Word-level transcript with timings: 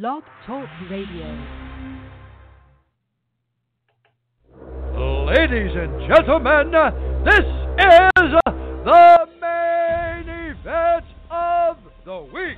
Blog 0.00 0.22
Talk 0.46 0.68
Radio. 0.90 1.26
Ladies 5.26 5.76
and 5.76 6.08
gentlemen, 6.08 6.72
this 7.26 7.44
is 7.76 8.32
the 8.86 9.26
main 9.38 10.28
event 10.48 11.04
of 11.30 11.76
the 12.06 12.26
week, 12.32 12.56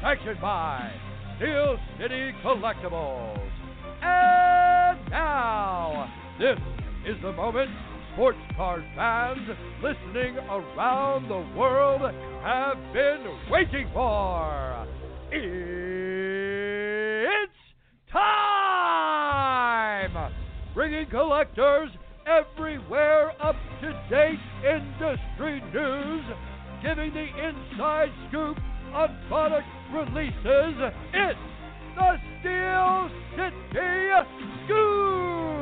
sanctioned 0.00 0.40
by 0.40 0.92
Steel 1.38 1.76
City 1.98 2.30
Collectibles. 2.44 3.50
And 4.00 5.10
now, 5.10 6.08
this 6.38 6.60
is 7.04 7.20
the 7.20 7.32
moment 7.32 7.70
sports 8.12 8.38
card 8.54 8.84
fans 8.94 9.48
listening 9.82 10.36
around 10.36 11.28
the 11.28 11.58
world 11.58 12.02
have 12.44 12.76
been 12.92 13.26
waiting 13.50 13.90
for. 13.92 14.86
It's 15.32 15.93
Bringing 20.74 21.06
collectors 21.06 21.90
everywhere 22.26 23.30
up 23.40 23.54
to 23.80 23.92
date 24.10 24.40
industry 24.64 25.62
news, 25.72 26.24
giving 26.82 27.14
the 27.14 27.28
inside 27.46 28.10
scoop 28.28 28.58
on 28.92 29.16
product 29.28 29.68
releases. 29.92 30.92
It's 31.12 31.38
the 31.94 32.16
Steel 32.40 33.08
City 33.36 34.10
Scoop! 34.64 35.54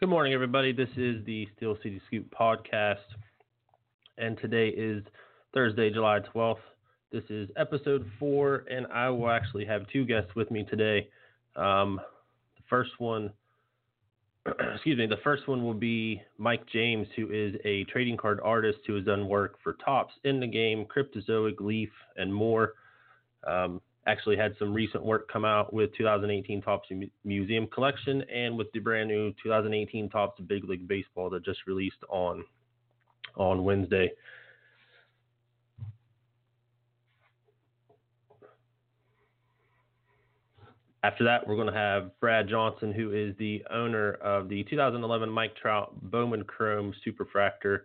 Good 0.00 0.10
morning, 0.10 0.34
everybody. 0.34 0.72
This 0.72 0.90
is 0.98 1.24
the 1.24 1.48
Steel 1.56 1.78
City 1.82 1.98
Scoop 2.08 2.26
podcast, 2.38 2.96
and 4.18 4.36
today 4.36 4.68
is 4.68 5.02
Thursday, 5.54 5.88
July 5.88 6.20
12th. 6.34 6.56
This 7.16 7.30
is 7.30 7.48
episode 7.56 8.04
four, 8.18 8.66
and 8.70 8.86
I 8.88 9.08
will 9.08 9.30
actually 9.30 9.64
have 9.64 9.88
two 9.90 10.04
guests 10.04 10.34
with 10.36 10.50
me 10.50 10.64
today. 10.64 11.08
Um, 11.56 11.98
the 12.58 12.62
first 12.68 12.90
one, 12.98 13.32
excuse 14.74 14.98
me, 14.98 15.06
the 15.06 15.16
first 15.24 15.48
one 15.48 15.64
will 15.64 15.72
be 15.72 16.20
Mike 16.36 16.66
James, 16.70 17.08
who 17.16 17.30
is 17.30 17.54
a 17.64 17.84
trading 17.84 18.18
card 18.18 18.38
artist 18.44 18.80
who 18.86 18.96
has 18.96 19.06
done 19.06 19.28
work 19.28 19.54
for 19.64 19.78
Topps 19.82 20.12
in 20.24 20.40
the 20.40 20.46
game, 20.46 20.84
Cryptozoic, 20.94 21.58
Leaf, 21.58 21.88
and 22.16 22.34
more. 22.34 22.74
Um, 23.46 23.80
actually 24.06 24.36
had 24.36 24.54
some 24.58 24.74
recent 24.74 25.02
work 25.02 25.26
come 25.32 25.46
out 25.46 25.72
with 25.72 25.96
2018 25.96 26.60
Topps 26.60 26.90
Museum 27.24 27.66
Collection 27.68 28.24
and 28.30 28.58
with 28.58 28.70
the 28.72 28.78
brand 28.78 29.08
new 29.08 29.32
2018 29.42 30.10
Topps 30.10 30.38
Big 30.42 30.64
League 30.64 30.86
Baseball 30.86 31.30
that 31.30 31.46
just 31.46 31.60
released 31.66 31.96
on 32.10 32.44
on 33.36 33.64
Wednesday. 33.64 34.12
After 41.02 41.24
that, 41.24 41.46
we're 41.46 41.56
going 41.56 41.72
to 41.72 41.78
have 41.78 42.18
Brad 42.20 42.48
Johnson, 42.48 42.92
who 42.92 43.12
is 43.12 43.36
the 43.38 43.62
owner 43.70 44.14
of 44.14 44.48
the 44.48 44.64
2011 44.64 45.28
Mike 45.28 45.54
Trout 45.54 45.94
Bowman 46.02 46.44
Chrome 46.44 46.94
Superfractor. 47.06 47.80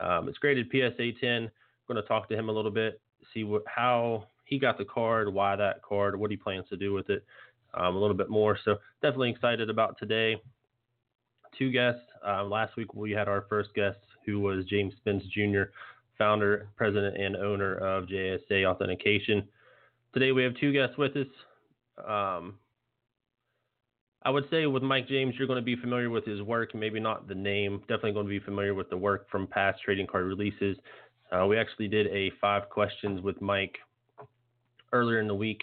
Um, 0.00 0.28
it's 0.28 0.38
graded 0.38 0.68
PSA 0.70 1.12
10. 1.20 1.50
We're 1.88 1.94
going 1.94 2.02
to 2.02 2.08
talk 2.08 2.28
to 2.28 2.36
him 2.36 2.48
a 2.48 2.52
little 2.52 2.70
bit, 2.70 3.00
see 3.32 3.44
what 3.44 3.62
how 3.66 4.24
he 4.44 4.58
got 4.58 4.78
the 4.78 4.84
card, 4.84 5.32
why 5.32 5.56
that 5.56 5.82
card, 5.82 6.18
what 6.18 6.30
he 6.30 6.36
plans 6.36 6.66
to 6.70 6.76
do 6.76 6.92
with 6.92 7.10
it, 7.10 7.24
um, 7.74 7.96
a 7.96 7.98
little 7.98 8.16
bit 8.16 8.28
more. 8.28 8.58
So 8.64 8.76
definitely 9.02 9.30
excited 9.30 9.70
about 9.70 9.98
today. 9.98 10.36
Two 11.56 11.70
guests. 11.70 12.02
Uh, 12.26 12.44
last 12.44 12.76
week 12.76 12.94
we 12.94 13.12
had 13.12 13.28
our 13.28 13.46
first 13.48 13.70
guest, 13.74 13.98
who 14.26 14.40
was 14.40 14.64
James 14.66 14.94
Spence 14.98 15.24
Jr., 15.32 15.64
founder, 16.18 16.68
president, 16.76 17.16
and 17.16 17.36
owner 17.36 17.76
of 17.76 18.06
JSA 18.06 18.66
Authentication. 18.66 19.48
Today 20.12 20.32
we 20.32 20.42
have 20.42 20.54
two 20.60 20.72
guests 20.72 20.96
with 20.98 21.16
us. 21.16 21.26
Um, 22.06 22.58
I 24.22 24.30
would 24.30 24.44
say 24.50 24.66
with 24.66 24.82
Mike 24.82 25.08
James, 25.08 25.34
you're 25.38 25.46
going 25.46 25.60
to 25.60 25.64
be 25.64 25.76
familiar 25.76 26.10
with 26.10 26.24
his 26.24 26.42
work, 26.42 26.74
maybe 26.74 26.98
not 27.00 27.28
the 27.28 27.34
name. 27.34 27.80
Definitely 27.80 28.12
going 28.12 28.26
to 28.26 28.30
be 28.30 28.40
familiar 28.40 28.74
with 28.74 28.90
the 28.90 28.96
work 28.96 29.30
from 29.30 29.46
past 29.46 29.80
trading 29.82 30.06
card 30.06 30.26
releases. 30.26 30.76
Uh, 31.30 31.46
we 31.46 31.58
actually 31.58 31.88
did 31.88 32.06
a 32.08 32.32
five 32.40 32.68
questions 32.68 33.20
with 33.20 33.40
Mike 33.40 33.78
earlier 34.92 35.20
in 35.20 35.28
the 35.28 35.34
week, 35.34 35.62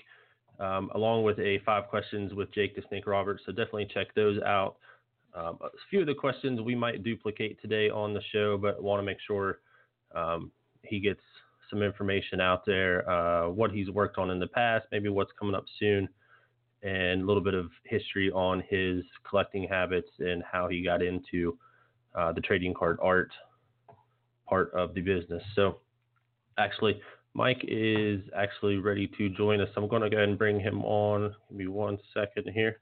um, 0.59 0.89
along 0.95 1.23
with 1.23 1.37
a 1.39 1.59
five 1.65 1.87
questions 1.87 2.33
with 2.33 2.53
Jake 2.53 2.75
the 2.75 2.83
Snake 2.87 3.07
Roberts. 3.07 3.43
So 3.45 3.51
definitely 3.51 3.89
check 3.93 4.13
those 4.15 4.41
out. 4.43 4.77
Um, 5.35 5.57
a 5.61 5.69
few 5.89 5.99
of 5.99 6.07
the 6.07 6.13
questions 6.13 6.61
we 6.61 6.75
might 6.75 7.03
duplicate 7.03 7.61
today 7.61 7.89
on 7.89 8.13
the 8.13 8.21
show, 8.31 8.57
but 8.57 8.81
want 8.81 9.01
to 9.01 9.03
make 9.03 9.17
sure 9.27 9.59
um, 10.15 10.49
he 10.81 10.99
gets 10.99 11.19
some 11.69 11.81
information 11.81 12.39
out 12.39 12.65
there, 12.65 13.09
uh, 13.09 13.49
what 13.49 13.71
he's 13.71 13.89
worked 13.89 14.17
on 14.17 14.29
in 14.29 14.39
the 14.39 14.47
past, 14.47 14.85
maybe 14.91 15.09
what's 15.09 15.31
coming 15.37 15.55
up 15.55 15.65
soon, 15.77 16.07
and 16.85 17.23
a 17.23 17.25
little 17.25 17.41
bit 17.41 17.55
of 17.55 17.71
history 17.83 18.31
on 18.31 18.63
his 18.69 19.03
collecting 19.27 19.67
habits 19.67 20.09
and 20.19 20.43
how 20.49 20.67
he 20.67 20.83
got 20.83 21.01
into 21.01 21.57
uh, 22.13 22.31
the 22.31 22.41
trading 22.41 22.73
card 22.73 22.97
art 23.01 23.31
part 24.47 24.71
of 24.73 24.93
the 24.93 25.01
business. 25.01 25.41
So, 25.55 25.79
actually, 26.59 27.01
Mike 27.33 27.65
is 27.67 28.21
actually 28.37 28.77
ready 28.77 29.09
to 29.17 29.29
join 29.29 29.59
us. 29.59 29.69
I'm 29.75 29.87
going 29.87 30.03
to 30.03 30.09
go 30.09 30.17
ahead 30.17 30.29
and 30.29 30.37
bring 30.37 30.59
him 30.59 30.85
on. 30.85 31.33
Give 31.49 31.57
me 31.57 31.67
one 31.67 31.97
second 32.13 32.51
here. 32.53 32.77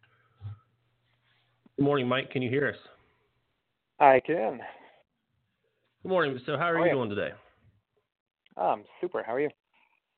Good 1.78 1.84
morning, 1.84 2.08
Mike. 2.08 2.30
Can 2.30 2.42
you 2.42 2.50
hear 2.50 2.68
us? 2.68 2.76
I 4.00 4.20
can. 4.20 4.60
Good 6.04 6.10
morning. 6.10 6.38
So, 6.46 6.58
how 6.58 6.66
are 6.66 6.78
Oh, 6.78 6.82
you 6.82 6.88
yeah. 6.88 6.94
doing 6.94 7.10
today? 7.10 7.30
Um, 8.58 8.84
super. 9.00 9.24
How 9.24 9.34
are 9.36 9.40
you? 9.40 9.50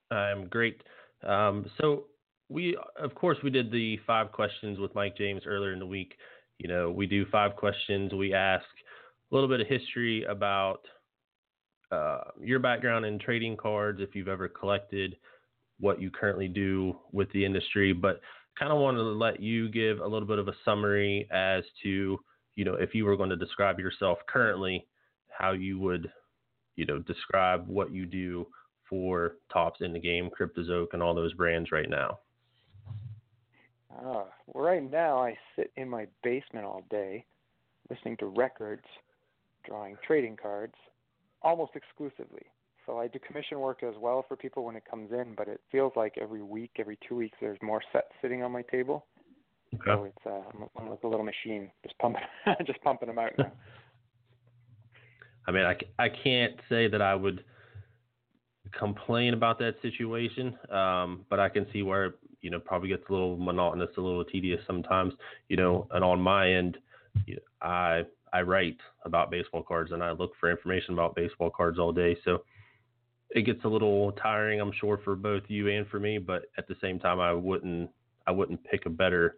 I'm 0.10 0.48
great. 0.48 0.82
Um, 1.24 1.70
so 1.80 2.06
we, 2.50 2.78
of 3.00 3.16
course, 3.16 3.38
we 3.44 3.50
did 3.50 3.72
the 3.72 3.98
five 4.06 4.32
questions 4.32 4.80
with 4.80 4.94
Mike 4.96 5.18
James 5.18 5.44
earlier 5.46 5.74
in 5.74 5.80
the 5.80 5.86
week. 5.86 6.16
You 6.60 6.68
know, 6.68 6.92
we 6.92 7.08
do 7.08 7.26
five 7.32 7.56
questions. 7.56 8.14
We 8.14 8.34
ask 8.34 8.66
a 9.32 9.36
little 9.36 9.50
bit 9.50 9.62
of 9.62 9.68
history 9.68 10.24
about 10.26 10.82
uh, 11.92 12.22
your 12.42 12.60
background 12.60 13.06
in 13.06 13.20
trading 13.20 13.58
cards, 13.58 14.00
if 14.02 14.16
you've 14.16 14.28
ever 14.28 14.48
collected, 14.48 15.16
what 15.80 16.02
you 16.02 16.10
currently 16.10 16.48
do 16.48 16.96
with 17.12 17.32
the 17.32 17.44
industry, 17.46 17.94
but 17.94 18.22
kind 18.58 18.72
of 18.72 18.80
wanted 18.80 19.00
to 19.00 19.04
let 19.04 19.42
you 19.42 19.70
give 19.70 20.00
a 20.00 20.08
little 20.08 20.28
bit 20.28 20.40
of 20.40 20.48
a 20.48 20.56
summary 20.64 21.28
as 21.32 21.64
to, 21.84 22.18
you 22.56 22.64
know, 22.66 22.76
if 22.76 22.96
you 22.96 23.06
were 23.06 23.18
going 23.18 23.30
to 23.30 23.36
describe 23.36 23.80
yourself 23.80 24.18
currently, 24.28 24.86
how 25.30 25.52
you 25.52 25.78
would, 25.80 26.12
you 26.76 26.86
know, 26.86 27.00
describe 27.00 27.68
what 27.68 27.92
you 27.92 28.06
do 28.06 28.48
for 28.90 29.34
Topps 29.52 29.82
in 29.82 29.92
the 29.92 30.00
game, 30.00 30.30
Cryptozoic, 30.30 30.88
and 30.94 31.04
all 31.04 31.14
those 31.14 31.34
brands 31.34 31.72
right 31.72 31.90
now. 31.90 32.20
Uh, 34.04 34.24
right 34.54 34.90
now, 34.90 35.24
I 35.24 35.38
sit 35.56 35.72
in 35.76 35.90
my 35.90 36.08
basement 36.24 36.66
all 36.66 36.84
day, 36.90 37.26
listening 37.90 38.18
to 38.18 38.26
records, 38.26 38.86
drawing 39.66 39.96
trading 40.06 40.38
cards, 40.42 40.76
almost 41.42 41.72
exclusively. 41.76 42.44
So 42.86 43.00
I 43.00 43.08
do 43.08 43.20
commission 43.20 43.60
work 43.60 43.84
as 43.84 43.96
well 44.00 44.26
for 44.28 44.36
people 44.36 44.64
when 44.64 44.76
it 44.76 44.84
comes 44.90 45.12
in, 45.12 45.34
but 45.36 45.48
it 45.48 45.60
feels 45.72 45.94
like 45.96 46.16
every 46.22 46.44
week, 46.44 46.72
every 46.78 46.98
two 47.08 47.16
weeks, 47.16 47.38
there's 47.42 47.58
more 47.62 47.82
sets 47.92 48.08
sitting 48.22 48.44
on 48.44 48.52
my 48.52 48.62
table. 48.64 49.06
So 49.86 50.06
it's 50.06 50.26
uh, 50.26 50.42
I'm, 50.80 50.90
like 50.90 51.04
a 51.04 51.08
little 51.08 51.26
machine, 51.26 51.70
just 51.84 51.98
pumping, 52.00 52.22
just 52.66 52.82
pumping 52.82 53.08
them 53.08 53.20
out 53.20 53.32
now. 53.38 53.52
I 55.48 55.52
mean, 55.52 55.66
I, 55.66 55.76
I 56.00 56.10
can't 56.10 56.56
say 56.70 56.88
that 56.88 57.02
I 57.02 57.14
would 57.14 57.44
complain 58.78 59.34
about 59.34 59.60
that 59.60 59.76
situation, 59.82 60.58
um, 60.72 61.26
but 61.30 61.40
I 61.40 61.50
can 61.50 61.68
see 61.74 61.84
where 61.84 62.16
you 62.46 62.52
know 62.52 62.60
probably 62.60 62.90
gets 62.90 63.04
a 63.10 63.12
little 63.12 63.38
monotonous, 63.38 63.90
a 63.98 64.02
little 64.02 64.24
tedious 64.24 64.62
sometimes. 64.68 65.14
You 65.50 65.58
know, 65.58 65.88
and 65.90 66.04
on 66.04 66.22
my 66.22 66.54
end, 66.54 66.78
you 67.26 67.36
know, 67.36 67.42
I 67.68 68.04
I 68.32 68.44
write 68.44 68.78
about 69.04 69.32
baseball 69.32 69.64
cards 69.64 69.92
and 69.92 70.04
I 70.04 70.12
look 70.12 70.34
for 70.40 70.52
information 70.52 70.94
about 70.94 71.16
baseball 71.16 71.50
cards 71.50 71.80
all 71.80 71.92
day, 71.92 72.16
so 72.24 72.44
it 73.32 73.48
gets 73.48 73.64
a 73.64 73.68
little 73.68 74.12
tiring, 74.12 74.62
I'm 74.62 74.72
sure, 74.80 75.00
for 75.04 75.16
both 75.16 75.42
you 75.48 75.70
and 75.70 75.88
for 75.88 76.00
me. 76.00 76.20
But 76.20 76.44
at 76.60 76.68
the 76.68 76.76
same 76.82 77.00
time, 77.00 77.20
I 77.20 77.34
wouldn't 77.34 77.90
I 78.28 78.32
wouldn't 78.32 78.64
pick 78.64 78.86
a 78.86 78.92
better 78.92 79.38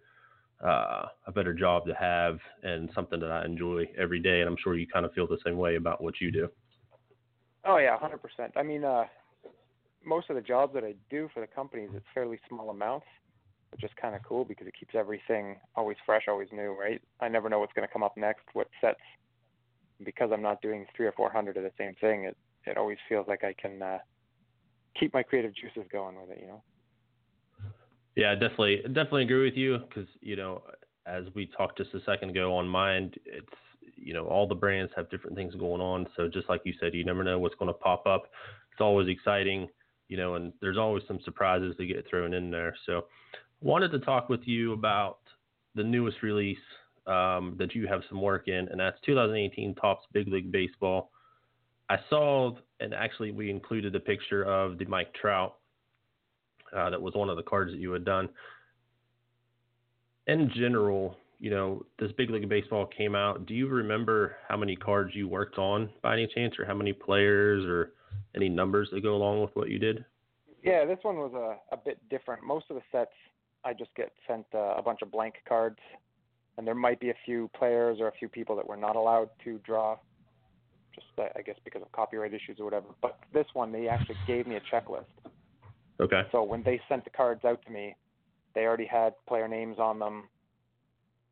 uh, 0.61 1.05
a 1.27 1.31
better 1.31 1.53
job 1.53 1.85
to 1.85 1.93
have 1.93 2.39
and 2.63 2.89
something 2.93 3.21
that 3.21 3.31
I 3.31 3.45
enjoy 3.45 3.85
every 3.97 4.19
day. 4.19 4.41
And 4.41 4.49
I'm 4.49 4.57
sure 4.61 4.75
you 4.75 4.85
kind 4.85 5.05
of 5.05 5.13
feel 5.13 5.27
the 5.27 5.37
same 5.45 5.57
way 5.57 5.77
about 5.77 6.03
what 6.03 6.19
you 6.19 6.29
do. 6.29 6.49
Oh 7.63 7.77
yeah, 7.77 7.97
hundred 7.97 8.21
percent. 8.21 8.51
I 8.57 8.63
mean, 8.63 8.83
uh, 8.83 9.05
most 10.07 10.29
of 10.29 10.35
the 10.35 10.41
jobs 10.41 10.73
that 10.73 10.83
I 10.83 10.95
do 11.09 11.29
for 11.33 11.41
the 11.41 11.47
companies, 11.47 11.89
it's 11.93 12.05
fairly 12.13 12.39
small 12.47 12.69
amounts, 12.69 13.05
which 13.71 13.83
is 13.83 13.91
kind 14.01 14.15
of 14.15 14.21
cool 14.23 14.45
because 14.45 14.65
it 14.65 14.73
keeps 14.79 14.95
everything 14.95 15.57
always 15.75 15.97
fresh, 16.05 16.23
always 16.27 16.47
new, 16.51 16.75
right? 16.79 17.01
I 17.19 17.27
never 17.27 17.49
know 17.49 17.59
what's 17.59 17.73
going 17.73 17.87
to 17.87 17.91
come 17.91 18.03
up 18.03 18.15
next, 18.15 18.43
what 18.53 18.67
sets. 18.81 18.99
Because 20.03 20.29
I'm 20.31 20.41
not 20.41 20.61
doing 20.61 20.85
three 20.95 21.07
or 21.07 21.11
four 21.11 21.31
hundred 21.31 21.57
of 21.57 21.63
the 21.63 21.71
same 21.77 21.93
thing, 21.99 22.25
it 22.25 22.37
it 22.65 22.77
always 22.77 22.97
feels 23.07 23.27
like 23.27 23.43
I 23.43 23.53
can 23.59 23.81
uh, 23.81 23.97
keep 24.99 25.13
my 25.13 25.23
creative 25.23 25.53
juices 25.55 25.89
going 25.91 26.19
with 26.19 26.29
it, 26.31 26.39
you 26.41 26.47
know. 26.47 26.63
Yeah, 28.15 28.33
definitely, 28.33 28.81
definitely 28.87 29.23
agree 29.23 29.45
with 29.45 29.55
you 29.55 29.79
because 29.79 30.07
you 30.21 30.35
know, 30.35 30.61
as 31.05 31.25
we 31.33 31.47
talked 31.47 31.77
just 31.77 31.93
a 31.93 31.99
second 32.05 32.29
ago 32.29 32.55
on 32.55 32.67
mind, 32.67 33.15
it's 33.25 33.47
you 33.95 34.13
know 34.13 34.25
all 34.25 34.47
the 34.47 34.55
brands 34.55 34.91
have 34.95 35.09
different 35.09 35.35
things 35.35 35.55
going 35.55 35.81
on. 35.81 36.07
So 36.15 36.27
just 36.27 36.47
like 36.49 36.61
you 36.63 36.73
said, 36.79 36.93
you 36.93 37.03
never 37.03 37.23
know 37.23 37.39
what's 37.39 37.55
going 37.55 37.69
to 37.69 37.77
pop 37.77 38.05
up. 38.05 38.23
It's 38.71 38.81
always 38.81 39.07
exciting, 39.07 39.67
you 40.07 40.17
know, 40.17 40.35
and 40.35 40.53
there's 40.61 40.77
always 40.77 41.03
some 41.07 41.19
surprises 41.23 41.75
that 41.77 41.85
get 41.85 42.05
thrown 42.09 42.33
in 42.33 42.49
there. 42.49 42.75
So 42.85 43.05
wanted 43.61 43.91
to 43.91 43.99
talk 43.99 44.29
with 44.29 44.41
you 44.45 44.73
about 44.73 45.19
the 45.75 45.83
newest 45.83 46.21
release 46.23 46.57
um, 47.05 47.55
that 47.57 47.73
you 47.73 47.87
have 47.87 48.01
some 48.09 48.21
work 48.21 48.47
in, 48.47 48.67
and 48.69 48.79
that's 48.79 48.97
2018 49.05 49.75
Topps 49.75 50.05
Big 50.13 50.27
League 50.27 50.51
Baseball. 50.51 51.11
I 51.89 51.97
saw, 52.09 52.51
and 52.79 52.93
actually 52.93 53.31
we 53.31 53.49
included 53.49 53.95
a 53.95 53.99
picture 53.99 54.43
of 54.43 54.77
the 54.77 54.85
Mike 54.85 55.13
Trout. 55.13 55.55
Uh, 56.75 56.89
that 56.89 57.01
was 57.01 57.13
one 57.13 57.29
of 57.29 57.37
the 57.37 57.43
cards 57.43 57.71
that 57.71 57.79
you 57.79 57.91
had 57.93 58.03
done. 58.03 58.27
In 60.27 60.51
general, 60.53 61.15
you 61.39 61.49
know, 61.49 61.85
this 61.97 62.11
Big 62.17 62.29
League 62.29 62.49
Baseball 62.49 62.85
came 62.85 63.15
out. 63.15 63.45
Do 63.45 63.53
you 63.53 63.69
remember 63.69 64.35
how 64.49 64.57
many 64.57 64.75
cards 64.75 65.15
you 65.15 65.29
worked 65.29 65.57
on 65.57 65.89
by 66.01 66.13
any 66.13 66.27
chance, 66.27 66.55
or 66.59 66.65
how 66.65 66.73
many 66.73 66.91
players, 66.91 67.63
or 67.65 67.93
any 68.35 68.49
numbers 68.49 68.89
that 68.91 69.01
go 69.01 69.15
along 69.15 69.41
with 69.41 69.55
what 69.55 69.69
you 69.69 69.79
did? 69.79 70.05
Yeah, 70.63 70.85
this 70.85 70.99
one 71.01 71.17
was 71.17 71.33
a, 71.33 71.75
a 71.75 71.77
bit 71.77 71.97
different. 72.09 72.43
Most 72.43 72.65
of 72.69 72.75
the 72.75 72.81
sets, 72.91 73.11
I 73.63 73.73
just 73.73 73.93
get 73.95 74.11
sent 74.27 74.45
uh, 74.53 74.75
a 74.75 74.81
bunch 74.81 75.01
of 75.01 75.11
blank 75.11 75.35
cards, 75.47 75.79
and 76.57 76.67
there 76.67 76.75
might 76.75 76.99
be 76.99 77.09
a 77.09 77.15
few 77.25 77.49
players 77.57 77.99
or 77.99 78.07
a 78.07 78.11
few 78.13 78.27
people 78.27 78.55
that 78.55 78.67
were 78.67 78.77
not 78.77 78.95
allowed 78.95 79.29
to 79.43 79.59
draw, 79.59 79.97
just 80.93 81.07
uh, 81.17 81.27
I 81.35 81.41
guess 81.41 81.55
because 81.63 81.81
of 81.81 81.91
copyright 81.91 82.33
issues 82.33 82.59
or 82.59 82.65
whatever. 82.65 82.87
But 83.01 83.19
this 83.33 83.45
one, 83.53 83.71
they 83.71 83.87
actually 83.87 84.17
gave 84.25 84.47
me 84.47 84.55
a 84.55 84.61
checklist. 84.73 85.05
Okay. 85.99 86.23
So 86.31 86.43
when 86.43 86.63
they 86.63 86.79
sent 86.89 87.03
the 87.03 87.09
cards 87.09 87.45
out 87.45 87.61
to 87.65 87.71
me, 87.71 87.95
they 88.53 88.61
already 88.61 88.85
had 88.85 89.13
player 89.27 89.47
names 89.47 89.77
on 89.79 89.99
them, 89.99 90.23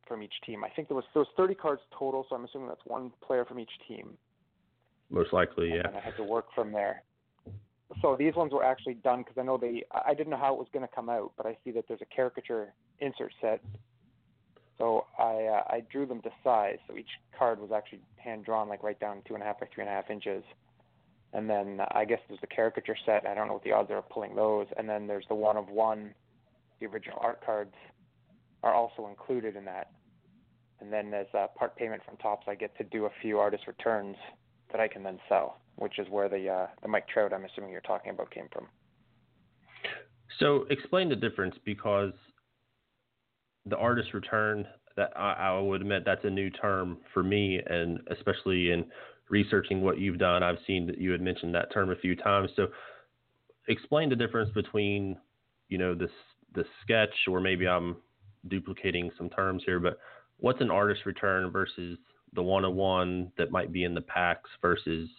from 0.08 0.24
each 0.24 0.34
team. 0.46 0.64
I 0.64 0.70
think 0.70 0.88
there 0.88 0.96
was 0.96 1.06
there 1.14 1.22
was 1.22 1.30
30 1.38 1.56
cards 1.56 1.82
total, 1.98 2.26
so 2.30 2.36
I'm 2.36 2.46
assuming 2.46 2.68
that's 2.68 2.86
one 2.86 3.12
player 3.26 3.46
from 3.46 3.60
each 3.60 3.72
team. 3.88 4.18
Most 5.10 5.34
likely, 5.34 5.70
yeah. 5.70 5.88
And 5.88 5.96
I 5.96 6.00
had 6.00 6.16
to 6.18 6.24
work 6.24 6.48
from 6.54 6.72
there. 6.72 7.04
So 8.02 8.16
these 8.18 8.36
ones 8.36 8.52
were 8.52 8.64
actually 8.64 8.96
done 8.96 9.20
because 9.20 9.38
I 9.38 9.44
know 9.44 9.58
they. 9.58 9.84
I 10.06 10.14
didn't 10.14 10.32
know 10.32 10.38
how 10.38 10.54
it 10.54 10.60
was 10.60 10.68
going 10.74 10.88
to 10.88 10.94
come 10.94 11.10
out, 11.10 11.32
but 11.38 11.46
I 11.46 11.58
see 11.64 11.72
that 11.72 11.86
there's 11.88 12.02
a 12.02 12.16
caricature 12.16 12.74
insert 13.00 13.32
set. 13.40 13.62
So 14.78 15.06
I 15.20 15.46
uh, 15.46 15.64
I 15.68 15.84
drew 15.92 16.06
them 16.06 16.22
to 16.24 16.30
size. 16.44 16.78
So 16.88 16.98
each 16.98 17.10
card 17.38 17.60
was 17.60 17.72
actually 17.74 18.02
hand 18.18 18.46
drawn, 18.46 18.68
like 18.68 18.84
right 18.84 19.00
down 19.00 19.22
two 19.28 19.36
and 19.36 19.44
a 19.44 19.46
half 19.46 19.60
by 19.60 19.68
three 19.74 19.84
and 19.84 19.90
a 19.90 19.94
half 19.94 20.10
inches. 20.10 20.44
And 21.34 21.50
then 21.50 21.80
uh, 21.80 21.86
I 21.92 22.06
guess 22.06 22.20
there's 22.28 22.42
the 22.42 22.48
caricature 22.48 22.98
set. 23.06 23.28
I 23.28 23.36
don't 23.36 23.48
know 23.48 23.54
what 23.54 23.64
the 23.64 23.72
odds 23.72 23.92
are 23.92 23.98
of 23.98 24.10
pulling 24.10 24.36
those. 24.36 24.68
And 24.78 24.90
then 24.90 25.06
there's 25.06 25.26
the 25.30 25.36
one 25.36 25.58
of 25.58 25.70
one, 25.70 26.14
the 26.80 26.88
original 26.88 27.20
art 27.22 27.46
cards 27.46 27.74
are 28.64 28.74
also 28.74 29.08
included 29.08 29.56
in 29.56 29.66
that. 29.66 29.92
And 30.82 30.92
then 30.92 31.14
as 31.14 31.28
a 31.34 31.48
part 31.48 31.76
payment 31.78 32.02
from 32.04 32.18
Topps, 32.18 32.48
I 32.48 32.56
get 32.56 32.76
to 32.78 32.84
do 32.84 33.06
a 33.06 33.10
few 33.22 33.40
artist 33.40 33.68
returns 33.68 34.18
that 34.76 34.82
I 34.82 34.90
can 34.90 35.04
then 35.04 35.20
sell, 35.30 35.62
which 35.78 36.00
is 36.00 36.08
where 36.10 36.28
the 36.28 36.50
uh, 36.50 36.68
the 36.82 36.90
Mike 36.90 37.08
Trout 37.08 37.32
I'm 37.32 37.46
assuming 37.46 37.72
you're 37.72 37.82
talking 37.82 38.12
about 38.12 38.30
came 38.30 38.50
from. 38.52 38.68
So 40.40 40.66
explain 40.70 41.08
the 41.08 41.16
difference 41.16 41.56
because 41.64 42.12
the 43.66 43.78
artist 43.78 44.14
return 44.14 44.68
that 44.98 45.12
I, 45.16 45.32
I 45.32 45.60
would 45.60 45.80
admit 45.80 46.04
that's 46.06 46.26
a 46.26 46.30
new 46.30 46.50
term 46.50 46.98
for 47.14 47.24
me, 47.24 47.62
and 47.66 48.00
especially 48.12 48.72
in 48.72 48.86
researching 49.30 49.82
what 49.82 49.98
you've 49.98 50.18
done, 50.18 50.44
I've 50.44 50.58
seen 50.68 50.86
that 50.88 50.98
you 50.98 51.12
had 51.12 51.22
mentioned 51.22 51.56
that 51.56 51.74
term 51.74 51.92
a 51.92 51.96
few 51.96 52.18
times. 52.18 52.50
So 52.58 52.68
explain 53.70 54.10
the 54.10 54.16
difference 54.18 54.50
between 54.54 55.16
you 55.70 55.78
know 55.78 55.96
this 55.96 56.12
the 56.54 56.66
sketch, 56.84 57.16
or 57.30 57.40
maybe 57.40 57.66
I'm 57.66 57.96
duplicating 58.50 59.10
some 59.18 59.30
terms 59.30 59.64
here, 59.66 59.80
but 59.80 60.00
what's 60.38 60.60
an 60.60 60.70
artist 60.70 61.06
return 61.06 61.50
versus 61.50 61.98
the 62.36 62.44
one-on-one 62.44 63.32
that 63.38 63.52
might 63.52 63.72
be 63.72 63.84
in 63.84 63.94
the 63.94 64.02
packs 64.02 64.50
versus 64.62 65.10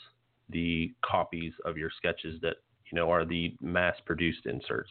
the 0.51 0.95
copies 1.05 1.53
of 1.65 1.77
your 1.77 1.91
sketches 1.97 2.41
that 2.43 2.57
you 2.91 2.97
know 2.97 3.11
are 3.11 3.25
the 3.25 3.55
mass-produced 3.61 4.47
inserts? 4.47 4.91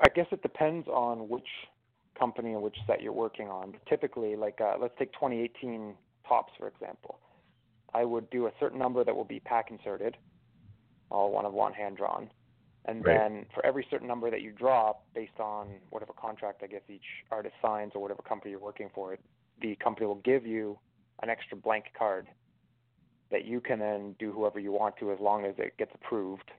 I 0.00 0.08
guess 0.14 0.26
it 0.30 0.42
depends 0.42 0.86
on 0.88 1.28
which 1.28 1.48
company 2.18 2.52
and 2.52 2.62
which 2.62 2.76
set 2.86 3.02
you're 3.02 3.12
working 3.12 3.48
on. 3.48 3.72
But 3.72 3.86
typically, 3.86 4.36
like 4.36 4.60
uh, 4.60 4.76
let's 4.80 4.94
take 4.98 5.12
2018 5.14 5.94
Topps 6.28 6.52
for 6.58 6.68
example. 6.68 7.18
I 7.94 8.04
would 8.04 8.28
do 8.30 8.46
a 8.46 8.50
certain 8.60 8.78
number 8.78 9.04
that 9.04 9.14
will 9.14 9.24
be 9.24 9.40
pack 9.40 9.70
inserted, 9.70 10.16
all 11.10 11.32
one 11.32 11.46
of 11.46 11.52
one 11.52 11.72
hand 11.72 11.96
drawn, 11.96 12.28
and 12.84 13.04
right. 13.04 13.16
then 13.16 13.46
for 13.54 13.64
every 13.64 13.86
certain 13.90 14.08
number 14.08 14.30
that 14.30 14.42
you 14.42 14.52
drop, 14.52 15.04
based 15.14 15.38
on 15.38 15.68
whatever 15.90 16.12
contract 16.12 16.62
I 16.62 16.66
guess 16.66 16.82
each 16.88 17.00
artist 17.30 17.54
signs 17.62 17.92
or 17.94 18.02
whatever 18.02 18.22
company 18.22 18.50
you're 18.50 18.60
working 18.60 18.90
for, 18.94 19.16
the 19.60 19.76
company 19.76 20.06
will 20.06 20.16
give 20.16 20.46
you 20.46 20.78
an 21.22 21.30
extra 21.30 21.56
blank 21.56 21.86
card 21.98 22.26
that 23.30 23.44
you 23.44 23.60
can 23.60 23.78
then 23.78 24.14
do 24.18 24.32
whoever 24.32 24.60
you 24.60 24.72
want 24.72 24.96
to 24.98 25.10
as 25.10 25.18
long 25.20 25.44
as 25.44 25.54
it 25.58 25.76
gets 25.78 25.90
approved. 25.94 26.50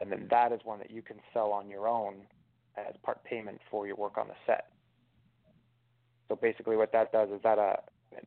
And 0.00 0.10
then 0.10 0.26
that 0.30 0.52
is 0.52 0.60
one 0.64 0.78
that 0.80 0.90
you 0.90 1.02
can 1.02 1.16
sell 1.32 1.52
on 1.52 1.68
your 1.68 1.86
own 1.86 2.14
as 2.76 2.94
part 3.02 3.22
payment 3.24 3.60
for 3.70 3.86
your 3.86 3.96
work 3.96 4.18
on 4.18 4.26
the 4.26 4.34
set. 4.46 4.66
So 6.28 6.36
basically, 6.36 6.76
what 6.76 6.90
that 6.92 7.12
does 7.12 7.28
is 7.30 7.40
that 7.44 7.58
uh, 7.58 7.76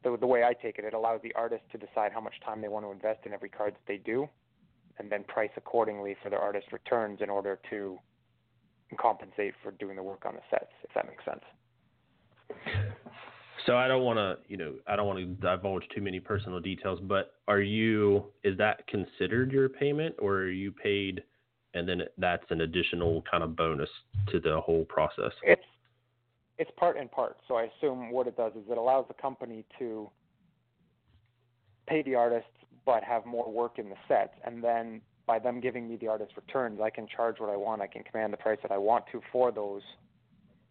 the, 0.03 0.17
the 0.17 0.27
way 0.27 0.43
I 0.43 0.53
take 0.53 0.77
it, 0.79 0.85
it 0.85 0.93
allows 0.93 1.19
the 1.23 1.33
artist 1.33 1.63
to 1.71 1.77
decide 1.77 2.11
how 2.13 2.21
much 2.21 2.35
time 2.45 2.61
they 2.61 2.67
want 2.69 2.85
to 2.85 2.91
invest 2.91 3.25
in 3.25 3.33
every 3.33 3.49
card 3.49 3.73
that 3.73 3.85
they 3.87 3.97
do 3.97 4.29
and 4.99 5.11
then 5.11 5.23
price 5.23 5.49
accordingly 5.55 6.15
for 6.21 6.29
their 6.29 6.39
artist 6.39 6.71
returns 6.71 7.19
in 7.21 7.29
order 7.29 7.59
to 7.69 7.99
compensate 8.99 9.53
for 9.61 9.71
doing 9.71 9.95
the 9.95 10.03
work 10.03 10.25
on 10.25 10.35
the 10.35 10.41
sets, 10.49 10.71
if 10.83 10.93
that 10.93 11.05
makes 11.07 11.23
sense. 11.25 11.43
So 13.67 13.75
I 13.77 13.89
don't 13.89 14.03
want 14.03 14.17
to, 14.17 14.37
you 14.47 14.55
know, 14.55 14.75
I 14.87 14.95
don't 14.95 15.07
want 15.07 15.19
to 15.19 15.25
divulge 15.25 15.83
too 15.93 16.01
many 16.01 16.21
personal 16.21 16.61
details, 16.61 16.99
but 17.03 17.33
are 17.49 17.59
you 17.59 18.23
is 18.43 18.57
that 18.57 18.87
considered 18.87 19.51
your 19.51 19.67
payment 19.67 20.15
or 20.19 20.35
are 20.35 20.49
you 20.49 20.71
paid 20.71 21.21
and 21.73 21.87
then 21.87 22.03
that's 22.17 22.45
an 22.49 22.61
additional 22.61 23.23
kind 23.29 23.43
of 23.43 23.57
bonus 23.57 23.89
to 24.29 24.39
the 24.39 24.61
whole 24.61 24.85
process? 24.85 25.33
It's 25.43 25.61
it's 26.57 26.71
part 26.77 26.97
and 26.97 27.11
part. 27.11 27.37
So 27.47 27.55
I 27.55 27.67
assume 27.77 28.09
what 28.09 28.25
it 28.25 28.37
does 28.37 28.53
is 28.53 28.63
it 28.71 28.77
allows 28.77 29.05
the 29.09 29.13
company 29.13 29.65
to 29.79 30.09
pay 31.87 32.01
the 32.03 32.15
artist 32.15 32.47
but 32.85 33.03
have 33.03 33.25
more 33.25 33.51
work 33.51 33.79
in 33.79 33.89
the 33.89 33.95
set. 34.07 34.35
And 34.45 34.63
then 34.63 35.01
by 35.27 35.39
them 35.39 35.59
giving 35.59 35.89
me 35.89 35.97
the 35.97 36.07
artist 36.07 36.31
returns, 36.37 36.79
I 36.81 36.89
can 36.89 37.05
charge 37.05 37.39
what 37.39 37.49
I 37.49 37.57
want. 37.57 37.81
I 37.81 37.87
can 37.87 38.03
command 38.03 38.31
the 38.31 38.37
price 38.37 38.59
that 38.61 38.71
I 38.71 38.77
want 38.77 39.03
to 39.11 39.21
for 39.29 39.51
those. 39.51 39.81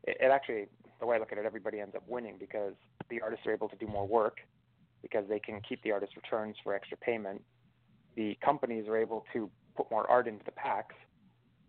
It, 0.04 0.16
it 0.18 0.30
actually, 0.30 0.66
the 1.00 1.06
way 1.06 1.16
I 1.16 1.18
look 1.18 1.32
at 1.32 1.38
it, 1.38 1.44
everybody 1.44 1.80
ends 1.80 1.94
up 1.94 2.02
winning 2.08 2.36
because 2.38 2.74
the 3.10 3.20
artists 3.20 3.46
are 3.46 3.52
able 3.52 3.68
to 3.68 3.76
do 3.76 3.86
more 3.86 4.06
work 4.06 4.38
because 5.02 5.24
they 5.28 5.38
can 5.38 5.60
keep 5.68 5.82
the 5.82 5.92
artist 5.92 6.16
returns 6.16 6.56
for 6.62 6.74
extra 6.74 6.96
payment. 6.96 7.42
The 8.16 8.36
companies 8.44 8.88
are 8.88 8.96
able 8.96 9.24
to 9.32 9.50
put 9.76 9.90
more 9.90 10.08
art 10.10 10.26
into 10.26 10.44
the 10.44 10.52
packs 10.52 10.94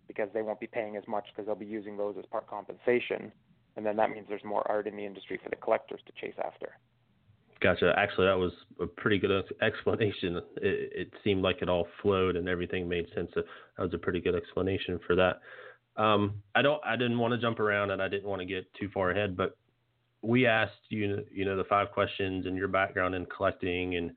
because 0.08 0.30
they 0.34 0.42
won't 0.42 0.60
be 0.60 0.68
paying 0.68 0.96
as 0.96 1.04
much 1.08 1.25
because 1.32 1.46
they'll 1.46 1.56
be 1.56 1.66
using 1.66 1.98
those 1.98 2.16
as 2.18 2.25
part 2.25 2.48
compensation. 2.48 3.32
And 3.75 3.86
then 3.86 3.96
that 3.98 4.10
means 4.10 4.25
there's 4.30 4.44
more 4.44 4.66
art 4.70 4.88
in 4.88 4.96
the 4.96 5.06
industry 5.06 5.40
for 5.44 5.50
the 5.50 5.56
collectors 5.56 6.00
to 6.08 6.13
chase 6.20 6.36
after. 6.44 6.78
Gotcha. 7.60 7.94
Actually, 7.98 8.28
that 8.28 8.38
was 8.38 8.52
a 8.80 8.86
pretty 8.86 9.18
good 9.18 9.32
explanation. 9.62 10.38
It, 10.58 10.92
it, 10.96 11.13
seemed 11.24 11.42
like 11.42 11.62
it 11.62 11.70
all 11.70 11.88
flowed 12.02 12.36
and 12.36 12.48
everything 12.48 12.88
made 12.88 13.08
sense. 13.16 13.32
That 13.36 13.46
was 13.80 13.94
a 13.94 13.98
pretty 13.98 14.20
good 14.20 14.36
explanation 14.36 15.00
for 15.08 15.16
that. 15.16 15.40
Um, 15.98 16.42
I 16.56 16.62
don't. 16.62 16.82
I 16.86 16.96
didn't 16.96 17.18
want 17.18 17.34
to 17.34 17.39
jump 17.39 17.60
around 17.60 17.92
and 17.92 18.01
I 18.01 18.08
didn't 18.08 18.30
want 18.30 18.39
to 18.39 18.46
get 18.46 18.72
too 18.75 18.89
far 18.94 19.12
ahead, 19.12 19.36
but 19.36 19.58
we 20.22 20.46
asked 20.46 20.74
you, 20.89 21.24
you 21.32 21.46
know, 21.46 21.58
the 21.58 21.63
five 21.63 21.92
questions 21.92 22.46
and 22.46 22.56
your 22.56 22.68
background 22.68 23.16
in 23.16 23.25
collecting, 23.25 23.96
and 23.96 24.12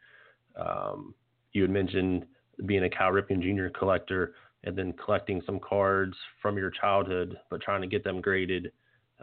um, 0.56 1.14
you 1.52 1.62
had 1.62 1.70
mentioned 1.70 2.26
being 2.66 2.84
a 2.84 2.90
Cal 2.90 3.10
Ripken 3.12 3.40
Jr. 3.40 3.68
collector 3.78 4.34
and 4.64 4.76
then 4.76 4.92
collecting 4.92 5.40
some 5.46 5.58
cards 5.58 6.14
from 6.42 6.58
your 6.58 6.70
childhood, 6.70 7.38
but 7.49 7.62
trying 7.62 7.80
to 7.80 7.87
get 7.87 8.04
them 8.04 8.20
graded 8.20 8.72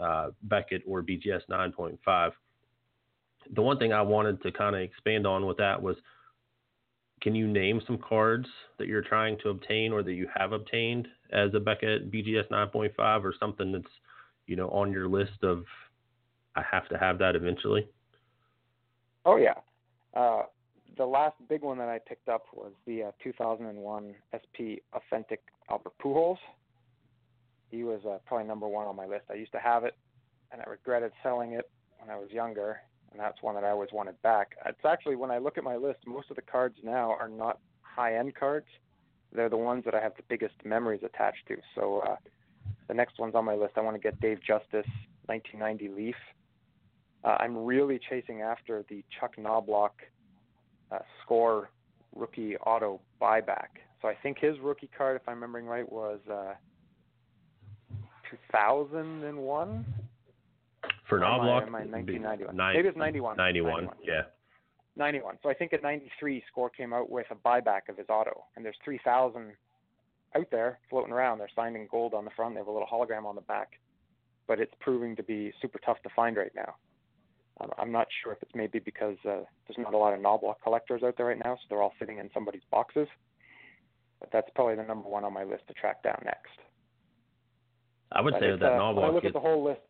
uh, 0.01 0.29
Beckett 0.43 0.81
or 0.87 1.03
BGS 1.03 1.41
9.5 1.49 2.31
the 3.55 3.61
one 3.61 3.77
thing 3.77 3.93
I 3.93 4.01
wanted 4.01 4.41
to 4.43 4.51
kind 4.51 4.75
of 4.75 4.81
expand 4.81 5.25
on 5.25 5.45
with 5.45 5.57
that 5.57 5.81
was 5.81 5.95
can 7.21 7.33
you 7.35 7.47
name 7.47 7.81
some 7.85 7.97
cards 7.97 8.47
that 8.77 8.87
you're 8.87 9.01
trying 9.01 9.37
to 9.43 9.49
obtain 9.49 9.91
or 9.91 10.03
that 10.03 10.13
you 10.13 10.27
have 10.35 10.51
obtained 10.51 11.07
as 11.31 11.53
a 11.53 11.59
Beckett 11.59 12.11
BGS 12.11 12.49
9.5 12.49 13.23
or 13.23 13.33
something 13.39 13.71
that's 13.71 13.85
you 14.45 14.55
know 14.55 14.69
on 14.69 14.91
your 14.91 15.07
list 15.07 15.43
of 15.43 15.63
I 16.55 16.63
have 16.69 16.87
to 16.89 16.97
have 16.97 17.19
that 17.19 17.35
eventually? 17.35 17.87
Oh 19.25 19.37
yeah. 19.37 19.55
Uh, 20.13 20.43
the 20.97 21.05
last 21.05 21.35
big 21.47 21.61
one 21.61 21.77
that 21.77 21.89
I 21.89 21.99
picked 21.99 22.27
up 22.27 22.45
was 22.53 22.71
the 22.87 23.03
uh, 23.03 23.11
2001 23.23 24.15
SP 24.33 24.81
Authentic 24.93 25.41
Albert 25.69 25.93
Pujols. 26.03 26.37
He 27.69 27.83
was 27.83 27.99
uh, 28.05 28.17
probably 28.25 28.47
number 28.47 28.67
one 28.67 28.87
on 28.87 28.95
my 28.95 29.05
list. 29.05 29.25
I 29.29 29.35
used 29.35 29.51
to 29.51 29.59
have 29.59 29.83
it, 29.83 29.95
and 30.51 30.61
I 30.61 30.69
regretted 30.69 31.11
selling 31.21 31.51
it 31.51 31.69
when 31.99 32.09
I 32.09 32.17
was 32.17 32.31
younger 32.31 32.79
and 33.11 33.19
that's 33.19 33.41
one 33.41 33.55
that 33.55 33.63
I 33.63 33.69
always 33.69 33.89
wanted 33.91 34.21
back. 34.21 34.55
It's 34.65 34.85
actually 34.85 35.15
when 35.15 35.31
I 35.31 35.37
look 35.37 35.57
at 35.57 35.63
my 35.63 35.75
list, 35.75 35.99
most 36.05 36.29
of 36.29 36.35
the 36.35 36.41
cards 36.41 36.75
now 36.83 37.11
are 37.11 37.29
not 37.29 37.59
high-end 37.81 38.35
cards. 38.35 38.67
They're 39.33 39.49
the 39.49 39.57
ones 39.57 39.83
that 39.85 39.93
I 39.93 40.01
have 40.01 40.15
the 40.15 40.23
biggest 40.29 40.55
memories 40.63 41.01
attached 41.03 41.47
to. 41.47 41.57
So 41.75 42.03
uh, 42.07 42.15
the 42.87 42.93
next 42.93 43.19
ones 43.19 43.35
on 43.35 43.45
my 43.45 43.55
list, 43.55 43.73
I 43.75 43.81
want 43.81 43.95
to 43.95 44.01
get 44.01 44.19
Dave 44.19 44.39
Justice 44.39 44.89
1990 45.25 45.89
Leaf. 45.89 46.15
Uh, 47.23 47.37
I'm 47.39 47.57
really 47.57 47.99
chasing 48.09 48.41
after 48.41 48.85
the 48.89 49.03
Chuck 49.19 49.35
Knoblauch 49.37 49.89
uh, 50.91 50.99
score 51.23 51.69
rookie 52.15 52.55
auto 52.57 53.01
buyback. 53.21 53.81
So 54.01 54.07
I 54.07 54.15
think 54.21 54.37
his 54.39 54.57
rookie 54.59 54.89
card, 54.95 55.15
if 55.15 55.27
I'm 55.27 55.35
remembering 55.35 55.65
right, 55.65 55.91
was 55.91 56.19
uh, 56.31 56.53
2001. 58.29 59.85
For 61.07 61.19
Knoblauch, 61.19 61.67
am 61.67 61.75
I, 61.75 61.81
am 61.81 61.93
I 61.93 61.97
1991? 61.97 62.55
Nine, 62.55 62.75
Maybe 62.75 62.87
it's 62.89 62.97
91. 62.97 63.37
91. 63.37 63.71
91. 63.85 63.97
Yeah. 64.03 64.21
91. 64.97 65.37
So 65.43 65.49
I 65.49 65.53
think 65.53 65.73
at 65.73 65.83
93, 65.83 66.43
Score 66.51 66.69
came 66.69 66.91
out 66.93 67.09
with 67.09 67.27
a 67.31 67.35
buyback 67.35 67.87
of 67.89 67.97
his 67.97 68.07
auto, 68.09 68.43
and 68.55 68.65
there's 68.65 68.75
3,000 68.83 69.53
out 70.35 70.47
there 70.51 70.79
floating 70.89 71.13
around. 71.13 71.37
They're 71.37 71.49
signed 71.55 71.75
in 71.75 71.87
gold 71.89 72.13
on 72.13 72.25
the 72.25 72.31
front. 72.35 72.55
They 72.55 72.59
have 72.59 72.67
a 72.67 72.71
little 72.71 72.87
hologram 72.91 73.25
on 73.25 73.35
the 73.35 73.41
back, 73.41 73.79
but 74.47 74.59
it's 74.59 74.73
proving 74.79 75.15
to 75.15 75.23
be 75.23 75.53
super 75.61 75.79
tough 75.85 76.01
to 76.03 76.09
find 76.15 76.35
right 76.35 76.51
now. 76.55 76.75
Um, 77.61 77.69
I'm 77.79 77.91
not 77.91 78.07
sure 78.23 78.33
if 78.33 78.41
it's 78.41 78.51
maybe 78.53 78.79
because 78.79 79.17
uh, 79.23 79.41
there's 79.67 79.77
not 79.77 79.93
a 79.93 79.97
lot 79.97 80.13
of 80.13 80.19
Knoblauch 80.19 80.55
collectors 80.63 81.01
out 81.03 81.15
there 81.17 81.27
right 81.27 81.41
now, 81.43 81.55
so 81.55 81.61
they're 81.69 81.81
all 81.81 81.93
sitting 81.99 82.17
in 82.19 82.29
somebody's 82.33 82.61
boxes. 82.69 83.07
But 84.19 84.29
that's 84.33 84.49
probably 84.55 84.75
the 84.75 84.83
number 84.83 85.07
one 85.09 85.23
on 85.23 85.33
my 85.33 85.43
list 85.43 85.67
to 85.67 85.73
track 85.73 86.03
down 86.03 86.19
next. 86.25 86.59
I 88.11 88.21
would 88.21 88.33
But 88.33 88.39
say 88.41 88.51
that 88.57 88.63
uh, 88.63 88.83
I 88.99 89.09
look 89.09 89.23
is- 89.23 89.27
at 89.29 89.33
the 89.33 89.39
whole 89.39 89.63
list, 89.63 89.81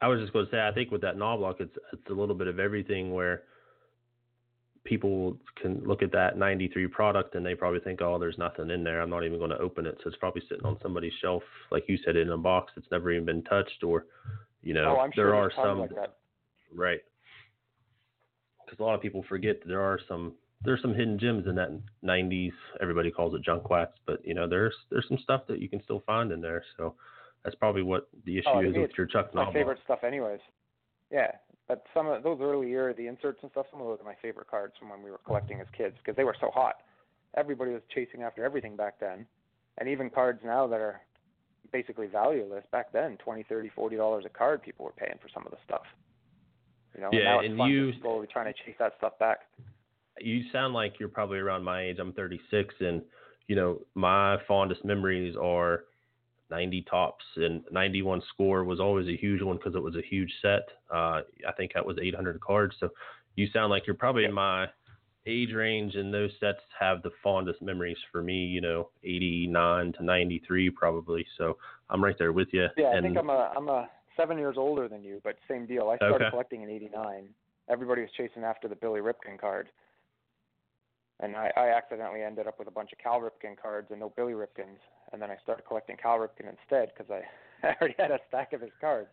I 0.00 0.08
was 0.08 0.20
just 0.20 0.32
going 0.32 0.44
to 0.44 0.50
say, 0.50 0.60
I 0.60 0.72
think 0.72 0.90
with 0.90 1.00
that 1.02 1.16
Knoblauch, 1.16 1.60
it's 1.60 1.76
it's 1.92 2.10
a 2.10 2.14
little 2.14 2.34
bit 2.34 2.48
of 2.48 2.58
everything 2.58 3.14
where 3.14 3.42
people 4.84 5.36
can 5.60 5.82
look 5.84 6.02
at 6.02 6.12
that 6.12 6.38
93 6.38 6.86
product 6.88 7.34
and 7.34 7.44
they 7.44 7.54
probably 7.54 7.80
think, 7.80 8.00
oh, 8.00 8.18
there's 8.18 8.38
nothing 8.38 8.70
in 8.70 8.84
there. 8.84 9.00
I'm 9.00 9.10
not 9.10 9.24
even 9.24 9.38
going 9.38 9.50
to 9.50 9.58
open 9.58 9.84
it. 9.84 9.98
So 10.02 10.08
it's 10.08 10.18
probably 10.18 10.42
sitting 10.48 10.64
on 10.64 10.78
somebody's 10.80 11.12
shelf, 11.20 11.42
like 11.70 11.84
you 11.88 11.98
said, 12.04 12.16
in 12.16 12.30
a 12.30 12.38
box 12.38 12.72
that's 12.74 12.88
never 12.90 13.10
even 13.10 13.26
been 13.26 13.42
touched, 13.42 13.82
or 13.82 14.06
you 14.62 14.74
know, 14.74 14.96
oh, 14.98 15.10
there 15.16 15.26
sure 15.26 15.34
are 15.34 15.52
some 15.54 15.80
like 15.80 15.90
right. 16.74 17.00
Because 18.64 18.80
a 18.80 18.82
lot 18.82 18.94
of 18.94 19.02
people 19.02 19.24
forget 19.28 19.60
that 19.60 19.68
there 19.68 19.82
are 19.82 20.00
some 20.08 20.34
there's 20.64 20.82
some 20.82 20.94
hidden 20.94 21.18
gems 21.18 21.46
in 21.46 21.54
that 21.56 21.70
90s. 22.04 22.52
Everybody 22.80 23.10
calls 23.10 23.34
it 23.34 23.42
junk 23.44 23.68
wax, 23.70 23.92
but 24.06 24.26
you 24.26 24.34
know, 24.34 24.48
there's 24.48 24.74
there's 24.90 25.06
some 25.08 25.18
stuff 25.22 25.42
that 25.48 25.60
you 25.60 25.68
can 25.68 25.82
still 25.82 26.02
find 26.06 26.32
in 26.32 26.40
there. 26.40 26.64
So 26.76 26.94
that's 27.46 27.54
probably 27.56 27.82
what 27.82 28.08
the 28.24 28.38
oh, 28.38 28.40
issue 28.40 28.66
Oh, 28.66 28.70
is 28.70 28.76
with 28.76 28.90
your 28.98 29.06
Chuck 29.06 29.32
my 29.32 29.50
favorite 29.52 29.78
stuff, 29.84 30.02
anyways. 30.02 30.40
Yeah, 31.12 31.30
but 31.68 31.84
some 31.94 32.08
of 32.08 32.24
those 32.24 32.40
early 32.42 32.68
year, 32.68 32.92
the 32.92 33.06
inserts 33.06 33.38
and 33.42 33.50
stuff, 33.52 33.66
some 33.70 33.80
of 33.80 33.86
those 33.86 34.00
are 34.00 34.04
my 34.04 34.16
favorite 34.20 34.48
cards 34.50 34.74
from 34.78 34.88
when 34.90 35.00
we 35.00 35.12
were 35.12 35.20
collecting 35.24 35.60
as 35.60 35.66
kids 35.76 35.94
because 36.02 36.16
they 36.16 36.24
were 36.24 36.34
so 36.40 36.50
hot. 36.52 36.74
Everybody 37.36 37.70
was 37.70 37.82
chasing 37.94 38.22
after 38.24 38.44
everything 38.44 38.74
back 38.74 38.98
then, 38.98 39.26
and 39.78 39.88
even 39.88 40.10
cards 40.10 40.40
now 40.44 40.66
that 40.66 40.80
are 40.80 41.00
basically 41.72 42.08
valueless 42.08 42.64
back 42.72 42.92
then, 42.92 43.16
twenty, 43.18 43.44
thirty, 43.44 43.68
forty 43.68 43.96
dollars 43.96 44.24
a 44.26 44.28
card, 44.28 44.60
people 44.60 44.84
were 44.84 44.92
paying 44.92 45.18
for 45.22 45.28
some 45.32 45.44
of 45.46 45.52
the 45.52 45.58
stuff. 45.64 45.82
You 46.96 47.02
know, 47.02 47.10
Yeah, 47.12 47.18
and 47.44 47.56
now 47.56 47.66
it's 47.66 47.70
and 47.70 47.72
you- 47.72 47.92
slowly 48.00 48.26
trying 48.26 48.52
to 48.52 48.58
chase 48.64 48.74
that 48.80 48.94
stuff 48.98 49.16
back. 49.20 49.38
you 50.18 50.42
sound 50.50 50.74
like 50.74 50.98
you're 50.98 51.08
probably 51.08 51.38
around 51.38 51.62
my 51.62 51.82
age. 51.82 51.98
I'm 52.00 52.12
36, 52.14 52.74
and 52.80 53.02
you 53.46 53.54
know 53.54 53.82
my 53.94 54.38
fondest 54.48 54.84
memories 54.84 55.36
are 55.40 55.84
90 56.50 56.82
Topps 56.88 57.24
and 57.36 57.62
91 57.70 58.22
score 58.32 58.64
was 58.64 58.80
always 58.80 59.08
a 59.08 59.16
huge 59.16 59.42
one 59.42 59.56
because 59.56 59.74
it 59.74 59.82
was 59.82 59.96
a 59.96 60.02
huge 60.02 60.32
set. 60.42 60.62
Uh, 60.92 61.22
I 61.46 61.52
think 61.56 61.72
that 61.74 61.84
was 61.84 61.96
800 62.00 62.40
cards. 62.40 62.74
So 62.80 62.90
you 63.34 63.48
sound 63.52 63.70
like 63.70 63.86
you're 63.86 63.96
probably 63.96 64.24
in 64.24 64.32
my 64.32 64.66
age 65.26 65.52
range, 65.52 65.96
and 65.96 66.14
those 66.14 66.30
sets 66.38 66.60
have 66.78 67.02
the 67.02 67.10
fondest 67.22 67.60
memories 67.60 67.96
for 68.12 68.22
me. 68.22 68.44
You 68.44 68.60
know, 68.60 68.90
89 69.04 69.92
to 69.94 70.04
93 70.04 70.70
probably. 70.70 71.26
So 71.36 71.58
I'm 71.90 72.02
right 72.02 72.16
there 72.18 72.32
with 72.32 72.48
you. 72.52 72.66
Yeah, 72.76 72.86
I 72.86 72.96
and 72.96 73.02
think 73.06 73.18
I'm 73.18 73.30
a 73.30 73.52
I'm 73.56 73.68
a 73.68 73.88
seven 74.16 74.38
years 74.38 74.56
older 74.56 74.88
than 74.88 75.02
you, 75.02 75.20
but 75.24 75.36
same 75.48 75.66
deal. 75.66 75.88
I 75.88 75.96
started 75.96 76.26
Okay. 76.26 76.30
collecting 76.30 76.62
in 76.62 76.70
'89. 76.70 77.28
Everybody 77.68 78.02
was 78.02 78.10
chasing 78.16 78.44
after 78.44 78.68
the 78.68 78.76
Billy 78.76 79.00
Ripken 79.00 79.38
card, 79.40 79.68
and 81.20 81.34
I, 81.36 81.50
I 81.56 81.68
accidentally 81.70 82.22
ended 82.22 82.46
up 82.46 82.58
with 82.58 82.68
a 82.68 82.70
bunch 82.70 82.92
of 82.92 82.98
Cal 82.98 83.20
Ripken 83.20 83.56
cards 83.60 83.88
and 83.90 84.00
no 84.00 84.12
Billy 84.16 84.34
Ripkens. 84.34 84.78
And 85.12 85.20
then 85.22 85.30
I 85.30 85.36
started 85.42 85.64
collecting 85.66 85.96
Cal 85.96 86.18
Ripken 86.18 86.48
instead 86.50 86.90
because 86.96 87.10
I, 87.10 87.66
I 87.66 87.74
already 87.80 87.94
had 87.98 88.10
a 88.10 88.18
stack 88.28 88.52
of 88.52 88.60
his 88.60 88.70
cards. 88.80 89.08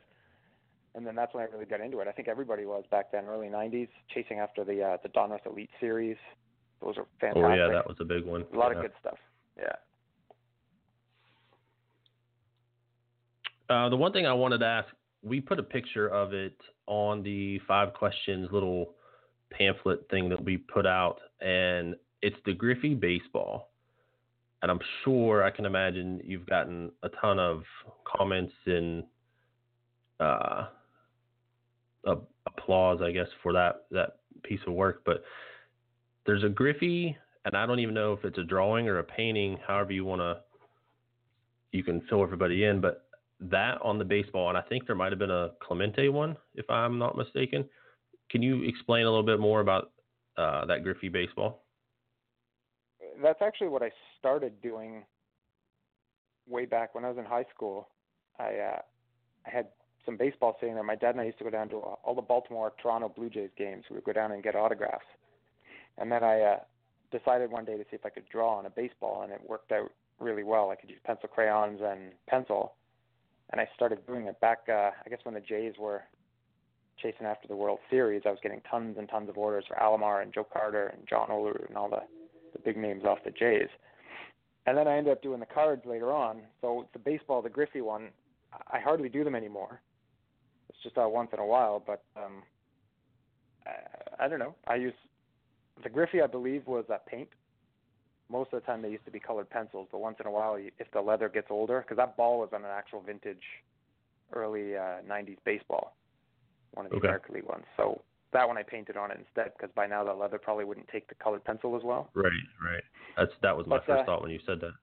And 0.95 1.07
then 1.07 1.15
that's 1.15 1.33
when 1.33 1.43
I 1.43 1.47
really 1.51 1.65
got 1.65 1.81
into 1.81 1.99
it. 2.01 2.07
I 2.07 2.11
think 2.11 2.27
everybody 2.27 2.65
was 2.65 2.83
back 2.91 3.11
then, 3.11 3.25
early 3.25 3.47
'90s, 3.47 3.87
chasing 4.13 4.37
after 4.39 4.63
the 4.63 4.83
uh, 4.83 4.97
the 5.01 5.09
Donruss 5.09 5.43
Elite 5.47 5.71
series. 5.79 6.17
Those 6.83 6.97
are 6.97 7.05
fantastic. 7.19 7.43
oh 7.45 7.53
yeah, 7.53 7.67
that 7.73 7.87
was 7.87 7.97
a 7.99 8.05
big 8.05 8.25
one. 8.25 8.45
a 8.53 8.57
lot 8.57 8.71
Yeah. 8.71 8.77
of 8.77 8.81
good 8.83 8.91
stuff. 8.99 9.17
Yeah. 9.57 9.75
Uh, 13.69 13.89
the 13.89 13.95
one 13.95 14.11
thing 14.11 14.27
I 14.27 14.33
wanted 14.33 14.59
to 14.59 14.65
ask, 14.65 14.87
we 15.23 15.39
put 15.41 15.57
a 15.59 15.63
picture 15.63 16.07
of 16.09 16.33
it 16.33 16.57
on 16.85 17.23
the 17.23 17.59
five 17.67 17.93
questions 17.93 18.49
little 18.51 18.93
pamphlet 19.57 20.07
thing 20.09 20.29
that 20.29 20.43
we 20.43 20.57
put 20.57 20.85
out, 20.85 21.19
and 21.41 21.95
it's 22.21 22.35
the 22.45 22.53
Griffey 22.53 22.93
baseball. 22.93 23.69
And 24.61 24.71
I'm 24.71 24.79
sure 25.03 25.43
I 25.43 25.51
can 25.51 25.65
imagine 25.65 26.21
you've 26.23 26.45
gotten 26.45 26.91
a 27.03 27.09
ton 27.09 27.37
of 27.37 27.63
comments 28.05 28.53
and 28.65 29.03
uh, 30.21 30.67
a- 32.05 32.17
applause, 32.45 33.01
I 33.01 33.11
guess, 33.11 33.27
for 33.41 33.51
that 33.53 33.85
that 33.91 34.17
piece 34.43 34.61
of 34.65 34.73
work. 34.73 35.01
But 35.05 35.23
there's 36.25 36.43
a 36.43 36.49
Griffey, 36.49 37.17
and 37.45 37.55
I 37.55 37.65
don't 37.65 37.79
even 37.79 37.93
know 37.93 38.13
if 38.13 38.23
it's 38.23 38.37
a 38.37 38.43
drawing 38.43 38.87
or 38.87 38.99
a 38.99 39.03
painting, 39.03 39.57
however 39.67 39.91
you 39.91 40.05
want 40.05 40.21
to. 40.21 40.37
You 41.73 41.83
can 41.83 42.01
fill 42.07 42.21
everybody 42.21 42.65
in, 42.65 42.79
but 42.81 43.07
that 43.41 43.81
on 43.81 43.97
the 43.97 44.05
baseball, 44.05 44.49
and 44.49 44.57
I 44.57 44.61
think 44.61 44.85
there 44.85 44.95
might 44.95 45.11
have 45.11 45.19
been 45.19 45.31
a 45.31 45.51
Clemente 45.59 46.07
one, 46.07 46.37
if 46.55 46.69
I'm 46.69 46.97
not 46.99 47.17
mistaken. 47.17 47.65
Can 48.29 48.41
you 48.41 48.63
explain 48.63 49.05
a 49.05 49.09
little 49.09 49.23
bit 49.23 49.39
more 49.39 49.61
about 49.61 49.91
uh, 50.37 50.65
that 50.65 50.83
Griffey 50.83 51.09
baseball? 51.09 51.63
that's 53.21 53.41
actually 53.41 53.67
what 53.67 53.83
I 53.83 53.91
started 54.19 54.61
doing 54.61 55.03
way 56.47 56.65
back 56.65 56.95
when 56.95 57.05
I 57.05 57.09
was 57.09 57.17
in 57.17 57.25
high 57.25 57.45
school. 57.53 57.89
I 58.39 58.55
uh, 58.55 58.79
I 59.45 59.49
had 59.49 59.67
some 60.05 60.17
baseball 60.17 60.57
sitting 60.59 60.75
there. 60.75 60.83
My 60.83 60.95
dad 60.95 61.11
and 61.11 61.21
I 61.21 61.25
used 61.25 61.37
to 61.37 61.43
go 61.43 61.49
down 61.49 61.69
to 61.69 61.77
all 61.77 62.15
the 62.15 62.21
Baltimore, 62.21 62.73
Toronto 62.81 63.09
Blue 63.09 63.29
Jays 63.29 63.49
games. 63.57 63.85
We 63.89 63.95
would 63.95 64.03
go 64.03 64.13
down 64.13 64.31
and 64.31 64.43
get 64.43 64.55
autographs. 64.55 65.05
And 65.97 66.11
then 66.11 66.23
I 66.23 66.41
uh, 66.41 66.57
decided 67.11 67.51
one 67.51 67.65
day 67.65 67.77
to 67.77 67.83
see 67.83 67.95
if 67.95 68.05
I 68.05 68.09
could 68.09 68.27
draw 68.29 68.57
on 68.57 68.65
a 68.65 68.69
baseball, 68.69 69.21
and 69.21 69.31
it 69.31 69.41
worked 69.47 69.71
out 69.71 69.91
really 70.19 70.43
well. 70.43 70.69
I 70.71 70.75
could 70.75 70.89
use 70.89 70.99
pencil 71.05 71.29
crayons 71.29 71.79
and 71.83 72.11
pencil, 72.27 72.73
and 73.51 73.61
I 73.61 73.69
started 73.75 74.05
doing 74.07 74.25
it 74.25 74.39
back. 74.41 74.59
Uh, 74.67 74.91
I 75.05 75.09
guess 75.09 75.19
when 75.23 75.35
the 75.35 75.41
Jays 75.41 75.75
were 75.79 76.03
chasing 77.01 77.25
after 77.25 77.47
the 77.47 77.55
World 77.55 77.79
Series, 77.89 78.23
I 78.25 78.29
was 78.29 78.39
getting 78.41 78.61
tons 78.69 78.97
and 78.97 79.09
tons 79.09 79.29
of 79.29 79.37
orders 79.37 79.65
for 79.67 79.75
Alomar 79.75 80.21
and 80.21 80.33
Joe 80.33 80.45
Carter 80.51 80.87
and 80.87 81.07
John 81.07 81.29
Olerud 81.29 81.67
and 81.67 81.77
all 81.77 81.89
the 81.89 82.01
the 82.53 82.59
big 82.59 82.77
names 82.77 83.03
off 83.03 83.17
the 83.25 83.31
Jays. 83.31 83.67
And 84.65 84.77
then 84.77 84.87
I 84.87 84.97
ended 84.97 85.11
up 85.11 85.21
doing 85.21 85.39
the 85.39 85.45
cards 85.45 85.81
later 85.85 86.11
on. 86.13 86.41
So 86.61 86.87
the 86.93 86.99
baseball, 86.99 87.41
the 87.41 87.49
Griffey 87.49 87.81
one, 87.81 88.09
I 88.71 88.79
hardly 88.79 89.09
do 89.09 89.23
them 89.23 89.35
anymore. 89.35 89.81
It's 90.69 90.77
just 90.83 90.97
uh, 90.97 91.07
once 91.07 91.29
in 91.33 91.39
a 91.39 91.45
while, 91.45 91.83
but 91.85 92.03
um, 92.15 92.43
I, 93.65 94.25
I 94.25 94.27
don't 94.27 94.39
know. 94.39 94.55
I 94.67 94.75
use 94.75 94.93
the 95.83 95.89
Griffey. 95.89 96.21
I 96.21 96.27
believe 96.27 96.65
was 96.65 96.85
uh, 96.89 96.97
paint. 97.07 97.29
Most 98.29 98.53
of 98.53 98.61
the 98.61 98.65
time 98.65 98.81
they 98.81 98.89
used 98.89 99.05
to 99.05 99.11
be 99.11 99.19
colored 99.19 99.49
pencils, 99.49 99.87
but 99.91 99.99
once 99.99 100.17
in 100.19 100.25
a 100.25 100.31
while, 100.31 100.55
if 100.55 100.89
the 100.93 101.01
leather 101.01 101.29
gets 101.29 101.47
older, 101.49 101.81
because 101.81 101.97
that 101.97 102.15
ball 102.15 102.39
was 102.39 102.49
on 102.53 102.61
an 102.61 102.71
actual 102.71 103.01
vintage, 103.01 103.43
early 104.31 104.77
uh, 104.77 105.01
'90s 105.07 105.37
baseball, 105.43 105.95
one 106.73 106.85
of 106.85 106.91
the 106.91 106.97
Okay. 106.97 107.41
Ones. 107.41 107.65
So 107.77 108.01
that 108.31 108.47
one 108.47 108.57
I 108.57 108.63
painted 108.63 108.97
on 108.97 109.11
it 109.11 109.17
instead, 109.19 109.53
because 109.57 109.73
by 109.75 109.85
now 109.87 110.03
the 110.03 110.13
leather 110.13 110.37
probably 110.37 110.65
wouldn't 110.65 110.87
take 110.89 111.07
the 111.07 111.15
colored 111.15 111.43
pencil 111.43 111.75
as 111.75 111.83
well. 111.83 112.09
Right, 112.13 112.31
right. 112.63 112.83
That's 113.17 113.31
that 113.41 113.55
was 113.55 113.67
my 113.67 113.77
But, 113.77 113.85
first 113.85 114.01
uh, 114.01 114.05
thought 114.05 114.21
when 114.21 114.31
you 114.31 114.39
said 114.45 114.59
that. 114.61 114.73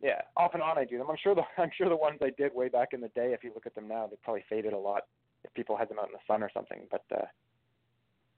Yeah, 0.00 0.20
off 0.36 0.54
and 0.54 0.62
on 0.62 0.78
I 0.78 0.84
do 0.84 0.98
them. 0.98 1.08
I'm 1.10 1.16
sure 1.20 1.34
the 1.34 1.42
I'm 1.58 1.70
sure 1.76 1.88
the 1.88 1.96
ones 1.96 2.18
I 2.22 2.30
did 2.30 2.54
way 2.54 2.68
back 2.68 2.92
in 2.92 3.00
the 3.00 3.08
day, 3.08 3.32
if 3.32 3.42
you 3.42 3.50
look 3.54 3.66
at 3.66 3.74
them 3.74 3.88
now, 3.88 4.06
they 4.06 4.16
probably 4.22 4.44
faded 4.48 4.72
a 4.72 4.78
lot 4.78 5.02
if 5.44 5.52
people 5.54 5.76
had 5.76 5.88
them 5.88 5.98
out 5.98 6.06
in 6.06 6.12
the 6.12 6.32
sun 6.32 6.42
or 6.42 6.50
something. 6.54 6.86
But 6.90 7.04
uh 7.12 7.26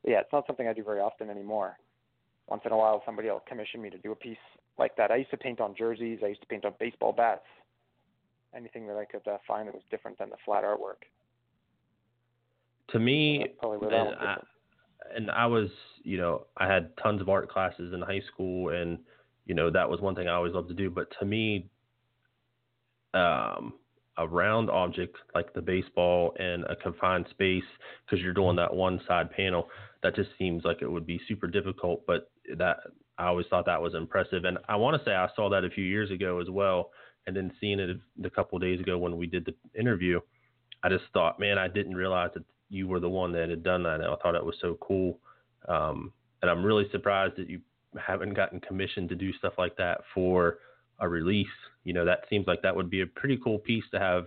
yeah, 0.07 0.21
it's 0.21 0.33
not 0.33 0.47
something 0.47 0.67
I 0.67 0.73
do 0.73 0.83
very 0.83 1.01
often 1.01 1.29
anymore. 1.29 1.77
Once 2.49 2.63
in 2.65 2.73
a 2.73 2.77
while 2.77 3.03
somebody 3.05 3.29
will 3.29 3.41
commission 3.47 3.83
me 3.83 3.91
to 3.91 3.99
do 3.99 4.13
a 4.13 4.17
piece 4.17 4.39
like 4.79 4.97
that. 4.97 5.11
I 5.11 5.17
used 5.17 5.31
to 5.31 5.37
paint 5.37 5.61
on 5.61 5.75
jerseys, 5.77 6.21
I 6.25 6.29
used 6.29 6.41
to 6.41 6.47
paint 6.47 6.65
on 6.65 6.73
baseball 6.81 7.13
bats. 7.13 7.45
Anything 8.57 8.87
that 8.89 8.97
I 8.97 9.05
could 9.05 9.27
uh, 9.29 9.37
find 9.47 9.69
that 9.69 9.75
was 9.75 9.85
different 9.91 10.19
than 10.19 10.31
the 10.31 10.37
flat 10.45 10.65
artwork. 10.65 11.05
To 12.93 12.99
me, 12.99 13.45
and 13.63 14.15
I, 14.15 14.37
and 15.15 15.31
I 15.31 15.47
was, 15.47 15.69
you 16.03 16.17
know, 16.19 16.47
I 16.57 16.67
had 16.67 16.97
tons 17.03 17.21
of 17.21 17.29
art 17.29 17.49
classes 17.51 17.93
in 17.93 18.01
high 18.01 18.23
school, 18.33 18.71
and 18.71 18.99
you 19.47 19.55
know 19.55 19.71
that 19.71 19.89
was 19.89 20.01
one 20.01 20.15
thing 20.15 20.29
I 20.29 20.35
always 20.35 20.55
loved 20.55 20.69
to 20.69 20.75
do. 20.75 20.91
But 20.91 21.07
to 21.21 21.25
me, 21.25 21.71
um, 23.15 23.75
a 24.17 24.27
round 24.27 24.71
object 24.71 25.17
like 25.35 25.53
the 25.55 25.63
baseball 25.63 26.35
in 26.39 26.65
a 26.69 26.77
confined 26.77 27.27
space, 27.31 27.65
because 28.05 28.23
you're 28.23 28.35
doing 28.35 28.57
that 28.57 28.75
one 28.75 29.01
side 29.07 29.31
panel, 29.31 29.69
that 30.03 30.17
just 30.17 30.31
seems 30.39 30.65
like 30.65 30.83
it 30.83 30.91
would 30.91 31.07
be 31.07 31.21
super 31.29 31.47
difficult. 31.47 32.05
But 32.07 32.31
that 32.57 32.79
I 33.19 33.27
always 33.27 33.47
thought 33.51 33.67
that 33.67 33.83
was 33.83 33.95
impressive, 33.95 34.45
and 34.45 34.59
I 34.69 34.77
want 34.77 35.01
to 35.01 35.05
say 35.09 35.15
I 35.15 35.29
saw 35.37 35.49
that 35.51 35.65
a 35.65 35.71
few 35.71 35.85
years 35.85 36.11
ago 36.11 36.41
as 36.41 36.51
well, 36.51 36.91
and 37.27 37.37
then 37.37 37.53
seeing 37.61 37.79
it 37.79 37.97
a 38.25 38.31
couple 38.31 38.57
of 38.57 38.63
days 38.63 38.81
ago 38.81 38.99
when 38.99 39.17
we 39.17 39.27
did 39.27 39.45
the 39.45 39.55
interview. 39.79 40.21
I 40.83 40.89
just 40.89 41.05
thought, 41.13 41.39
man, 41.39 41.59
I 41.59 41.69
didn't 41.69 41.95
realize 41.95 42.31
that 42.35 42.45
you 42.71 42.89
were 42.89 43.01
the 43.01 43.09
one 43.09 43.33
that 43.33 43.51
had 43.51 43.63
done 43.63 43.83
that. 43.83 43.97
And 43.97 44.05
I 44.05 44.17
thought 44.17 44.35
it 44.35 44.45
was 44.45 44.57
so 44.61 44.79
cool. 44.81 45.19
Um, 45.69 46.13
and 46.41 46.51
I'm 46.51 46.65
really 46.65 46.87
surprised 46.91 47.37
that 47.37 47.51
you 47.51 47.61
haven't 48.01 48.35
gotten 48.35 48.61
commissioned 48.61 49.09
to 49.11 49.15
do 49.15 49.33
stuff 49.35 49.55
like 49.59 49.77
that 49.77 50.01
for 50.15 50.59
a 51.01 51.09
release. 51.09 51.47
You 51.85 51.93
know, 51.93 52.05
that 52.05 52.21
seems 52.31 52.47
like 52.47 52.63
that 52.63 52.75
would 52.75 52.89
be 52.89 53.03
a 53.03 53.07
pretty 53.07 53.39
cool 53.43 53.59
piece 53.59 53.85
to 53.93 53.99
have 53.99 54.27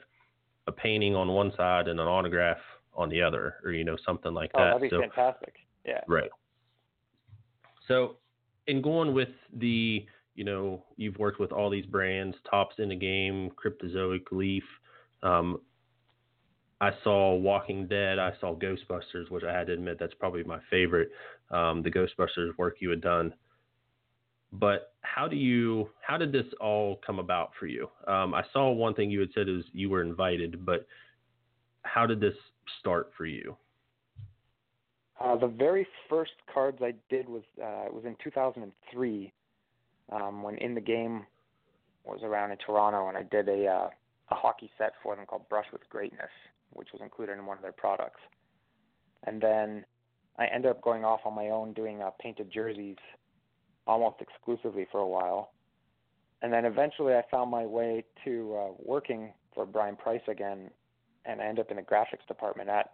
a 0.68 0.72
painting 0.72 1.16
on 1.16 1.30
one 1.30 1.52
side 1.56 1.88
and 1.88 2.00
an 2.00 2.08
autograph 2.08 2.58
on 2.94 3.10
the 3.10 3.22
other, 3.22 3.56
or 3.64 3.72
you 3.72 3.84
know, 3.84 3.98
something 4.06 4.34
like 4.34 4.52
oh, 4.54 4.60
that. 4.60 4.66
that'd 4.74 4.82
be 4.82 4.90
so, 4.90 5.02
fantastic. 5.02 5.56
Yeah. 5.86 6.02
Right. 6.08 6.30
So, 7.88 8.18
in 8.68 8.82
going 8.82 9.14
with 9.14 9.30
the, 9.58 10.06
you 10.36 10.44
know, 10.44 10.84
you've 10.96 11.18
worked 11.18 11.40
with 11.40 11.52
all 11.52 11.70
these 11.70 11.86
brands, 11.86 12.36
Topps 12.50 12.76
in 12.78 12.90
the 12.90 12.96
game, 12.96 13.52
Cryptozoic, 13.52 14.32
Leaf. 14.32 14.64
Um, 15.22 15.60
I 16.82 16.92
saw 17.04 17.36
Walking 17.36 17.88
Dead. 17.88 18.20
I 18.20 18.34
saw 18.42 18.56
Ghostbusters, 18.56 19.30
which 19.30 19.44
I 19.44 19.54
had 19.54 19.68
to 19.68 19.74
admit 19.74 19.98
that's 20.00 20.14
probably 20.16 20.44
my 20.44 20.60
favorite. 20.70 21.10
Um, 21.50 21.82
the 21.82 21.92
Ghostbusters 21.92 22.58
work 22.58 22.78
you 22.80 22.90
had 22.90 23.02
done. 23.02 23.34
But 24.52 24.94
how 25.02 25.28
do 25.28 25.36
you? 25.36 25.90
How 26.02 26.18
did 26.18 26.32
this 26.32 26.46
all 26.62 27.00
come 27.06 27.20
about 27.20 27.52
for 27.60 27.68
you? 27.68 27.90
Um, 28.08 28.34
I 28.34 28.44
saw 28.54 28.72
one 28.72 28.94
thing 28.94 29.10
you 29.10 29.20
had 29.20 29.30
said 29.34 29.50
is 29.50 29.64
you 29.72 29.90
were 29.90 30.02
invited, 30.02 30.66
but 30.66 30.86
how 31.84 32.06
did 32.06 32.20
this 32.20 32.36
start 32.80 33.12
for 33.18 33.26
you? 33.26 33.58
Uh, 35.20 35.36
the 35.38 35.48
very 35.48 35.88
first 36.10 36.34
cards 36.54 36.80
I 36.82 36.94
did 37.10 37.28
was 37.30 37.44
uh, 37.60 37.86
was 37.92 38.04
in 38.06 38.16
2003 38.24 39.34
um, 40.12 40.44
when 40.44 40.58
in 40.58 40.76
the 40.76 40.82
game 40.82 41.26
was 42.04 42.20
around 42.24 42.52
in 42.52 42.58
Toronto, 42.58 43.08
and 43.08 43.18
I 43.18 43.24
did 43.24 43.48
a 43.48 43.68
uh, 43.68 43.90
a 44.30 44.36
hockey 44.36 44.70
set 44.78 44.94
for 45.02 45.16
them 45.16 45.26
called 45.26 45.48
Brush 45.50 45.68
with 45.72 45.88
Greatness, 45.90 46.32
which 46.74 46.90
was 46.94 47.02
included 47.02 47.38
in 47.38 47.46
one 47.46 47.58
of 47.58 47.64
their 47.64 47.72
products. 47.72 48.20
And 49.26 49.42
then 49.42 49.86
I 50.38 50.46
ended 50.48 50.72
up 50.72 50.82
going 50.82 51.06
off 51.06 51.22
on 51.26 51.34
my 51.34 51.50
own 51.50 51.74
doing 51.74 52.02
uh, 52.02 52.10
painted 52.20 52.52
jerseys 52.52 52.98
almost 53.88 54.18
exclusively 54.22 54.88
for 54.92 55.00
a 55.00 55.08
while. 55.08 55.52
And 56.42 56.52
then 56.52 56.66
eventually 56.66 57.14
I 57.14 57.24
found 57.32 57.52
my 57.52 57.66
way 57.66 58.04
to 58.26 58.56
uh, 58.58 58.72
working 58.78 59.34
for 59.54 59.66
Brian 59.66 59.96
Price 59.96 60.22
again, 60.28 60.70
and 61.26 61.42
I 61.42 61.46
ended 61.46 61.66
up 61.66 61.72
in 61.72 61.78
the 61.78 61.84
graphics 61.84 62.28
department 62.28 62.70
at 62.70 62.94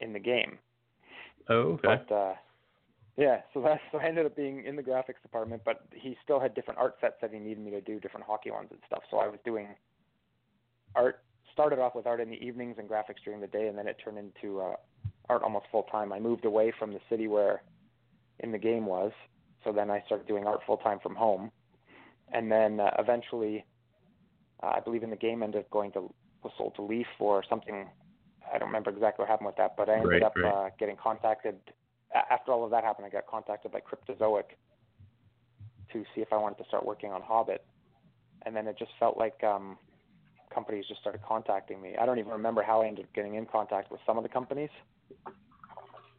in 0.00 0.12
the 0.12 0.18
game. 0.18 0.58
Oh, 1.48 1.78
okay. 1.84 2.00
But 2.08 2.14
uh, 2.14 2.34
yeah, 3.16 3.40
so 3.52 3.60
that's 3.60 3.80
so 3.92 3.98
I 3.98 4.06
ended 4.06 4.26
up 4.26 4.36
being 4.36 4.64
in 4.64 4.76
the 4.76 4.82
graphics 4.82 5.22
department, 5.22 5.62
but 5.64 5.86
he 5.92 6.16
still 6.22 6.40
had 6.40 6.54
different 6.54 6.78
art 6.78 6.96
sets 7.00 7.16
that 7.20 7.32
he 7.32 7.38
needed 7.38 7.58
me 7.58 7.70
to 7.72 7.80
do, 7.80 8.00
different 8.00 8.26
hockey 8.26 8.50
ones 8.50 8.68
and 8.70 8.80
stuff. 8.86 9.02
So 9.10 9.18
I 9.18 9.28
was 9.28 9.38
doing 9.44 9.68
art. 10.94 11.22
Started 11.58 11.80
off 11.80 11.96
with 11.96 12.06
art 12.06 12.20
in 12.20 12.30
the 12.30 12.36
evenings 12.36 12.76
and 12.78 12.88
graphics 12.88 13.20
during 13.24 13.40
the 13.40 13.48
day, 13.48 13.66
and 13.66 13.76
then 13.76 13.88
it 13.88 13.96
turned 14.04 14.16
into 14.16 14.60
uh, 14.60 14.76
art 15.28 15.42
almost 15.42 15.66
full 15.72 15.82
time. 15.90 16.12
I 16.12 16.20
moved 16.20 16.44
away 16.44 16.72
from 16.78 16.92
the 16.92 17.00
city 17.10 17.26
where 17.26 17.62
in 18.38 18.52
the 18.52 18.58
game 18.58 18.86
was, 18.86 19.10
so 19.64 19.72
then 19.72 19.90
I 19.90 20.00
started 20.06 20.28
doing 20.28 20.46
art 20.46 20.60
full 20.64 20.76
time 20.76 21.00
from 21.02 21.16
home, 21.16 21.50
and 22.32 22.48
then 22.48 22.78
uh, 22.78 22.90
eventually, 23.00 23.64
uh, 24.62 24.68
I 24.76 24.78
believe 24.78 25.02
in 25.02 25.10
the 25.10 25.16
game 25.16 25.42
ended 25.42 25.62
up 25.62 25.70
going 25.70 25.90
to 25.92 26.14
was 26.44 26.52
sold 26.56 26.76
to 26.76 26.82
Leaf 26.82 27.08
for 27.18 27.42
something. 27.50 27.88
I 28.54 28.58
don't 28.58 28.68
remember 28.68 28.90
exactly 28.90 29.24
what 29.24 29.28
happened 29.28 29.46
with 29.46 29.56
that, 29.56 29.74
but 29.76 29.88
I 29.88 29.94
ended 29.94 30.10
Right, 30.10 30.22
up 30.22 30.36
right. 30.36 30.66
Uh, 30.66 30.70
getting 30.78 30.96
contacted 30.96 31.56
after 32.30 32.52
all 32.52 32.64
of 32.64 32.70
that 32.70 32.84
happened. 32.84 33.06
I 33.06 33.10
got 33.10 33.26
contacted 33.26 33.72
by 33.72 33.80
Cryptozoic 33.80 34.44
to 35.92 36.04
see 36.14 36.20
if 36.20 36.32
I 36.32 36.36
wanted 36.36 36.58
to 36.58 36.68
start 36.68 36.86
working 36.86 37.10
on 37.10 37.20
Hobbit, 37.20 37.64
and 38.46 38.54
then 38.54 38.68
it 38.68 38.78
just 38.78 38.92
felt 39.00 39.18
like 39.18 39.42
um, 39.42 39.76
companies 40.58 40.86
just 40.88 41.00
started 41.00 41.20
contacting 41.22 41.80
me. 41.80 41.94
I 42.00 42.04
don't 42.04 42.18
even 42.18 42.32
remember 42.32 42.62
how 42.64 42.82
I 42.82 42.88
ended 42.88 43.04
up 43.04 43.14
getting 43.14 43.36
in 43.36 43.46
contact 43.46 43.92
with 43.92 44.00
some 44.04 44.16
of 44.16 44.24
the 44.24 44.28
companies, 44.28 44.70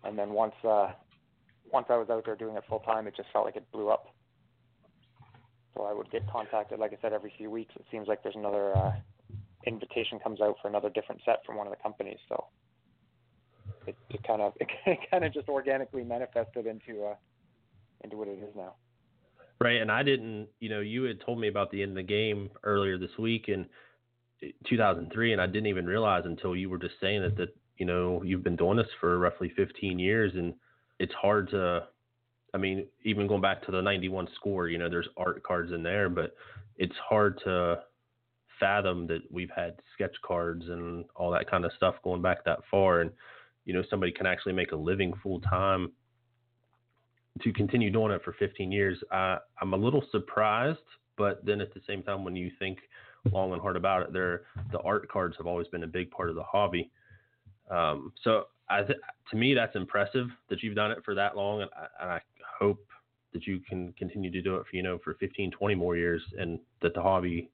and 0.06 0.18
then 0.18 0.30
once 0.32 0.54
uh, 0.64 0.92
once 1.74 1.88
I 1.90 1.98
was 1.98 2.10
out 2.10 2.24
there 2.26 2.38
doing 2.38 2.56
it 2.56 2.64
full 2.70 2.80
time, 2.80 3.06
it 3.06 3.16
just 3.18 3.28
felt 3.34 3.44
like 3.44 3.58
it 3.58 3.70
blew 3.74 3.90
up. 3.90 4.06
So 5.76 5.84
I 5.84 5.94
would 5.94 6.10
get 6.10 6.22
contacted, 6.32 6.80
like 6.80 6.94
I 6.94 6.98
said, 7.02 7.12
every 7.12 7.34
few 7.38 7.52
weeks. 7.52 7.74
It 7.76 7.86
seems 7.92 8.08
like 8.08 8.24
there's 8.24 8.38
another 8.38 8.76
uh, 8.78 8.94
invitation 9.68 10.20
comes 10.20 10.40
out 10.40 10.56
for 10.62 10.70
another 10.70 10.90
different 10.90 11.22
set 11.26 11.40
from 11.46 11.58
one 11.58 11.68
of 11.68 11.72
the 11.72 11.84
companies. 11.84 12.20
So 12.30 12.46
it, 13.88 13.98
it 14.10 14.24
kind 14.26 14.42
of 14.42 14.54
it 14.60 15.00
kind 15.12 15.26
of 15.26 15.34
just 15.34 15.50
organically 15.50 16.06
manifested 16.06 16.66
into 16.66 17.04
uh, 17.04 17.16
into 18.06 18.16
what 18.16 18.30
it 18.30 18.40
is 18.40 18.56
now. 18.56 18.76
Right, 19.62 19.82
and 19.82 19.92
I 19.92 20.04
didn't, 20.04 20.48
you 20.62 20.70
know, 20.70 20.80
you 20.80 21.04
had 21.04 21.20
told 21.26 21.38
me 21.38 21.50
about 21.50 21.70
the 21.70 21.82
end 21.84 21.92
of 21.92 21.98
the 21.98 22.04
game 22.04 22.50
earlier 22.64 22.98
this 22.98 23.12
week 23.20 23.50
in 23.50 23.66
2003, 24.68 25.34
and 25.34 25.42
I 25.42 25.48
didn't 25.48 25.68
even 25.68 25.86
realize 25.86 26.24
until 26.26 26.56
you 26.56 26.70
were 26.70 26.78
just 26.78 26.96
saying 27.02 27.24
it 27.24 27.38
that, 27.38 27.56
you 27.78 27.86
know, 27.86 28.22
you've 28.24 28.44
been 28.44 28.56
doing 28.56 28.78
this 28.78 28.88
for 29.00 29.18
roughly 29.18 29.52
15 29.56 30.00
years, 30.00 30.34
and 30.36 30.54
it's 31.00 31.14
hard 31.14 31.50
to, 31.52 31.88
I 32.54 32.58
mean, 32.58 32.88
even 33.04 33.28
going 33.28 33.42
back 33.42 33.66
to 33.66 33.72
the 33.72 33.82
91 33.82 34.28
score, 34.36 34.68
you 34.68 34.78
know, 34.78 34.90
there's 34.90 35.08
art 35.18 35.42
cards 35.44 35.72
in 35.72 35.84
there, 35.84 36.10
but 36.10 36.36
it's 36.78 36.96
hard 36.98 37.40
to 37.46 37.80
fathom 38.60 39.08
that 39.08 39.22
we've 39.32 39.52
had 39.56 39.76
sketch 39.94 40.16
cards 40.26 40.66
and 40.68 41.06
all 41.16 41.32
that 41.32 41.50
kind 41.50 41.64
of 41.64 41.72
stuff 41.78 41.96
going 42.04 42.22
back 42.22 42.44
that 42.46 42.60
far, 42.70 43.02
and 43.02 43.12
you 43.66 43.74
know, 43.74 43.84
somebody 43.90 44.12
can 44.12 44.26
actually 44.26 44.54
make 44.54 44.72
a 44.72 44.76
living 44.76 45.14
full 45.22 45.40
time 45.42 45.92
to 47.42 47.54
continue 47.54 47.90
doing 47.90 48.12
it 48.12 48.22
for 48.24 48.34
15 48.34 48.72
years, 48.72 48.98
I, 49.12 49.38
I'm 49.62 49.74
a 49.74 49.78
little 49.78 50.04
surprised. 50.12 50.80
But 51.18 51.46
then 51.46 51.62
at 51.62 51.74
the 51.74 51.82
same 51.88 52.02
time, 52.04 52.24
when 52.24 52.36
you 52.36 52.50
think 52.60 52.80
long 53.32 53.54
and 53.54 53.62
hard 53.62 53.76
about 53.76 54.04
it, 54.04 54.14
there 54.14 54.44
the 54.72 54.80
art 54.80 55.10
cards 55.10 55.36
have 55.38 55.48
always 55.48 55.68
been 55.68 55.84
a 55.84 55.88
big 55.88 56.12
part 56.12 56.30
of 56.30 56.36
the 56.36 56.44
hobby. 56.44 56.90
Um, 57.70 58.14
so 58.24 58.46
I 58.70 58.84
th- 58.84 59.00
to 59.32 59.38
me, 59.38 59.54
that's 59.54 59.76
impressive 59.76 60.28
that 60.50 60.64
you've 60.64 60.76
done 60.76 60.92
it 60.92 61.00
for 61.04 61.16
that 61.16 61.36
long, 61.36 61.62
and 61.62 61.72
I, 61.76 62.04
and 62.04 62.12
I 62.12 62.22
hope 62.60 62.86
that 63.34 63.46
you 63.46 63.60
can 63.60 63.94
continue 63.94 64.32
to 64.32 64.42
do 64.42 64.56
it 64.56 64.66
for 64.70 64.76
you 64.76 64.84
know 64.84 65.00
for 65.04 65.16
15, 65.16 65.52
20 65.52 65.76
more 65.76 65.98
years, 65.98 66.22
and 66.38 66.60
that 66.82 66.94
the 66.94 67.02
hobby, 67.02 67.50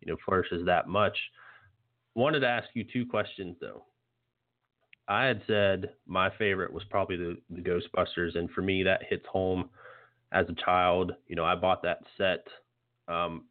you 0.00 0.10
know, 0.10 0.16
flourishes 0.24 0.64
that 0.66 0.88
much. 0.88 1.16
Wanted 2.14 2.40
to 2.40 2.48
ask 2.48 2.68
you 2.74 2.84
two 2.84 3.06
questions 3.06 3.56
though. 3.60 3.84
I 5.06 5.24
had 5.24 5.42
said 5.46 5.90
my 6.06 6.30
favorite 6.36 6.72
was 6.72 6.84
probably 6.90 7.16
the, 7.16 7.36
the 7.50 7.62
Ghostbusters, 7.62 8.36
and 8.36 8.50
for 8.50 8.62
me 8.62 8.82
that 8.82 9.02
hits 9.08 9.26
home. 9.30 9.70
As 10.30 10.44
a 10.50 10.62
child, 10.62 11.12
you 11.26 11.36
know, 11.36 11.44
I 11.46 11.54
bought 11.54 11.82
that 11.84 12.00
set 12.18 12.46
um, 13.08 13.46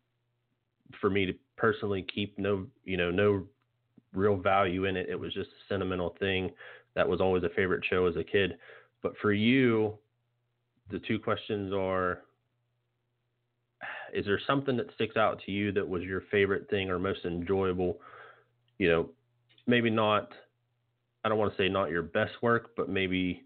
for 1.01 1.09
me 1.09 1.25
to 1.25 1.33
personally 1.57 2.05
keep 2.13 2.37
no, 2.39 2.65
you 2.85 2.97
know, 2.97 3.11
no 3.11 3.43
real 4.13 4.37
value 4.37 4.85
in 4.85 4.95
it. 4.95 5.09
It 5.09 5.19
was 5.19 5.33
just 5.33 5.49
a 5.49 5.73
sentimental 5.73 6.15
thing 6.19 6.51
that 6.95 7.07
was 7.07 7.21
always 7.21 7.43
a 7.43 7.49
favorite 7.49 7.83
show 7.89 8.07
as 8.07 8.15
a 8.15 8.23
kid. 8.23 8.57
But 9.03 9.13
for 9.21 9.33
you, 9.33 9.97
the 10.89 10.99
two 10.99 11.19
questions 11.19 11.73
are: 11.73 12.21
Is 14.13 14.25
there 14.25 14.39
something 14.47 14.77
that 14.77 14.93
sticks 14.95 15.17
out 15.17 15.41
to 15.45 15.51
you 15.51 15.71
that 15.73 15.87
was 15.87 16.03
your 16.03 16.21
favorite 16.31 16.69
thing 16.69 16.89
or 16.89 16.97
most 16.97 17.25
enjoyable? 17.25 17.99
You 18.79 18.89
know, 18.89 19.09
maybe 19.67 19.89
not 19.89 20.31
I 21.27 21.29
don't 21.29 21.39
want 21.39 21.51
to 21.51 21.61
say 21.61 21.67
not 21.67 21.89
your 21.89 22.03
best 22.03 22.31
work, 22.41 22.71
but 22.77 22.87
maybe 22.87 23.43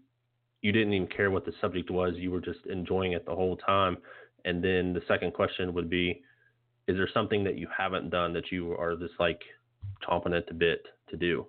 you 0.60 0.70
didn't 0.70 0.92
even 0.92 1.08
care 1.08 1.32
what 1.32 1.44
the 1.44 1.52
subject 1.60 1.90
was. 1.90 2.14
You 2.16 2.30
were 2.30 2.40
just 2.40 2.64
enjoying 2.66 3.12
it 3.12 3.26
the 3.26 3.34
whole 3.34 3.56
time. 3.56 3.98
And 4.44 4.62
then 4.62 4.92
the 4.92 5.02
second 5.08 5.34
question 5.34 5.74
would 5.74 5.90
be, 5.90 6.22
is 6.88 6.96
there 6.96 7.08
something 7.12 7.44
that 7.44 7.56
you 7.56 7.68
haven't 7.76 8.10
done 8.10 8.32
that 8.32 8.50
you 8.50 8.72
are 8.72 8.96
just 8.96 9.14
like 9.18 9.40
chomping 10.06 10.36
at 10.36 10.46
the 10.46 10.54
bit 10.54 10.84
to 11.10 11.16
do? 11.16 11.46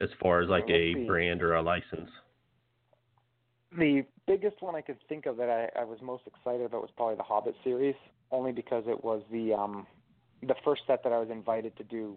As 0.00 0.08
far 0.22 0.40
as 0.40 0.48
like 0.48 0.68
a 0.68 0.94
see. 0.94 1.04
brand 1.06 1.42
or 1.42 1.54
a 1.54 1.62
license. 1.62 2.10
The 3.76 4.04
biggest 4.26 4.60
one 4.60 4.74
I 4.74 4.80
could 4.80 4.96
think 5.08 5.26
of 5.26 5.36
that 5.36 5.48
I, 5.48 5.80
I 5.80 5.84
was 5.84 5.98
most 6.02 6.24
excited 6.26 6.64
about 6.64 6.82
was 6.82 6.90
probably 6.96 7.16
the 7.16 7.22
Hobbit 7.22 7.54
series, 7.62 7.94
only 8.30 8.50
because 8.50 8.84
it 8.86 9.04
was 9.04 9.22
the 9.30 9.52
um, 9.54 9.86
the 10.42 10.54
first 10.64 10.82
set 10.86 11.02
that 11.04 11.12
I 11.12 11.18
was 11.18 11.28
invited 11.30 11.76
to 11.76 11.84
do 11.84 12.16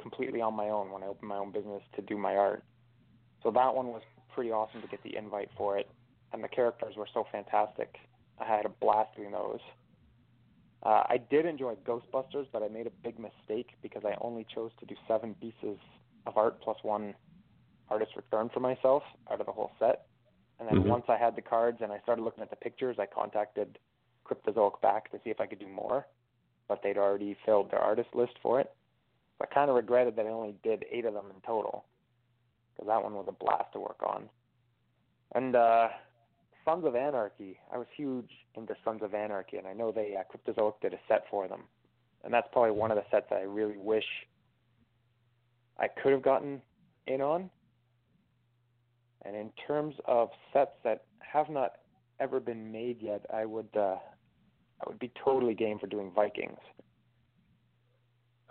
completely 0.00 0.40
on 0.40 0.54
my 0.54 0.68
own 0.68 0.90
when 0.90 1.02
I 1.02 1.06
opened 1.06 1.28
my 1.28 1.36
own 1.36 1.52
business 1.52 1.82
to 1.96 2.02
do 2.02 2.16
my 2.16 2.36
art. 2.36 2.64
So 3.42 3.50
that 3.50 3.74
one 3.74 3.88
was 3.88 4.02
pretty 4.34 4.50
awesome 4.50 4.80
to 4.80 4.88
get 4.88 5.02
the 5.02 5.16
invite 5.16 5.50
for 5.56 5.78
it, 5.78 5.88
and 6.32 6.42
the 6.42 6.48
characters 6.48 6.94
were 6.96 7.08
so 7.12 7.26
fantastic. 7.30 7.96
I 8.38 8.44
had 8.44 8.64
a 8.64 8.70
blast 8.70 9.16
doing 9.16 9.32
those. 9.32 9.60
Uh, 10.82 11.02
I 11.08 11.18
did 11.30 11.44
enjoy 11.44 11.74
Ghostbusters, 11.86 12.46
but 12.52 12.62
I 12.62 12.68
made 12.68 12.86
a 12.86 12.92
big 13.04 13.18
mistake 13.18 13.70
because 13.82 14.02
I 14.04 14.14
only 14.20 14.46
chose 14.54 14.70
to 14.80 14.86
do 14.86 14.94
seven 15.06 15.34
pieces 15.34 15.78
of 16.26 16.36
art 16.36 16.60
plus 16.62 16.78
one 16.82 17.14
artist 17.90 18.12
return 18.16 18.48
for 18.54 18.60
myself 18.60 19.02
out 19.30 19.40
of 19.40 19.46
the 19.46 19.52
whole 19.52 19.72
set. 19.78 20.06
And 20.58 20.68
then 20.68 20.78
Mhm. 20.78 20.88
once 20.88 21.04
I 21.08 21.16
had 21.16 21.36
the 21.36 21.42
cards 21.42 21.78
and 21.82 21.92
I 21.92 22.00
started 22.00 22.22
looking 22.22 22.42
at 22.42 22.50
the 22.50 22.56
pictures, 22.56 22.98
I 22.98 23.06
contacted 23.06 23.78
Cryptozoic 24.24 24.80
back 24.80 25.10
to 25.10 25.20
see 25.22 25.30
if 25.30 25.40
I 25.40 25.46
could 25.46 25.58
do 25.58 25.68
more, 25.68 26.06
but 26.68 26.82
they'd 26.82 26.98
already 26.98 27.34
filled 27.44 27.70
their 27.70 27.80
artist 27.80 28.14
list 28.14 28.38
for 28.42 28.60
it. 28.60 28.74
So 29.38 29.46
I 29.50 29.54
kind 29.54 29.70
of 29.70 29.76
regretted 29.76 30.16
that 30.16 30.26
I 30.26 30.30
only 30.30 30.54
did 30.62 30.84
eight 30.90 31.04
of 31.04 31.14
them 31.14 31.30
in 31.34 31.40
total, 31.42 31.84
because 32.74 32.88
that 32.88 33.02
one 33.02 33.14
was 33.14 33.26
a 33.28 33.32
blast 33.32 33.72
to 33.72 33.80
work 33.80 34.02
on. 34.02 34.30
And 35.34 35.56
uh, 35.56 35.88
Sons 36.64 36.84
of 36.84 36.94
Anarchy, 36.94 37.58
I 37.72 37.78
was 37.78 37.86
huge 37.96 38.30
into 38.54 38.74
Sons 38.84 39.02
of 39.02 39.14
Anarchy, 39.14 39.56
and 39.56 39.66
I 39.66 39.72
know 39.72 39.92
they 39.92 40.14
uh, 40.16 40.22
Cryptozoic 40.30 40.74
did 40.82 40.92
a 40.94 40.98
set 41.08 41.24
for 41.30 41.48
them, 41.48 41.62
and 42.24 42.32
that's 42.32 42.48
probably 42.52 42.72
one 42.72 42.90
of 42.90 42.96
the 42.96 43.04
sets 43.10 43.26
that 43.30 43.36
I 43.38 43.42
really 43.42 43.78
wish 43.78 44.04
I 45.78 45.88
could 45.88 46.12
have 46.12 46.22
gotten 46.22 46.60
in 47.06 47.20
on. 47.20 47.50
And 49.24 49.36
in 49.36 49.50
terms 49.66 49.94
of 50.06 50.30
sets 50.52 50.72
that 50.84 51.04
have 51.20 51.50
not 51.50 51.72
ever 52.20 52.40
been 52.40 52.70
made 52.72 53.00
yet, 53.02 53.24
I 53.32 53.44
would 53.44 53.68
uh, 53.76 53.96
I 54.80 54.84
would 54.86 54.98
be 54.98 55.10
totally 55.22 55.54
game 55.54 55.78
for 55.78 55.86
doing 55.86 56.10
Vikings. 56.14 56.58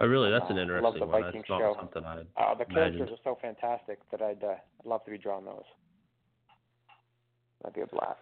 Oh, 0.01 0.07
really? 0.07 0.31
That's 0.31 0.45
an 0.49 0.57
Uh, 0.57 0.59
I 0.59 0.61
interesting 0.63 0.83
love 0.83 0.93
the 0.99 1.05
one. 1.05 1.21
Vikings 1.23 1.45
That's 1.49 1.59
show. 1.59 1.75
something 1.77 2.05
I. 2.05 2.19
Uh, 2.37 2.55
the 2.55 2.65
characters 2.65 3.01
Imagine. 3.01 3.13
are 3.15 3.17
so 3.23 3.37
fantastic 3.41 3.99
that 4.11 4.21
I'd 4.21 4.43
uh, 4.43 4.47
I'd 4.79 4.85
love 4.85 5.03
to 5.05 5.11
be 5.11 5.17
drawing 5.17 5.45
those. 5.45 5.63
That'd 7.61 7.75
be 7.75 7.81
a 7.81 7.87
blast. 7.87 8.19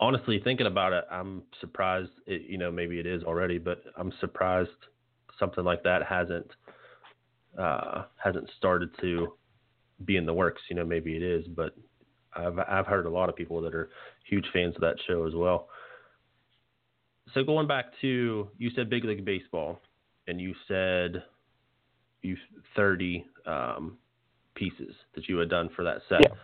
honestly 0.00 0.40
thinking 0.42 0.66
about 0.66 0.92
it 0.92 1.04
i'm 1.10 1.42
surprised 1.60 2.10
it, 2.26 2.42
you 2.42 2.58
know 2.58 2.70
maybe 2.70 2.98
it 2.98 3.06
is 3.06 3.22
already 3.24 3.58
but 3.58 3.82
i'm 3.96 4.12
surprised 4.20 4.70
something 5.38 5.64
like 5.64 5.82
that 5.82 6.02
hasn't 6.04 6.50
uh 7.58 8.04
hasn't 8.22 8.48
started 8.56 8.90
to 9.00 9.34
be 10.04 10.16
in 10.16 10.26
the 10.26 10.32
works 10.32 10.62
you 10.70 10.76
know 10.76 10.84
maybe 10.84 11.16
it 11.16 11.22
is 11.22 11.46
but 11.48 11.74
i've 12.34 12.58
i've 12.58 12.86
heard 12.86 13.06
a 13.06 13.10
lot 13.10 13.28
of 13.28 13.36
people 13.36 13.60
that 13.60 13.74
are 13.74 13.90
huge 14.28 14.46
fans 14.52 14.74
of 14.76 14.80
that 14.80 14.96
show 15.06 15.26
as 15.26 15.34
well 15.34 15.68
so 17.34 17.42
going 17.42 17.66
back 17.66 17.86
to 18.00 18.48
you 18.58 18.70
said 18.76 18.88
big 18.88 19.04
league 19.04 19.24
baseball 19.24 19.80
and 20.28 20.40
you 20.40 20.54
said 20.68 21.24
you 22.22 22.36
30 22.76 23.26
um 23.46 23.98
pieces 24.58 24.94
that 25.14 25.28
you 25.28 25.38
had 25.38 25.48
done 25.48 25.68
for 25.76 25.84
that 25.84 25.98
set 26.08 26.20
Yeah. 26.22 26.34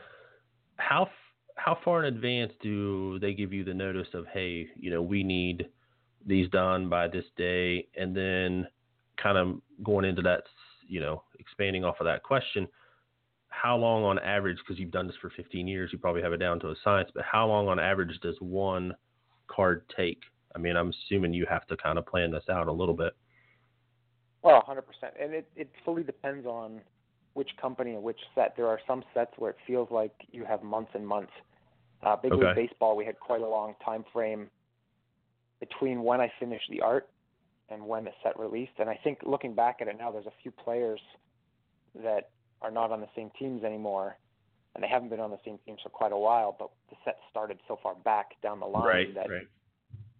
how 0.76 1.08
how 1.56 1.78
far 1.84 2.04
in 2.04 2.14
advance 2.14 2.52
do 2.60 3.18
they 3.20 3.32
give 3.32 3.52
you 3.52 3.64
the 3.64 3.74
notice 3.74 4.08
of 4.14 4.26
hey 4.32 4.68
you 4.76 4.90
know 4.90 5.02
we 5.02 5.22
need 5.22 5.68
these 6.26 6.48
done 6.50 6.88
by 6.88 7.06
this 7.08 7.24
day 7.36 7.86
and 7.96 8.16
then 8.16 8.66
kind 9.22 9.36
of 9.38 9.60
going 9.82 10.04
into 10.04 10.22
that 10.22 10.42
you 10.86 11.00
know 11.00 11.22
expanding 11.38 11.84
off 11.84 11.96
of 12.00 12.06
that 12.06 12.22
question 12.22 12.66
how 13.48 13.76
long 13.76 14.02
on 14.04 14.18
average 14.18 14.58
because 14.58 14.78
you've 14.80 14.90
done 14.90 15.06
this 15.06 15.16
for 15.20 15.30
15 15.30 15.66
years 15.68 15.90
you 15.92 15.98
probably 15.98 16.22
have 16.22 16.32
it 16.32 16.38
down 16.38 16.58
to 16.60 16.68
a 16.70 16.74
science 16.82 17.10
but 17.14 17.24
how 17.24 17.46
long 17.46 17.68
on 17.68 17.78
average 17.78 18.18
does 18.20 18.36
one 18.40 18.94
card 19.48 19.84
take 19.96 20.20
i 20.56 20.58
mean 20.58 20.76
i'm 20.76 20.90
assuming 20.90 21.32
you 21.32 21.46
have 21.48 21.66
to 21.66 21.76
kind 21.76 21.98
of 21.98 22.06
plan 22.06 22.30
this 22.30 22.48
out 22.50 22.68
a 22.68 22.72
little 22.72 22.94
bit 22.96 23.12
Well, 24.42 24.62
100%. 24.68 24.82
And 25.18 25.32
it, 25.32 25.46
it 25.56 25.70
fully 25.84 26.02
depends 26.02 26.46
on 26.46 26.80
which 27.34 27.50
company 27.60 27.92
and 27.92 28.02
which 28.02 28.18
set. 28.34 28.56
There 28.56 28.66
are 28.66 28.80
some 28.86 29.04
sets 29.12 29.32
where 29.36 29.50
it 29.50 29.56
feels 29.66 29.90
like 29.90 30.12
you 30.32 30.44
have 30.44 30.62
months 30.62 30.92
and 30.94 31.06
months. 31.06 31.32
Uh, 32.02 32.16
Big 32.16 32.32
League 32.32 32.54
Baseball, 32.54 32.96
we 32.96 33.04
had 33.04 33.18
quite 33.18 33.40
a 33.40 33.48
long 33.48 33.74
time 33.84 34.04
frame 34.12 34.48
between 35.60 36.02
when 36.02 36.20
I 36.20 36.30
finished 36.38 36.66
the 36.70 36.80
art 36.80 37.08
and 37.70 37.86
when 37.86 38.04
the 38.04 38.10
set 38.22 38.38
released. 38.38 38.72
And 38.78 38.90
I 38.90 38.98
think 39.02 39.18
looking 39.24 39.54
back 39.54 39.78
at 39.80 39.88
it 39.88 39.96
now, 39.98 40.10
there's 40.10 40.26
a 40.26 40.32
few 40.42 40.50
players 40.50 41.00
that 42.02 42.30
are 42.60 42.70
not 42.70 42.90
on 42.90 43.00
the 43.00 43.08
same 43.16 43.30
teams 43.38 43.64
anymore, 43.64 44.16
and 44.74 44.84
they 44.84 44.88
haven't 44.88 45.08
been 45.08 45.20
on 45.20 45.30
the 45.30 45.38
same 45.44 45.58
teams 45.64 45.80
for 45.82 45.88
quite 45.88 46.12
a 46.12 46.18
while. 46.18 46.54
But 46.58 46.70
the 46.90 46.96
set 47.04 47.16
started 47.30 47.58
so 47.66 47.78
far 47.82 47.94
back 47.94 48.40
down 48.42 48.60
the 48.60 48.66
line 48.66 48.84
that 49.14 49.30
right 49.30 49.48